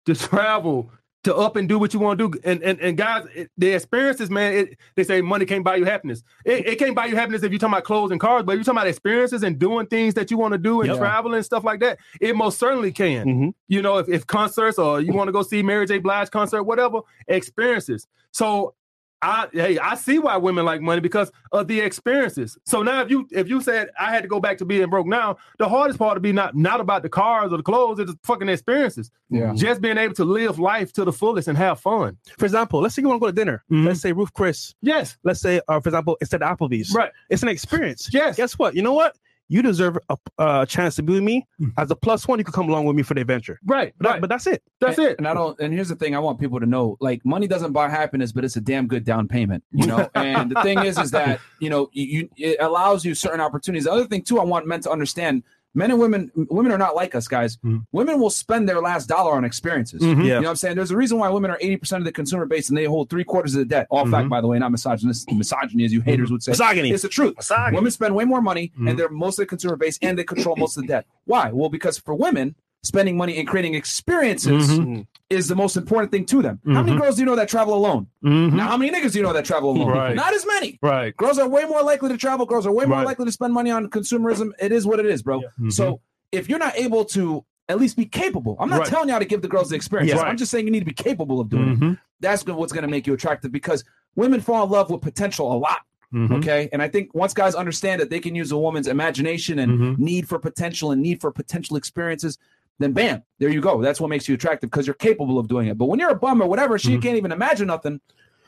[0.07, 0.91] to travel,
[1.27, 3.69] to up and do what you want to do, and and and guys, it, the
[3.73, 4.53] experiences, man.
[4.53, 6.23] It, they say money can't buy you happiness.
[6.43, 8.57] It, it can't buy you happiness if you're talking about clothes and cars, but if
[8.57, 10.97] you're talking about experiences and doing things that you want to do and Yep.
[10.97, 13.25] travel and stuff like that, it most certainly can.
[13.27, 13.53] Mhm.
[13.67, 15.99] You know, if, if concerts or you want to go see Mary J.
[15.99, 18.07] Blige concert, whatever, experiences.
[18.31, 18.73] So
[19.21, 22.57] I hey, I see why women like money because of the experiences.
[22.65, 25.07] So now if you if you said I had to go back to being broke
[25.07, 28.11] now, the hardest part to be not not about the cars or the clothes, it's
[28.11, 29.09] the fucking experiences.
[29.29, 29.53] Yeah.
[29.55, 32.17] Just being able to live life to the fullest and have fun.
[32.37, 33.63] For example, let's say you want to go to dinner.
[33.71, 33.87] Mhm.
[33.87, 34.75] Let's say Ruth Chris.
[34.81, 35.17] Yes.
[35.23, 36.93] Let's say, uh, for example, instead of Applebee's.
[36.93, 37.11] Right.
[37.29, 38.09] It's an experience.
[38.13, 38.37] Yes.
[38.37, 38.75] Guess what?
[38.75, 39.15] You know what?
[39.49, 41.47] You deserve a, a chance to be with me.
[41.61, 41.71] Mm.
[41.77, 43.59] As a plus one, you could come along with me for the adventure.
[43.65, 43.93] Right.
[43.97, 44.21] But, Right.
[44.21, 44.61] but that's it.
[44.79, 45.17] That's and, it.
[45.17, 45.59] And I don't.
[45.59, 48.43] And here's the thing: I want people to know, like, money doesn't buy happiness, but
[48.43, 49.63] it's a damn good down payment.
[49.71, 50.09] You know.
[50.15, 53.85] and the thing is, is that you know, you, you it allows you certain opportunities.
[53.85, 55.43] The other thing too, I want men to understand:
[55.77, 57.57] men and women, women are not like us, guys.
[57.57, 57.83] Mhm.
[57.91, 60.01] Women will spend their last dollar on experiences.
[60.01, 60.17] Mhm.
[60.17, 60.23] Yeah.
[60.23, 60.75] You know what I'm saying?
[60.75, 63.23] There's a reason why women are 80% of the consumer base and they hold three
[63.23, 63.87] quarters of the debt.
[63.89, 64.29] All fact, Mhm.
[64.29, 66.51] by the way, not misogynist, misogyny, as you haters would say.
[66.51, 66.91] Misogyny.
[66.91, 67.35] It's the truth.
[67.71, 70.55] Women spend way more money and they're most of the consumer base and they control
[70.57, 71.05] most of the debt.
[71.25, 71.51] Why?
[71.53, 75.07] Well, because for women, spending money and creating experiences Mhm.
[75.29, 76.59] is the most important thing to them.
[76.65, 77.01] How many Mhm.
[77.01, 78.07] girls do you know that travel alone?
[78.23, 78.53] Mhm.
[78.53, 79.89] Now, how many niggas do you know that travel alone?
[79.89, 80.15] Right.
[80.15, 80.79] Not as many.
[80.81, 81.15] Right.
[81.17, 82.45] Girls are way more likely to travel.
[82.45, 83.05] Girls are way more Right.
[83.07, 84.51] likely to spend money on consumerism.
[84.61, 85.41] It is what it is, bro.
[85.59, 85.73] Mhm.
[85.73, 85.99] So
[86.31, 88.87] if you're not able to at least be capable, I'm not Right.
[88.87, 90.13] telling you how to give the girls the experience.
[90.13, 90.21] Yeah.
[90.21, 91.79] I'm just saying you need to be capable of doing it.
[91.79, 91.99] Mhm.
[92.21, 93.83] That's what's going to make you attractive because
[94.15, 95.79] women fall in love with potential a lot.
[96.13, 96.37] Mhm.
[96.37, 96.69] Okay.
[96.71, 99.97] And I think once guys understand that they can use a woman's imagination and Mhm.
[99.99, 102.37] need for potential and need for potential experiences,
[102.79, 103.81] then bam, there you go.
[103.81, 105.77] That's what makes you attractive because you're capable of doing it.
[105.77, 107.01] But when you're a bum or whatever, she Mhm.
[107.01, 107.99] can't even imagine nothing.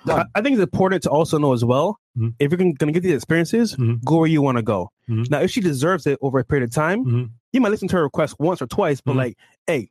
[0.05, 0.27] I, Done.
[0.35, 2.33] I think it's important to also know as well Mhm.
[2.39, 4.03] if you're going to get these experiences, Mhm.
[4.05, 4.91] go where you want to go.
[5.09, 5.29] Mhm.
[5.29, 7.29] Now, if she deserves it over a period of time, Mhm.
[7.51, 9.17] you might listen to her request once or twice, but Mhm.
[9.17, 9.89] like, hey,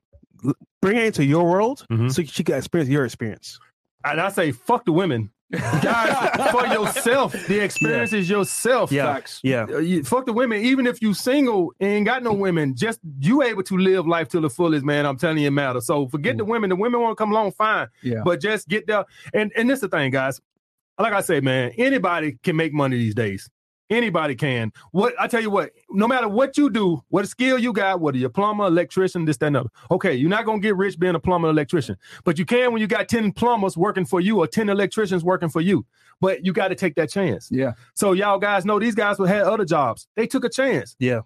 [0.81, 3.59] bring her into your world so she can experience your experience.
[4.05, 5.31] And I say, fuck the women.
[5.83, 7.33] Guys, for yourself.
[7.47, 8.93] The experience is yourself.
[8.93, 9.15] Yeah.
[9.15, 9.41] Facts.
[9.43, 9.67] Yeah.
[9.71, 10.61] Uh, you- fuck the women.
[10.63, 14.29] Even if you single and ain't got no women, just you able to live life
[14.29, 15.07] to the fullest, man.
[15.07, 15.87] I'm telling you, it matters.
[15.87, 16.69] So forget the women.
[16.71, 17.89] The women want to come along, fine.
[18.03, 18.21] Yeah.
[18.25, 19.05] But just get there.
[19.33, 20.41] And and this the thing, guys.
[20.99, 23.49] Like I say, man, anybody can make money these days.
[23.91, 24.71] Anybody can.
[24.93, 28.19] What I tell you what, no matter what you do, what skill you got, whether
[28.19, 29.71] you're a plumber, electrician, this, that, and other.
[29.91, 32.87] Okay, you're not gonna get rich being a plumber, electrician, but you can when you
[32.87, 35.87] got 10 plumbers working for you or 10 electricians working for you.
[36.21, 37.49] But you got to take that chance.
[37.51, 37.73] Yeah.
[37.95, 40.09] So y'all guys know these guys would had other jobs.
[40.17, 40.97] They took a chance.
[40.99, 41.21] Yeah.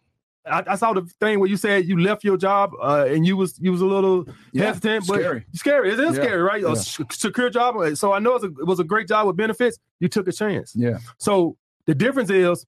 [0.45, 3.37] I, I saw the thing where you said you left your job uh, and you
[3.37, 5.45] was you was a little Yeah, hesitant, but scary.
[5.53, 5.93] scary.
[5.93, 6.63] It is Yeah, scary, right?
[6.63, 6.73] A yeah.
[6.73, 7.77] s- secure job.
[7.97, 9.79] So I know it's a, it was a great job with benefits.
[10.01, 10.75] You took a chance.
[10.77, 10.99] Yeah.
[11.19, 11.57] So
[11.87, 12.67] the difference is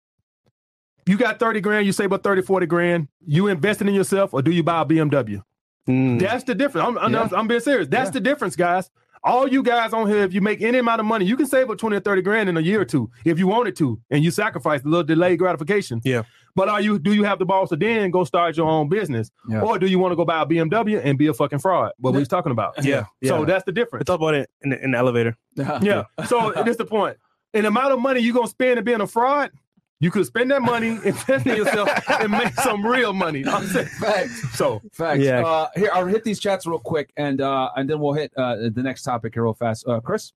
[1.07, 4.43] you got 30 grand, you save about 30, 40 grand, you investing in yourself or
[4.43, 5.43] do you buy a BMW?
[5.89, 6.19] Mm.
[6.19, 6.87] That's the difference.
[6.89, 7.29] I'm, I'm, Yeah.
[7.33, 7.89] I'm being serious.
[7.89, 8.13] That's Yeah.
[8.13, 8.91] the difference, guys.
[9.23, 11.71] All you guys on here, if you make any amount of money, you can save
[11.71, 14.23] up 20 or 30 grand in a year or two if you wanted to, and
[14.23, 16.01] you sacrifice a little delayed gratification.
[16.05, 16.25] Yeah.
[16.55, 19.31] But are you do you have the balls to then go start your own business?
[19.49, 19.63] Yeah.
[19.63, 21.93] Or do you want to go buy a BMW and be a fucking fraud?
[21.99, 22.85] What we was talking about.
[22.85, 23.45] Yeah, So yeah.
[23.47, 24.05] that's the I difference.
[24.07, 25.37] thought about it in the, in the elevator.
[25.83, 26.05] Yeah.
[26.27, 27.17] So that's the point.
[27.55, 29.51] And the amount of money you're gonna spend in being a fraud,
[30.01, 33.47] you could spend that money, invest in yourself, and make some real money.
[33.47, 33.87] I'm saying.
[33.87, 34.59] Facts.
[34.59, 35.21] So Facts.
[35.21, 35.45] Yeah.
[35.45, 38.57] Uh, here, I'll hit these chats real quick, and uh, and then we'll hit uh,
[38.57, 39.87] the next topic here real fast.
[39.89, 40.33] Uh, Chris.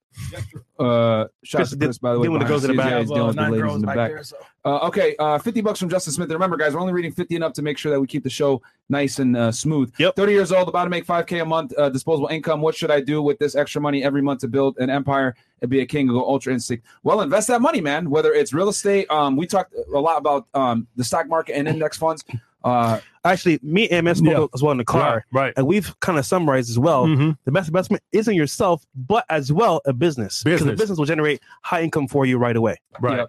[0.78, 2.24] Uh, shout out Chris to Chris, by the way.
[2.26, 2.90] dealing with the girls in the back.
[2.90, 4.10] Yeah, he's dealing with the ladies girls in the back back.
[4.12, 4.36] there, so.
[4.68, 6.26] Uh, okay, uh, 50 bucks from Justin Smith.
[6.26, 8.22] And remember, guys, we're only reading 50 and up to make sure that we keep
[8.22, 9.90] the show nice and uh, smooth.
[9.98, 10.14] Yep.
[10.16, 12.60] 30 years old, about to make 5K a month, uh, disposable income.
[12.60, 15.70] What should I do with this extra money every month to build an empire and
[15.70, 16.84] be a king and go ultra instinct?
[17.02, 18.10] Well, invest that money, man.
[18.10, 21.66] Whether it's real estate, um, we talked a lot about um, the stock market and
[21.66, 22.22] index funds.
[22.62, 24.46] Uh, Actually, me and MS Yeah.
[24.54, 25.52] as well in the car, right, right.
[25.56, 27.06] and we've kind of summarized as well.
[27.06, 27.36] Mhm.
[27.44, 30.42] The best investment isn't yourself, but as well a business.
[30.42, 30.80] Because the Business.
[30.80, 32.76] business will generate high income for you right away.
[33.00, 33.18] Right.
[33.18, 33.24] Yeah.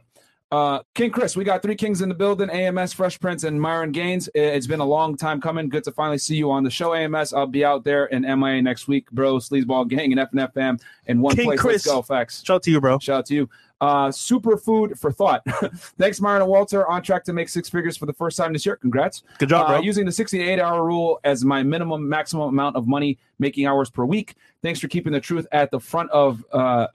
[0.52, 3.92] Uh, King Chris, we got three kings in the building: AMS, Fresh Prince, and Myron
[3.92, 4.28] Gaines.
[4.34, 5.70] It's been a long time coming.
[5.70, 7.34] Good to finally see you on the show, AMS.
[7.34, 9.36] I'll be out there in MIA next week, bro.
[9.36, 11.60] Sleazeball Gang and FNF fam in one King place.
[11.60, 11.86] Chris.
[11.86, 12.44] Let's go, facts.
[12.44, 12.98] Shout out to you, bro.
[12.98, 13.50] Shout out to you.
[13.80, 15.42] Uh, superfood for thought.
[16.00, 16.86] Thanks, Myron and Walter.
[16.90, 18.76] On track to make six figures for the first time this year.
[18.76, 19.22] Congrats.
[19.38, 19.82] Good job, Uh, bro.
[19.82, 24.04] using the 68 hour rule as my minimum maximum amount of money making hours per
[24.04, 24.34] week.
[24.64, 26.88] Thanks for keeping the truth at the front of uh,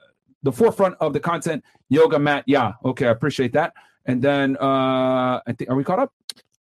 [0.45, 1.65] the forefront of the content.
[1.89, 2.45] Yoga Mat.
[2.47, 3.73] yeah, okay, I appreciate that.
[4.07, 6.13] And then uh, I think are we caught up?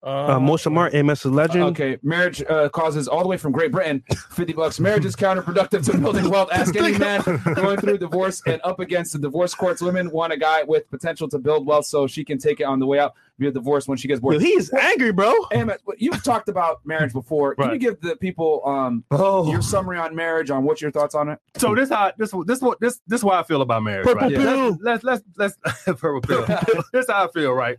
[0.02, 1.64] Uh, most of Mar, MS is legend.
[1.64, 4.78] Okay, marriage uh, causes all the way from Great Britain, fifty bucks.
[4.78, 6.50] Marriage is counterproductive to building wealth.
[6.52, 7.22] Ask any man
[7.54, 9.82] going through divorce and up against the divorce courts.
[9.82, 12.78] Women want a guy with potential to build wealth so she can take it on
[12.78, 14.34] the way out via divorce when she gets bored.
[14.34, 15.32] Yo, he's angry, bro.
[15.52, 17.54] Emmett, you've talked about marriage before.
[17.54, 19.50] Can you give the people um, Oh.
[19.50, 21.38] your summary on marriage, on what's your thoughts on it?
[21.56, 24.06] So this how this this what this this what I feel about marriage.
[24.06, 24.36] Purple right?
[24.36, 24.78] pill.
[24.80, 26.46] Let's let's let's, let's purple pill.
[26.92, 27.78] this how I feel, right?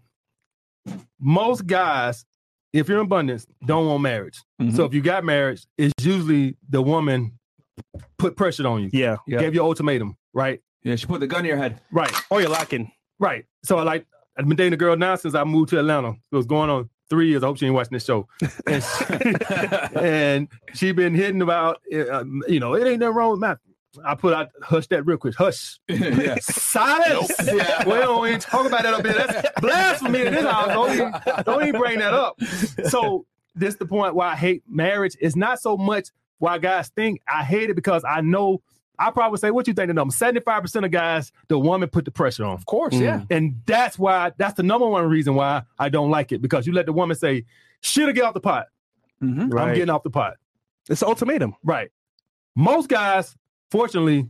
[1.19, 2.25] Most guys,
[2.73, 4.39] if you're in abundance, don't want marriage.
[4.61, 4.75] Mhm.
[4.75, 7.33] So if you got marriage, it's usually the woman
[8.17, 9.17] put pressure on you, Yeah.
[9.27, 9.39] Yeah.
[9.39, 10.61] gave you an ultimatum, right?
[10.83, 11.81] Yeah, she put the gun to your head.
[11.91, 12.91] Right, Or you're lacking.
[13.19, 13.45] right.
[13.63, 14.05] So I like
[14.37, 16.11] I've been dating a girl now since I moved to Atlanta.
[16.11, 17.43] It was going on three years.
[17.43, 18.27] I hope she ain't watching this show.
[18.67, 19.33] And she,
[19.99, 23.57] and she been hitting about, uh, you know, it ain't nothing wrong with Matt.
[24.05, 25.35] I put out hush that real quick.
[25.35, 25.79] Hush.
[25.87, 26.37] yeah.
[26.41, 27.31] Silence.
[27.43, 27.85] Yeah.
[27.85, 29.15] We don't even talk about that up here.
[29.15, 30.67] That's blasphemy in this house.
[30.67, 31.13] Don't even,
[31.45, 32.39] don't even bring that up.
[32.89, 33.25] So
[33.55, 35.17] this the point why I hate marriage.
[35.19, 38.61] It's not so much why guys think I hate it because I know
[38.97, 40.13] I probably say what you think the number.
[40.13, 42.53] 75% of guys, the woman put the pressure on.
[42.53, 43.01] Of course, Mm.
[43.01, 43.21] yeah.
[43.29, 46.41] And that's why that's the number one reason why I don't like it.
[46.41, 47.45] Because you let the woman say,
[47.81, 48.67] should have get off the pot.
[49.23, 49.57] Mhm.
[49.59, 50.33] I'm getting off the pot.
[50.89, 51.55] It's an ultimatum.
[51.63, 51.89] Right.
[52.55, 53.35] Most guys,
[53.71, 54.29] fortunately,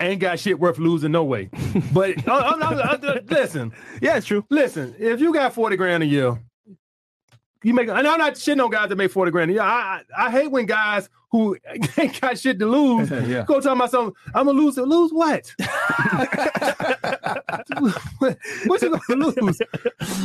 [0.00, 1.50] ain't got shit worth losing no way.
[1.92, 3.72] But uh, uh, uh, listen,
[4.02, 4.44] Yeah, it's true.
[4.50, 4.94] listen.
[4.98, 6.38] If you got forty grand a year,
[7.62, 7.88] you make.
[7.88, 9.62] And I'm not shitting on guys that make forty grand a year.
[9.62, 11.56] I I, I hate when guys who
[11.98, 13.42] ain't got shit to lose Yeah.
[13.44, 14.14] go about something.
[14.32, 14.78] I'm gonna lose.
[14.78, 14.82] It.
[14.86, 15.52] Lose what?
[18.66, 19.58] what you gonna lose?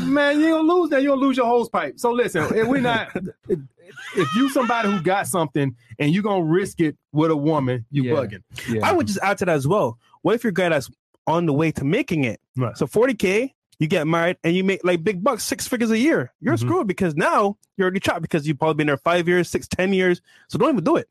[0.04, 1.02] Man, you gonna lose that.
[1.02, 2.00] You gonna lose your hose pipe.
[2.00, 3.10] So listen, if we not.
[3.48, 3.60] If,
[4.16, 8.04] if you somebody who got something and you gonna risk it with a woman, you
[8.04, 8.12] Yeah.
[8.14, 8.44] bugging.
[8.70, 8.88] Yeah.
[8.88, 9.98] I would just add to that as well.
[10.22, 10.92] What if your guy that's
[11.26, 12.40] on the way to making it?
[12.56, 12.78] Right.
[12.78, 13.50] So 40K,
[13.80, 16.32] you get married and you make like big bucks, six figures a year.
[16.42, 16.60] You're Mhm.
[16.60, 19.94] screwed because now you're already trapped because you've probably been there five years, six, ten
[19.94, 20.22] years.
[20.50, 21.08] So don't even do it.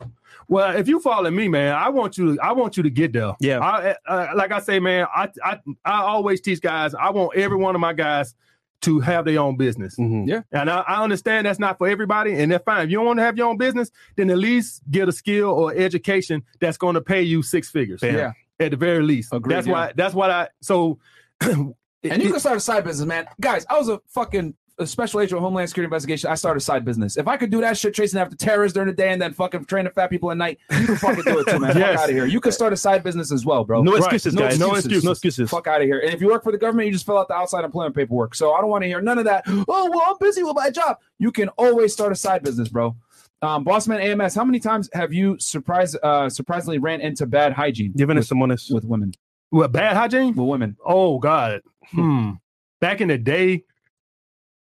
[0.49, 2.39] Well, if you follow me, man, I want you.
[2.43, 3.33] I want you to get there.
[3.41, 3.61] Yeah.
[3.61, 6.95] I, uh, like I say, man, I, I I always teach guys.
[6.95, 8.35] I want every one of my guys
[8.83, 9.97] to have their own business.
[9.97, 10.45] Mhm.
[10.53, 12.85] And I, I understand that's not for everybody, and that's fine.
[12.85, 15.51] If you don't want to have your own business, then at least get a skill
[15.51, 18.01] or education that's going to pay you six figures.
[18.01, 18.15] Bam.
[18.15, 18.33] Yeah.
[18.61, 19.33] At the very least.
[19.33, 19.73] Agreed, that's yeah.
[19.73, 19.93] why.
[19.97, 20.49] That's what I.
[20.61, 20.99] So.
[22.05, 23.27] And you can start a side business, man.
[23.41, 26.31] Guys, I was a fucking a special agent of Homeland Security investigation.
[26.31, 27.17] I started a side business.
[27.17, 29.65] If I could do that shit, chasing after terrorists during the day and then fucking
[29.65, 31.77] training fat people at night, you can fucking do it too, man.
[31.77, 31.95] Yes.
[31.97, 32.27] Fuck out of here.
[32.27, 33.83] You can start a side business as well, bro.
[33.83, 34.59] No excuses, No guys.
[34.61, 34.85] No excuses.
[34.85, 35.05] excuses.
[35.05, 35.51] No excuses.
[35.51, 35.99] Fuck out of here.
[35.99, 38.37] And if you work for the government, you just fill out the outside employment paperwork.
[38.37, 39.43] So I don't want to hear none of that.
[39.49, 40.99] Oh, well, I'm busy with my job.
[41.19, 42.95] You can always start a side business, bro.
[43.43, 47.93] Um, Bossman AMS, how many times have you surprised, uh, surprisingly ran into bad hygiene
[47.97, 48.73] Giving us with, some honest.
[48.73, 49.13] with women?
[49.51, 50.35] What bad hygiene?
[50.35, 50.77] With women.
[50.85, 51.63] Oh God.
[51.91, 52.33] Hmm.
[52.81, 53.65] Back in the day,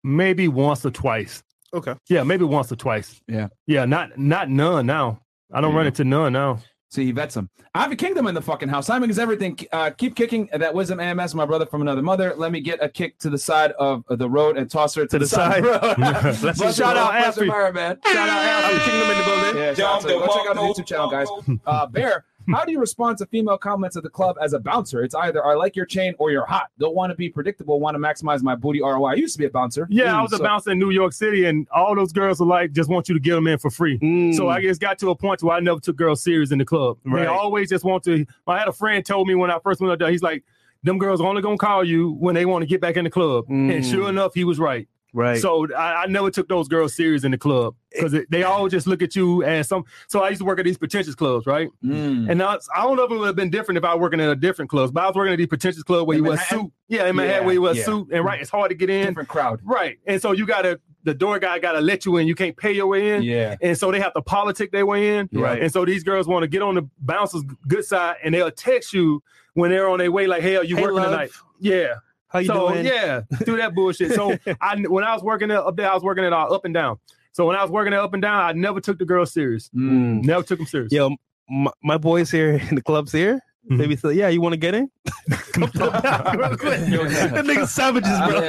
[0.03, 1.43] maybe once or twice.
[1.73, 1.93] Okay.
[2.09, 3.21] Yeah, maybe once or twice.
[3.27, 3.47] Yeah.
[3.67, 5.21] Yeah, not not none now.
[5.51, 6.59] I don't There run into none now.
[6.91, 7.49] See, he vets him.
[7.75, 8.87] I have a kingdom in the fucking house.
[8.87, 9.59] Simon is everything.
[9.71, 12.33] Uh, keep kicking that wisdom AMS, my brother from another mother.
[12.35, 15.19] Let me get a kick to the side of the road and toss her to,
[15.19, 15.63] the side.
[15.63, 15.97] of the road.
[16.41, 17.45] Let's Bless shout out bless Alfie.
[17.45, 17.99] your fire, man.
[18.03, 18.89] Shout out Alfie.
[18.89, 19.61] Kingdom in the building.
[19.61, 21.27] Yeah, shout out to, go check out the YouTube channel, guys.
[21.67, 25.03] Uh, Bear, how do you respond to female comments at the club as a bouncer?
[25.03, 26.69] It's either I like your chain or you're hot.
[26.79, 27.79] Don't want to be predictable.
[27.79, 29.05] Want to maximize my booty ROI.
[29.11, 29.87] I used to be a bouncer.
[29.89, 32.45] Yeah, I Mm, was a bouncer in New York City, and all those girls are
[32.45, 33.97] like, just want you to get them in for free.
[33.99, 34.33] Mm.
[34.35, 36.65] So I just got to a point where I never took girls serious in the
[36.65, 36.97] club.
[37.05, 37.21] Right.
[37.21, 38.25] They always just want to.
[38.47, 40.43] I had a friend told me when I first went up there, he's like,
[40.83, 43.09] them girls are only gonna call you when they want to get back in the
[43.09, 43.45] club.
[43.47, 43.75] Mm.
[43.75, 44.87] And sure enough, he was right.
[45.13, 45.37] Right.
[45.39, 48.87] So I, I never took those girls serious in the club because they all just
[48.87, 49.83] look at you as some.
[50.07, 51.69] So I used to work at these pretentious clubs, right?
[51.83, 52.29] Mm.
[52.29, 54.01] And now it's- I don't know if it would have been different if I was
[54.01, 56.23] working at a different club, but I was working at these pretentious club where In
[56.23, 56.71] you wear suit.
[56.87, 57.83] Yeah, in Manhattan Yeah, where you wear a yeah.
[57.85, 59.07] suit, and right, it's hard to get in.
[59.07, 59.59] Different crowd.
[59.63, 59.97] Right.
[60.05, 62.27] And so you gotta the door guy gotta let you in.
[62.27, 63.23] You can't pay your way in.
[63.23, 63.55] Yeah.
[63.61, 65.29] And so they have to politic their way in.
[65.31, 65.61] Right.
[65.61, 68.93] And so these girls want to get on the bouncer's good side and they'll text
[68.93, 69.23] you
[69.53, 71.05] when they're on their way, like, hell, you Hey, working love.
[71.11, 71.31] tonight.
[71.59, 71.95] Yeah.
[72.29, 72.85] How you so doing?
[72.85, 74.13] yeah, do that bullshit.
[74.13, 76.73] So I when I was working up there, I was working at all up and
[76.73, 76.99] down.
[77.31, 79.69] So when I was working at up and down, I never took the girls serious.
[79.69, 80.23] Mm.
[80.23, 80.91] Never took them serious.
[80.91, 81.15] Yo,
[81.49, 83.41] my, my boys here in the clubs here.
[83.69, 83.77] Mhm.
[83.77, 84.89] They be say, yeah, you want to get in?
[85.53, 86.79] Come to the back real quick.
[86.79, 88.39] That nigga savages, bro.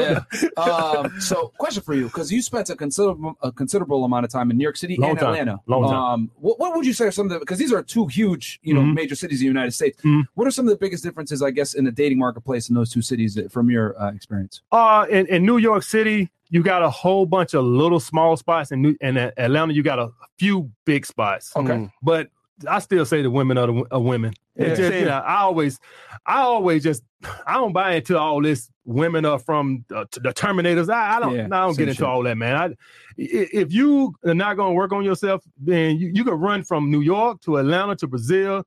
[0.57, 0.63] Yeah.
[0.63, 4.51] Um, so, question for you, because you spent a considerable a considerable amount of time
[4.51, 5.29] in New York City Long and time.
[5.35, 5.61] Atlanta.
[5.67, 5.95] Long time.
[5.95, 8.61] Um, what, what would you say are some of the because these are two huge,
[8.63, 8.95] you know, Mhm.
[8.95, 10.01] major cities in the United States.
[10.03, 10.25] Mhm.
[10.35, 12.91] What are some of the biggest differences, I guess, in the dating marketplace in those
[12.91, 14.63] two cities uh, from your uh, experience?
[14.73, 18.73] Uh, in, in New York City, you got a whole bunch of little small spots.
[18.73, 21.53] In New in Atlanta, you got a few big spots.
[21.57, 21.91] Okay.
[22.03, 22.29] But
[22.69, 24.33] I still say the women are the are women.
[24.57, 24.75] Yeah.
[24.75, 25.79] just, you know, I always,
[26.27, 27.03] I always just,
[27.47, 28.71] I don't buy into all this.
[28.85, 30.93] Women are from uh, the Terminators.
[30.93, 32.07] I, I don't, Yeah, I don't get into shit.
[32.07, 32.57] all that, man.
[32.57, 32.75] I, i-
[33.17, 36.91] if you are not going to work on yourself, then you, you can run from
[36.91, 38.65] New York to Atlanta to Brazil.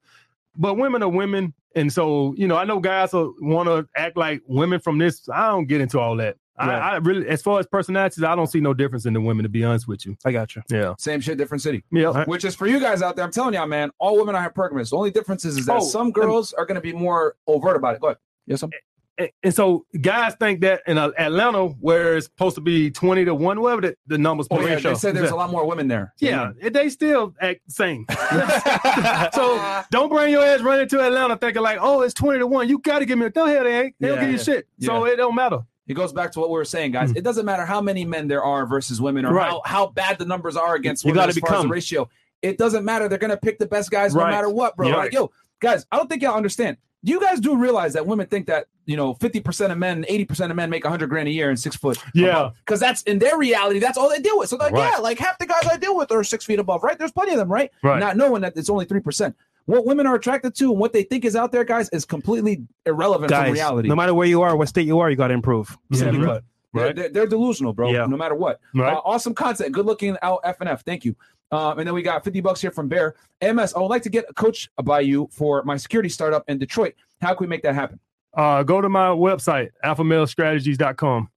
[0.56, 4.42] But women are women, and so you know, I know guys want to act like
[4.46, 5.28] women from this.
[5.34, 6.38] I don't get into all that.
[6.58, 9.44] I, I really, as far as personalities, I don't see no difference in the women.
[9.44, 10.62] To be honest with you, I got you.
[10.70, 11.84] yeah, Same shit, different city.
[11.92, 12.26] yeah.
[12.26, 13.26] Which is for you guys out there.
[13.26, 13.90] I'm telling y'all, man.
[14.00, 14.92] All women are hypergamous.
[14.92, 17.76] The only difference is, is that Oh, some girls are going to be more overt
[17.76, 18.02] about it.
[18.02, 18.18] Go ahead.
[18.46, 18.70] Yes, I'm.
[19.18, 23.34] and, and so guys think that in Atlanta, where it's supposed to be twenty to
[23.34, 24.48] one, whatever the, the numbers.
[24.52, 24.92] Oh, per yeah, ratio.
[24.92, 26.14] they said there's a lot more women there.
[26.20, 26.68] Yeah, mm-hmm.
[26.72, 28.06] they still act the same.
[29.34, 32.70] so don't bring your ass running to Atlanta thinking like, oh, it's twenty to one.
[32.70, 33.96] You got to give me a no hell they ain't.
[34.00, 34.68] They'll Yeah, give you yeah, shit.
[34.82, 35.60] So it don't matter.
[35.88, 37.12] It goes back to what we were saying, guys.
[37.16, 39.34] It doesn't matter how many men there are versus women, or.
[39.34, 39.50] Right.
[39.50, 42.10] how, how bad the numbers are against women gotta as far as the ratio.
[42.42, 43.08] It doesn't matter.
[43.10, 44.88] They're gonna pick the best guys no matter what, bro.
[44.90, 44.96] Yeah.
[44.98, 46.78] Like, yo, guys, I don't think y'all understand.
[47.06, 50.56] You guys do realize that women think that you know 50% of men, 80% of
[50.56, 51.98] men make 100 grand a year and six foot.
[52.14, 52.52] Yeah.
[52.66, 53.80] because that's in their reality.
[53.80, 54.48] That's all they deal with.
[54.50, 54.90] So like, Right.
[54.94, 56.98] yeah, like half the guys I deal with are six feet above, right?
[56.98, 57.72] There's plenty of them, right?
[57.82, 58.00] Right.
[58.00, 59.36] Not knowing that it's only three percent.
[59.66, 62.64] What women are attracted to and what they think is out there, guys, is completely
[62.86, 63.88] irrelevant from Guys, reality.
[63.90, 65.78] no matter where you are, what state you are, you got to improve.
[65.92, 66.26] Mhm.
[66.26, 66.44] put.
[66.74, 66.96] They're, Right.
[66.96, 67.92] they're, they're delusional, bro.
[67.92, 68.06] Yeah.
[68.08, 68.60] No matter what.
[68.74, 68.94] Right.
[68.94, 69.72] Uh, awesome content.
[69.74, 70.84] Good looking out F and F.
[70.84, 71.16] Thank you.
[71.52, 73.14] Um, and then we got 50 bucks here from Bear.
[73.42, 76.58] MS, I would like to get a coach by you for my security startup in
[76.58, 76.96] Detroit.
[77.22, 78.00] How can we make that happen?
[78.34, 81.30] Uh, go to my website, alphamalestrategies.com.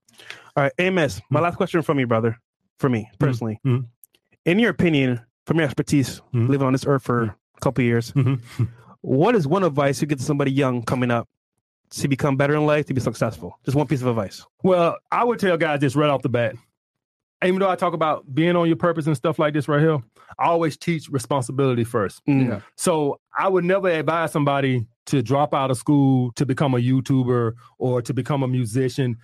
[0.55, 2.39] All right, MS, My last question from you, brother.
[2.79, 3.85] For me personally, Mhm.
[4.45, 6.47] in your opinion, from your expertise, Mhm.
[6.49, 8.39] living on this earth for a couple of years, Mhm.
[9.01, 11.27] what is one advice you give to somebody young coming up
[11.91, 13.57] to become better in life, to be successful?
[13.65, 14.45] Just one piece of advice.
[14.63, 16.55] Well, I would tell guys this right off the bat.
[17.43, 19.99] Even though I talk about being on your purpose and stuff like this right here,
[20.39, 22.25] I always teach responsibility first.
[22.25, 22.47] Mm.
[22.49, 22.59] Yeah.
[22.75, 27.53] So I would never advise somebody to drop out of school to become a YouTuber
[27.77, 29.17] or to become a musician.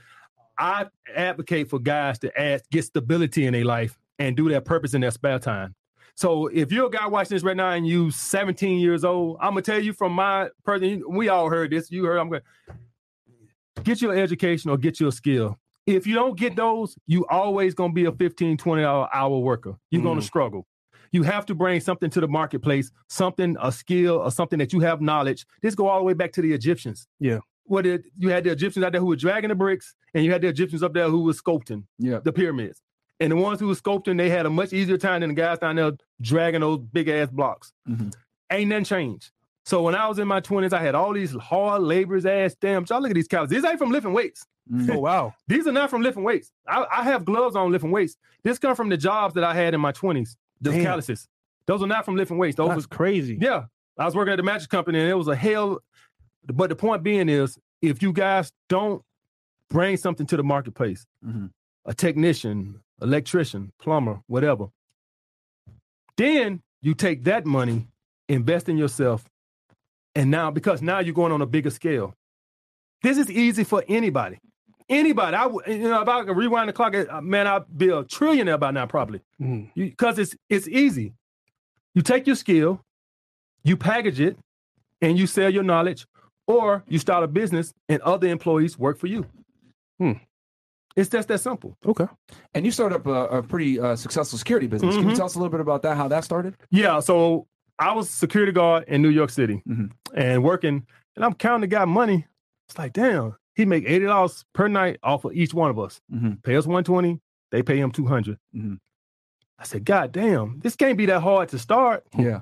[0.59, 0.85] I
[1.15, 5.01] advocate for guys to add, get stability in their life and do their purpose in
[5.01, 5.73] their spare time.
[6.15, 9.51] So if you're a guy watching this right now and you 17 years old, I'm
[9.51, 11.89] gonna tell you from my person, we all heard this.
[11.91, 12.41] You heard I'm gonna
[13.83, 15.57] get your education or get your skill.
[15.85, 19.75] If you don't get those, you always gonna be a 15, 20 hour, hour worker.
[19.91, 20.25] You're gonna Mm.
[20.25, 20.67] struggle.
[21.11, 24.79] You have to bring something to the marketplace, something, a skill or something that you
[24.79, 25.45] have knowledge.
[25.61, 27.07] This go all the way back to the Egyptians.
[27.19, 27.39] Yeah.
[27.65, 30.31] What did you had the Egyptians out there who were dragging the bricks, and you
[30.31, 32.19] had the Egyptians up there who were sculpting Yeah.
[32.23, 32.81] the pyramids.
[33.23, 35.59] And the ones who were sculpting, they had a much easier time than the guys
[35.59, 35.91] down there
[36.21, 37.71] dragging those big ass blocks.
[37.87, 38.13] Mhm.
[38.51, 39.31] Ain't nothing changed.
[39.65, 42.85] So when I was in my 20s, I had all these hard laborers ass damn.
[42.89, 43.47] Y'all look at these cows.
[43.49, 44.45] These ain't from lifting weights.
[44.89, 45.33] Oh wow.
[45.47, 46.51] These are not from lifting weights.
[46.67, 48.15] I, I have gloves on lifting weights.
[48.43, 50.35] This come from the jobs that I had in my 20s.
[50.61, 50.83] Those Damn.
[50.85, 51.27] calluses.
[51.65, 52.55] Those are not from lifting weights.
[52.57, 53.37] Those That's was crazy.
[53.41, 53.65] yeah.
[53.97, 55.79] I was working at the mattress company and it was a hell.
[56.45, 59.01] But the point being is, if you guys don't
[59.69, 61.51] bring something to the marketplace, Mhm.
[61.85, 64.67] a technician, electrician, plumber, whatever,
[66.17, 67.87] then you take that money
[68.29, 69.25] invest in yourself,
[70.15, 72.13] and now because now you're going on a bigger scale.
[73.01, 74.39] This is easy for anybody.
[74.89, 77.89] Anybody, I would, you know, if I could rewind the clock, uh, man, I'd be
[77.89, 79.21] a trillionaire by now, probably,
[79.75, 81.13] because it's it's easy.
[81.95, 82.81] You take your skill,
[83.63, 84.37] you package it,
[85.01, 86.05] and you sell your knowledge,
[86.47, 89.25] or you start a business and other employees work for you.
[89.99, 90.13] Hmm.
[90.95, 91.75] It's just that simple.
[91.85, 92.05] Okay.
[92.53, 94.95] And you started up a, a pretty uh, successful security business.
[94.95, 95.17] Can you Mhm.
[95.17, 95.97] tell us a little bit about that?
[95.97, 96.55] How that started?
[96.69, 97.47] Yeah, so
[97.79, 99.91] I was security guard in New York City Mhm.
[100.13, 102.27] and working, and I'm counting the guy money.
[102.69, 105.99] It's like, damn, he make eighty dollars per night off of each one of us.
[106.13, 106.43] Mhm.
[106.43, 107.19] Pay us one twenty,
[107.51, 108.77] they pay him two Mhm.
[109.59, 112.05] I said, God damn, this can't be that hard to start.
[112.17, 112.41] Yeah.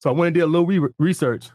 [0.00, 1.50] So I went and did a little re- research.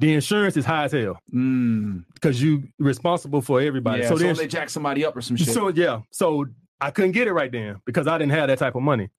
[0.00, 2.04] The insurance is high as hell Mm.
[2.14, 4.02] because you responsible for everybody.
[4.02, 4.08] Yeah.
[4.08, 5.48] so So, ins- they jack somebody up or some shit.
[5.48, 6.46] so yeah, so
[6.80, 9.10] I couldn't get it right then because I didn't have that type of money.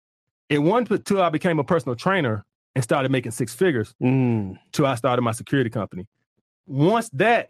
[0.49, 2.43] It wasn't until I became a personal trainer
[2.75, 4.57] and started making six figures Mm.
[4.71, 6.07] till I started my security company.
[6.65, 7.49] Once that,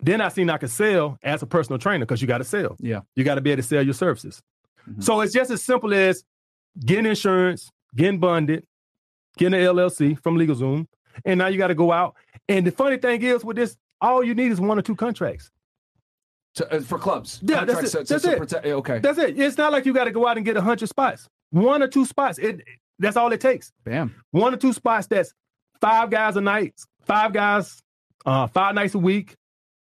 [0.00, 2.76] then I seen I could sell as a personal trainer because you got to sell.
[2.80, 3.00] Yeah.
[3.14, 4.42] You got to be able to sell your services.
[4.88, 5.02] Mhm.
[5.02, 6.24] So it's just as simple as
[6.84, 8.64] getting insurance, getting bonded,
[9.36, 10.86] getting an LLC from LegalZoom,
[11.24, 12.14] and now you got to go out.
[12.48, 15.50] And the funny thing is with this, all you need is one or two contracts.
[16.56, 17.40] To- uh, for clubs.
[17.42, 18.08] Yeah, that's it.
[18.08, 18.38] That's it.
[18.38, 18.98] protect- okay.
[18.98, 19.38] That's it.
[19.38, 21.28] It's not like you got to go out and get a hundred spots.
[21.50, 22.38] One or two spots.
[22.38, 22.62] It
[22.98, 23.72] that's all it takes.
[23.84, 24.14] Bam.
[24.30, 25.34] one or two spots that's
[25.80, 26.74] five guys a night,
[27.04, 27.82] five guys,
[28.24, 29.36] uh, five nights a week,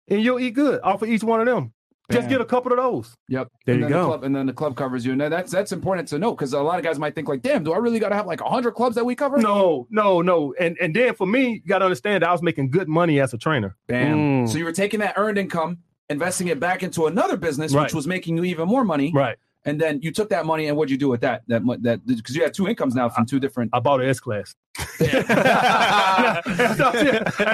[0.08, 1.72] and you'll eat good off of each one of them.
[2.10, 3.14] Just get a couple of those.
[3.28, 3.48] Yep.
[3.66, 4.06] There and you then The go.
[4.08, 5.12] club, and then the club covers you.
[5.12, 7.62] And that's that's important to know because a lot of guys might think like, damn,
[7.64, 9.38] do I really got to have like hundred clubs that we cover?
[9.38, 10.54] No, no, no.
[10.60, 13.20] And and then for me, you got to understand that I was making good money
[13.20, 13.76] as a trainer.
[13.88, 14.16] Bam.
[14.46, 14.48] Mm.
[14.48, 15.78] So you were taking that earned income,
[16.08, 17.84] investing it back into another business, Right.
[17.84, 19.12] which was making you even more money.
[19.14, 19.36] Right.
[19.66, 21.42] And then you took that money and what'd you do with that?
[21.48, 23.70] That that because you had two incomes now from two different.
[23.74, 24.54] I bought an S class.
[25.00, 26.40] I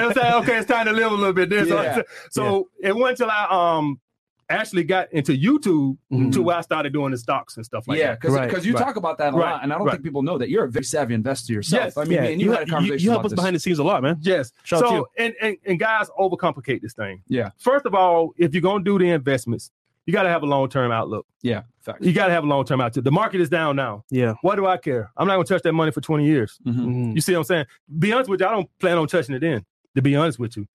[0.07, 1.51] was saying, okay, it's time to live a little bit.
[1.51, 1.67] There.
[1.67, 2.03] So, Yeah.
[2.31, 3.47] so it wasn't until I
[3.79, 4.01] um
[4.49, 6.33] actually got into YouTube Mhm.
[6.33, 8.11] to where I started doing the stocks and stuff like yeah, that.
[8.11, 8.85] Yeah, because Right, you right.
[8.85, 9.93] talk about that a Right, lot, and I don't right.
[9.95, 11.85] think people know that you're a very savvy investor yourself.
[11.85, 11.97] Yes.
[11.97, 13.37] I mean, yeah, and you, you, had a conversation you help about us this.
[13.37, 14.19] behind the scenes a lot, man.
[14.21, 14.53] Yes.
[14.65, 17.23] Shout so and, and and guys overcomplicate this thing.
[17.29, 17.51] Yeah.
[17.59, 19.71] First of all, if you're gonna do the investments,
[20.07, 21.27] you gotta have a long term outlook.
[21.43, 22.07] Yeah, facts.
[22.07, 23.05] You gotta have a long term outlook.
[23.05, 24.05] The market is down now.
[24.11, 24.35] Yeah.
[24.43, 25.11] What do I care?
[25.17, 26.61] I'm not gonna touch that money for 20 years.
[26.65, 26.77] Mhm.
[26.79, 27.15] Mhm.
[27.17, 27.65] You see what I'm saying?
[27.99, 29.65] Be honest with you, I don't plan on touching it in.
[29.97, 30.67] To be honest with you,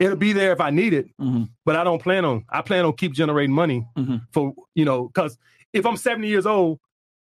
[0.00, 1.48] it'll be there if I need it, Mhm.
[1.64, 2.44] but I don't plan on.
[2.48, 4.22] I plan on keep generating money Mhm.
[4.32, 5.38] for you know because
[5.72, 6.80] if I'm 70 years old,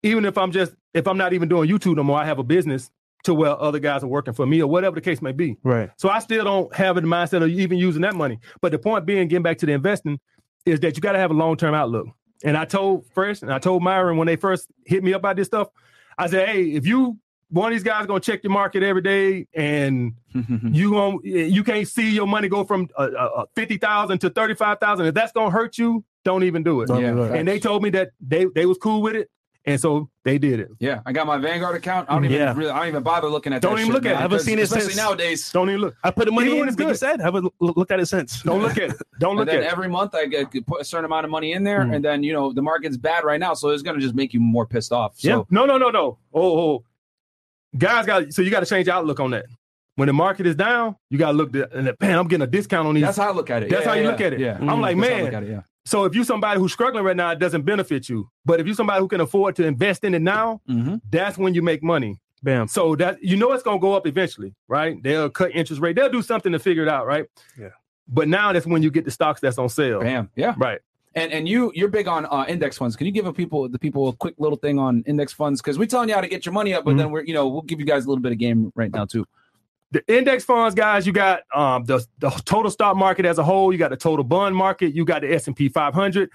[0.02, 2.42] even if I'm just if I'm not even doing YouTube no more, I have a
[2.44, 2.90] business
[3.24, 5.56] to where other guys are working for me or whatever the case may be.
[5.64, 5.90] Right.
[5.96, 8.38] So I still don't have the mindset of even using that money.
[8.60, 10.20] But the point being, getting back to the investing,
[10.64, 12.06] is that you got to have a long term outlook.
[12.44, 15.36] And I told Fresh and I told Myron when they first hit me up about
[15.36, 15.68] this stuff,
[16.18, 17.18] I said, hey, if you
[17.50, 20.14] one of these guys gonna check your market every day and
[20.72, 24.54] you going you can't see your money go from uh, uh, fifty thousand to thirty
[24.54, 25.06] five thousand.
[25.06, 26.88] If that's gonna hurt you, don't even do it.
[26.90, 27.38] Yeah, do it.
[27.38, 29.30] And they told me that they they was cool with it,
[29.64, 30.68] and so they did it.
[30.80, 32.10] Yeah, I got my Vanguard account.
[32.10, 32.52] I don't even Yeah.
[32.56, 33.62] really, I don't even bother looking at.
[33.62, 34.18] Don't that even shit, look at man, it.
[34.18, 35.52] I haven't seen it especially since- nowadays.
[35.52, 35.94] Don't even look.
[36.02, 37.20] I put the money Even in, when it's like you said.
[37.20, 38.42] I haven't looked at it since.
[38.42, 38.96] Don't look at it.
[39.20, 39.72] Don't And look then at it.
[39.72, 41.94] every month I get put a certain amount of money in there, Mhm.
[41.94, 44.40] and then you know the market's bad right now, so it's gonna just make you
[44.40, 45.16] more pissed off.
[45.18, 45.42] So Yeah.
[45.48, 46.18] No, no, no, no.
[46.34, 46.84] Oh, oh.
[47.76, 49.46] Guys got so you got to change your outlook on that.
[49.96, 52.46] When the market is down, you got to look at and man, I'm getting a
[52.46, 53.04] discount on these.
[53.04, 53.70] that's how I look at it.
[53.70, 54.40] That's Yeah, how you yeah, look at it.
[54.40, 55.42] Yeah, I'm like, That's how I man.
[55.44, 55.60] it, yeah.
[55.86, 58.28] so if you somebody who's struggling right now, it doesn't benefit you.
[58.44, 61.00] But if you somebody who can afford to invest in it now, Mhm.
[61.10, 62.18] that's when you make money.
[62.42, 62.68] Bam.
[62.68, 65.02] So that you know it's gonna go up eventually, right?
[65.02, 65.96] They'll cut interest rate.
[65.96, 67.24] They'll do something to figure it out, right?
[67.58, 67.70] Yeah.
[68.06, 70.00] But now that's when you get the stocks that's on sale.
[70.00, 70.30] Bam.
[70.36, 70.54] Yeah.
[70.58, 70.80] Right.
[71.16, 72.94] And and you you're big on uh, index funds.
[72.94, 75.60] Can you give a people the people a quick little thing on index funds?
[75.62, 76.98] Because we're telling you how to get your money up, but Mhm.
[76.98, 79.04] then we're you know we'll give you guys a little bit of game right now
[79.06, 79.24] too.
[79.92, 83.72] the index funds guys you got um the, the total stock market as a whole
[83.72, 86.28] you got the total bond market you got the s&p 500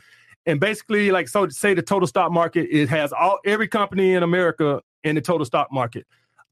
[0.46, 4.24] and basically like so say the total stock market it has all every company in
[4.24, 6.08] america in the total stock market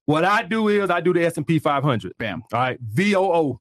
[0.07, 2.43] what i do is i do the s&p 500 Bam.
[2.51, 3.59] all right voo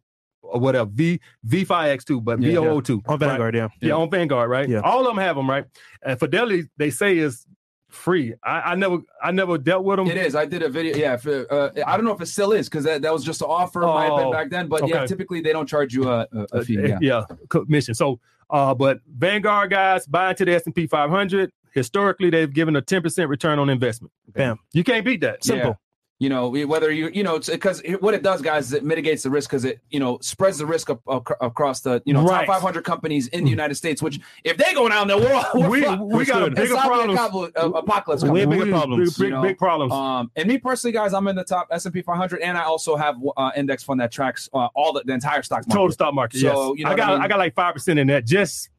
[0.48, 3.68] or whatever v v5x2 but Yeah, voo2 On Vanguard, yeah.
[3.80, 4.68] yeah, on Vanguard, right?
[4.68, 4.80] Yeah.
[4.80, 5.64] All of them have them, right?
[6.02, 7.46] And Fidelity, they say is
[7.90, 8.34] free.
[8.42, 10.08] I, I never, I never dealt with them.
[10.08, 10.34] It is.
[10.34, 10.96] I did a video.
[10.96, 11.16] Yeah.
[11.16, 13.46] For, uh, I don't know if it still is because that, that was just an
[13.48, 13.80] offer.
[13.80, 16.46] might have been Oh, back then, but yeah, typically they don't charge you a, a,
[16.58, 16.92] a fee.
[16.92, 17.22] Uh, Yeah.
[17.48, 17.94] commission.
[17.94, 18.20] So,
[18.50, 21.50] uh, but Vanguard guys buy into the S and P 500.
[21.72, 24.12] Historically, they've given a 10% return on investment.
[24.34, 24.58] Bam.
[24.72, 25.44] You can't beat that.
[25.44, 25.78] Simple.
[26.20, 29.22] You know, whether you, you know, it's because what it does, guys, is it mitigates
[29.22, 32.24] the risk because it, you know, spreads the risk up, up, across the, you know,
[32.24, 32.44] Right.
[32.44, 34.02] top 500 companies in the United States.
[34.02, 36.02] Which, if they go down there, we're, we're We- fucked.
[36.02, 37.16] we got a bigger problem.
[37.56, 38.24] apocalypse-.
[38.24, 38.58] Way coming.
[38.58, 39.42] bigger problems, Big, you know?
[39.42, 39.92] big problems.
[39.92, 43.14] Um, and me personally, guys, I'm in the top S&P 500, and I also have
[43.36, 45.72] uh, index fund that tracks uh, all the, the entire stock market.
[45.72, 46.40] Total stock market.
[46.40, 46.78] So, yes.
[46.80, 47.22] you know I got I mean?
[47.22, 48.24] I got like five percent in that.
[48.26, 48.70] Just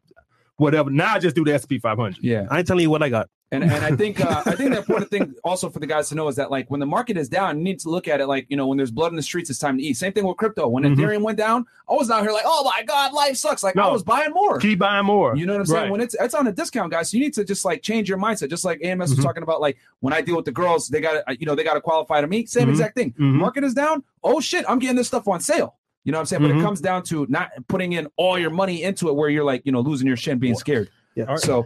[0.58, 0.90] whatever.
[0.90, 2.18] Now I just do the SP 500.
[2.22, 2.48] Yeah.
[2.52, 3.30] I ain't telling you what I got.
[3.52, 6.16] And and I think uh, I think the important thing also for the guys to
[6.16, 8.28] know is that like when the market is down, you need to look at it
[8.28, 9.96] like you know when there's blood in the streets, it's time to eat.
[9.98, 10.68] Same thing with crypto.
[10.68, 10.96] When Mhm.
[10.96, 13.64] Ethereum went down, I was out here like, oh my god, life sucks.
[13.64, 14.60] Like I was buying more.
[14.60, 15.36] Keep buying more.
[15.36, 15.82] You know what I'm saying?
[15.86, 15.92] Right.
[15.92, 18.20] When it's it's on a discount, guys, so you need to just like change your
[18.20, 18.52] mindset.
[18.52, 19.24] Just like AMS was Mhm.
[19.24, 21.64] talking about, like when I deal with the girls, they got to you know they
[21.64, 22.46] got to qualify to me.
[22.46, 22.72] Same Mhm.
[22.72, 23.14] exact thing.
[23.14, 23.34] Mhm.
[23.34, 24.04] Market is down.
[24.24, 25.76] Oh shit, I'm getting this stuff on sale.
[26.04, 26.42] You know what I'm saying?
[26.44, 29.44] But it comes down to not putting in all your money into it, where you're
[29.44, 30.92] like you know losing your shit, and being scared.
[31.16, 31.36] Yeah.
[31.38, 31.66] So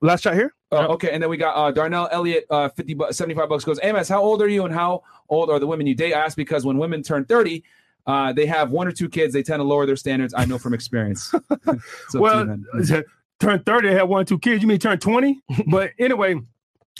[0.00, 0.52] Last shot here.
[0.72, 3.78] uh, okay, and then we got uh, Darnell Elliott, uh, 50 bu- 75 bucks goes,
[3.82, 6.12] Amos, how old are you and how old are the women you date?
[6.14, 7.62] I ask because when women turn 30,
[8.06, 10.34] uh, they have one or two kids, they tend to lower their standards.
[10.36, 11.32] I know from experience.
[12.08, 12.58] So well,
[13.40, 14.62] turn 30, they have one, two kids.
[14.62, 15.40] You mean turn 20?
[15.68, 16.36] but anyway,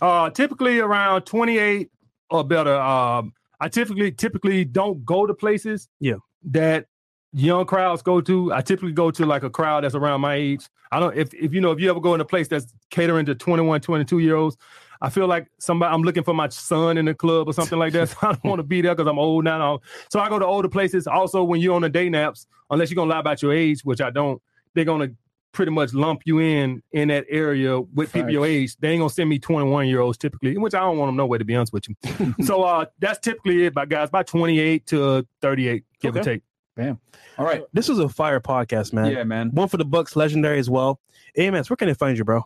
[0.00, 1.90] uh, typically around 28
[2.30, 2.74] or better.
[2.76, 6.14] Um, I typically typically don't go to places Yeah.
[6.50, 6.86] that
[7.34, 8.52] young crowds go to.
[8.52, 10.68] I typically go to like a crowd that's around my age.
[10.92, 13.26] I don't if if you know if you ever go in a place that's catering
[13.26, 14.56] to 21, 22 year olds.
[15.02, 17.92] I feel like somebody I'm looking for my son in the club or something like
[17.92, 18.08] that.
[18.14, 19.80] So I don't want to be there because I'm old now.
[20.10, 21.06] So I go to older places.
[21.06, 24.00] Also, when you're on the day naps, unless you're gonna lie about your age, which
[24.00, 24.40] I don't,
[24.74, 25.08] they're gonna
[25.52, 28.76] pretty much lump you in in that area with people your age.
[28.76, 31.38] They ain't gonna send me 21 year olds typically, which I don't want them nowhere
[31.38, 32.34] to be honest with you.
[32.44, 36.40] so uh that's typically it, by guys, by 28 to 38, give or Okay.
[36.76, 36.96] Take.
[37.38, 37.62] All right.
[37.72, 39.10] This was a fire podcast, man.
[39.12, 39.50] Yeah, man.
[39.52, 41.00] One for the Bucks, legendary as well.
[41.36, 42.42] AMS, where can they find you, bro?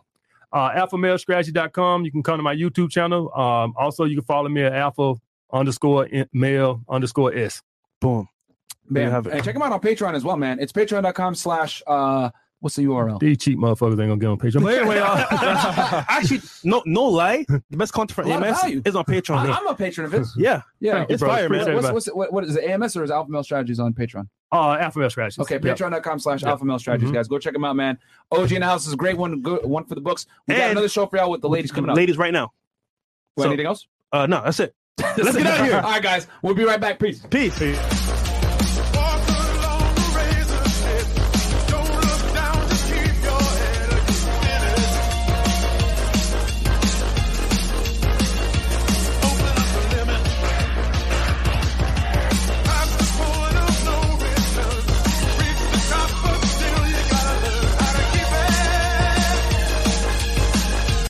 [0.51, 2.05] Uh alphamalestrategy.com.
[2.05, 3.31] You can come to my YouTube channel.
[3.39, 5.15] Um also you can follow me at alpha
[5.53, 7.61] underscore in- male underscore s.
[8.01, 8.27] Boom.
[8.91, 9.33] Man, have it.
[9.33, 10.59] and check them out on Patreon as well, man.
[10.59, 13.19] It's patreon.com slash, uh, what's the URL?
[13.19, 14.63] These cheap motherfuckers ain't gonna get on Patreon.
[14.63, 17.45] But anyway, uh, Actually, no, no lie.
[17.69, 19.37] The best content for A AMS is on Patreon.
[19.49, 20.33] I, I'm a patron of his.
[20.37, 20.93] yeah, Yeah.
[20.93, 21.29] Thank it's bro.
[21.29, 21.61] fire, man.
[21.61, 21.93] Appreciate it, What's, man.
[21.93, 22.63] what's, what, what is it?
[22.65, 24.27] AMS or is Alpha Male Strategies on Patreon?
[24.51, 25.37] uh alpha male strategies.
[25.39, 25.77] Okay, Yep.
[25.77, 26.49] patreon.com slash Yep.
[26.49, 27.13] alpha male strategies, Mhm.
[27.13, 27.27] guys.
[27.27, 27.99] Go check them out, man.
[28.31, 29.41] OG in the house is a great one.
[29.41, 30.25] Good one for the books.
[30.47, 31.95] We got And- another show for y'all with the ladies coming up.
[31.97, 32.51] Ladies, right now.
[33.37, 33.87] Well, so- anything else?
[34.11, 34.73] Uh, no, that's it.
[34.99, 35.75] Let's get out of here.
[35.75, 36.25] All right, guys.
[36.41, 36.97] We'll be right back.
[36.97, 37.23] Peace.
[37.29, 37.57] Peace.
[37.59, 38.08] Peace.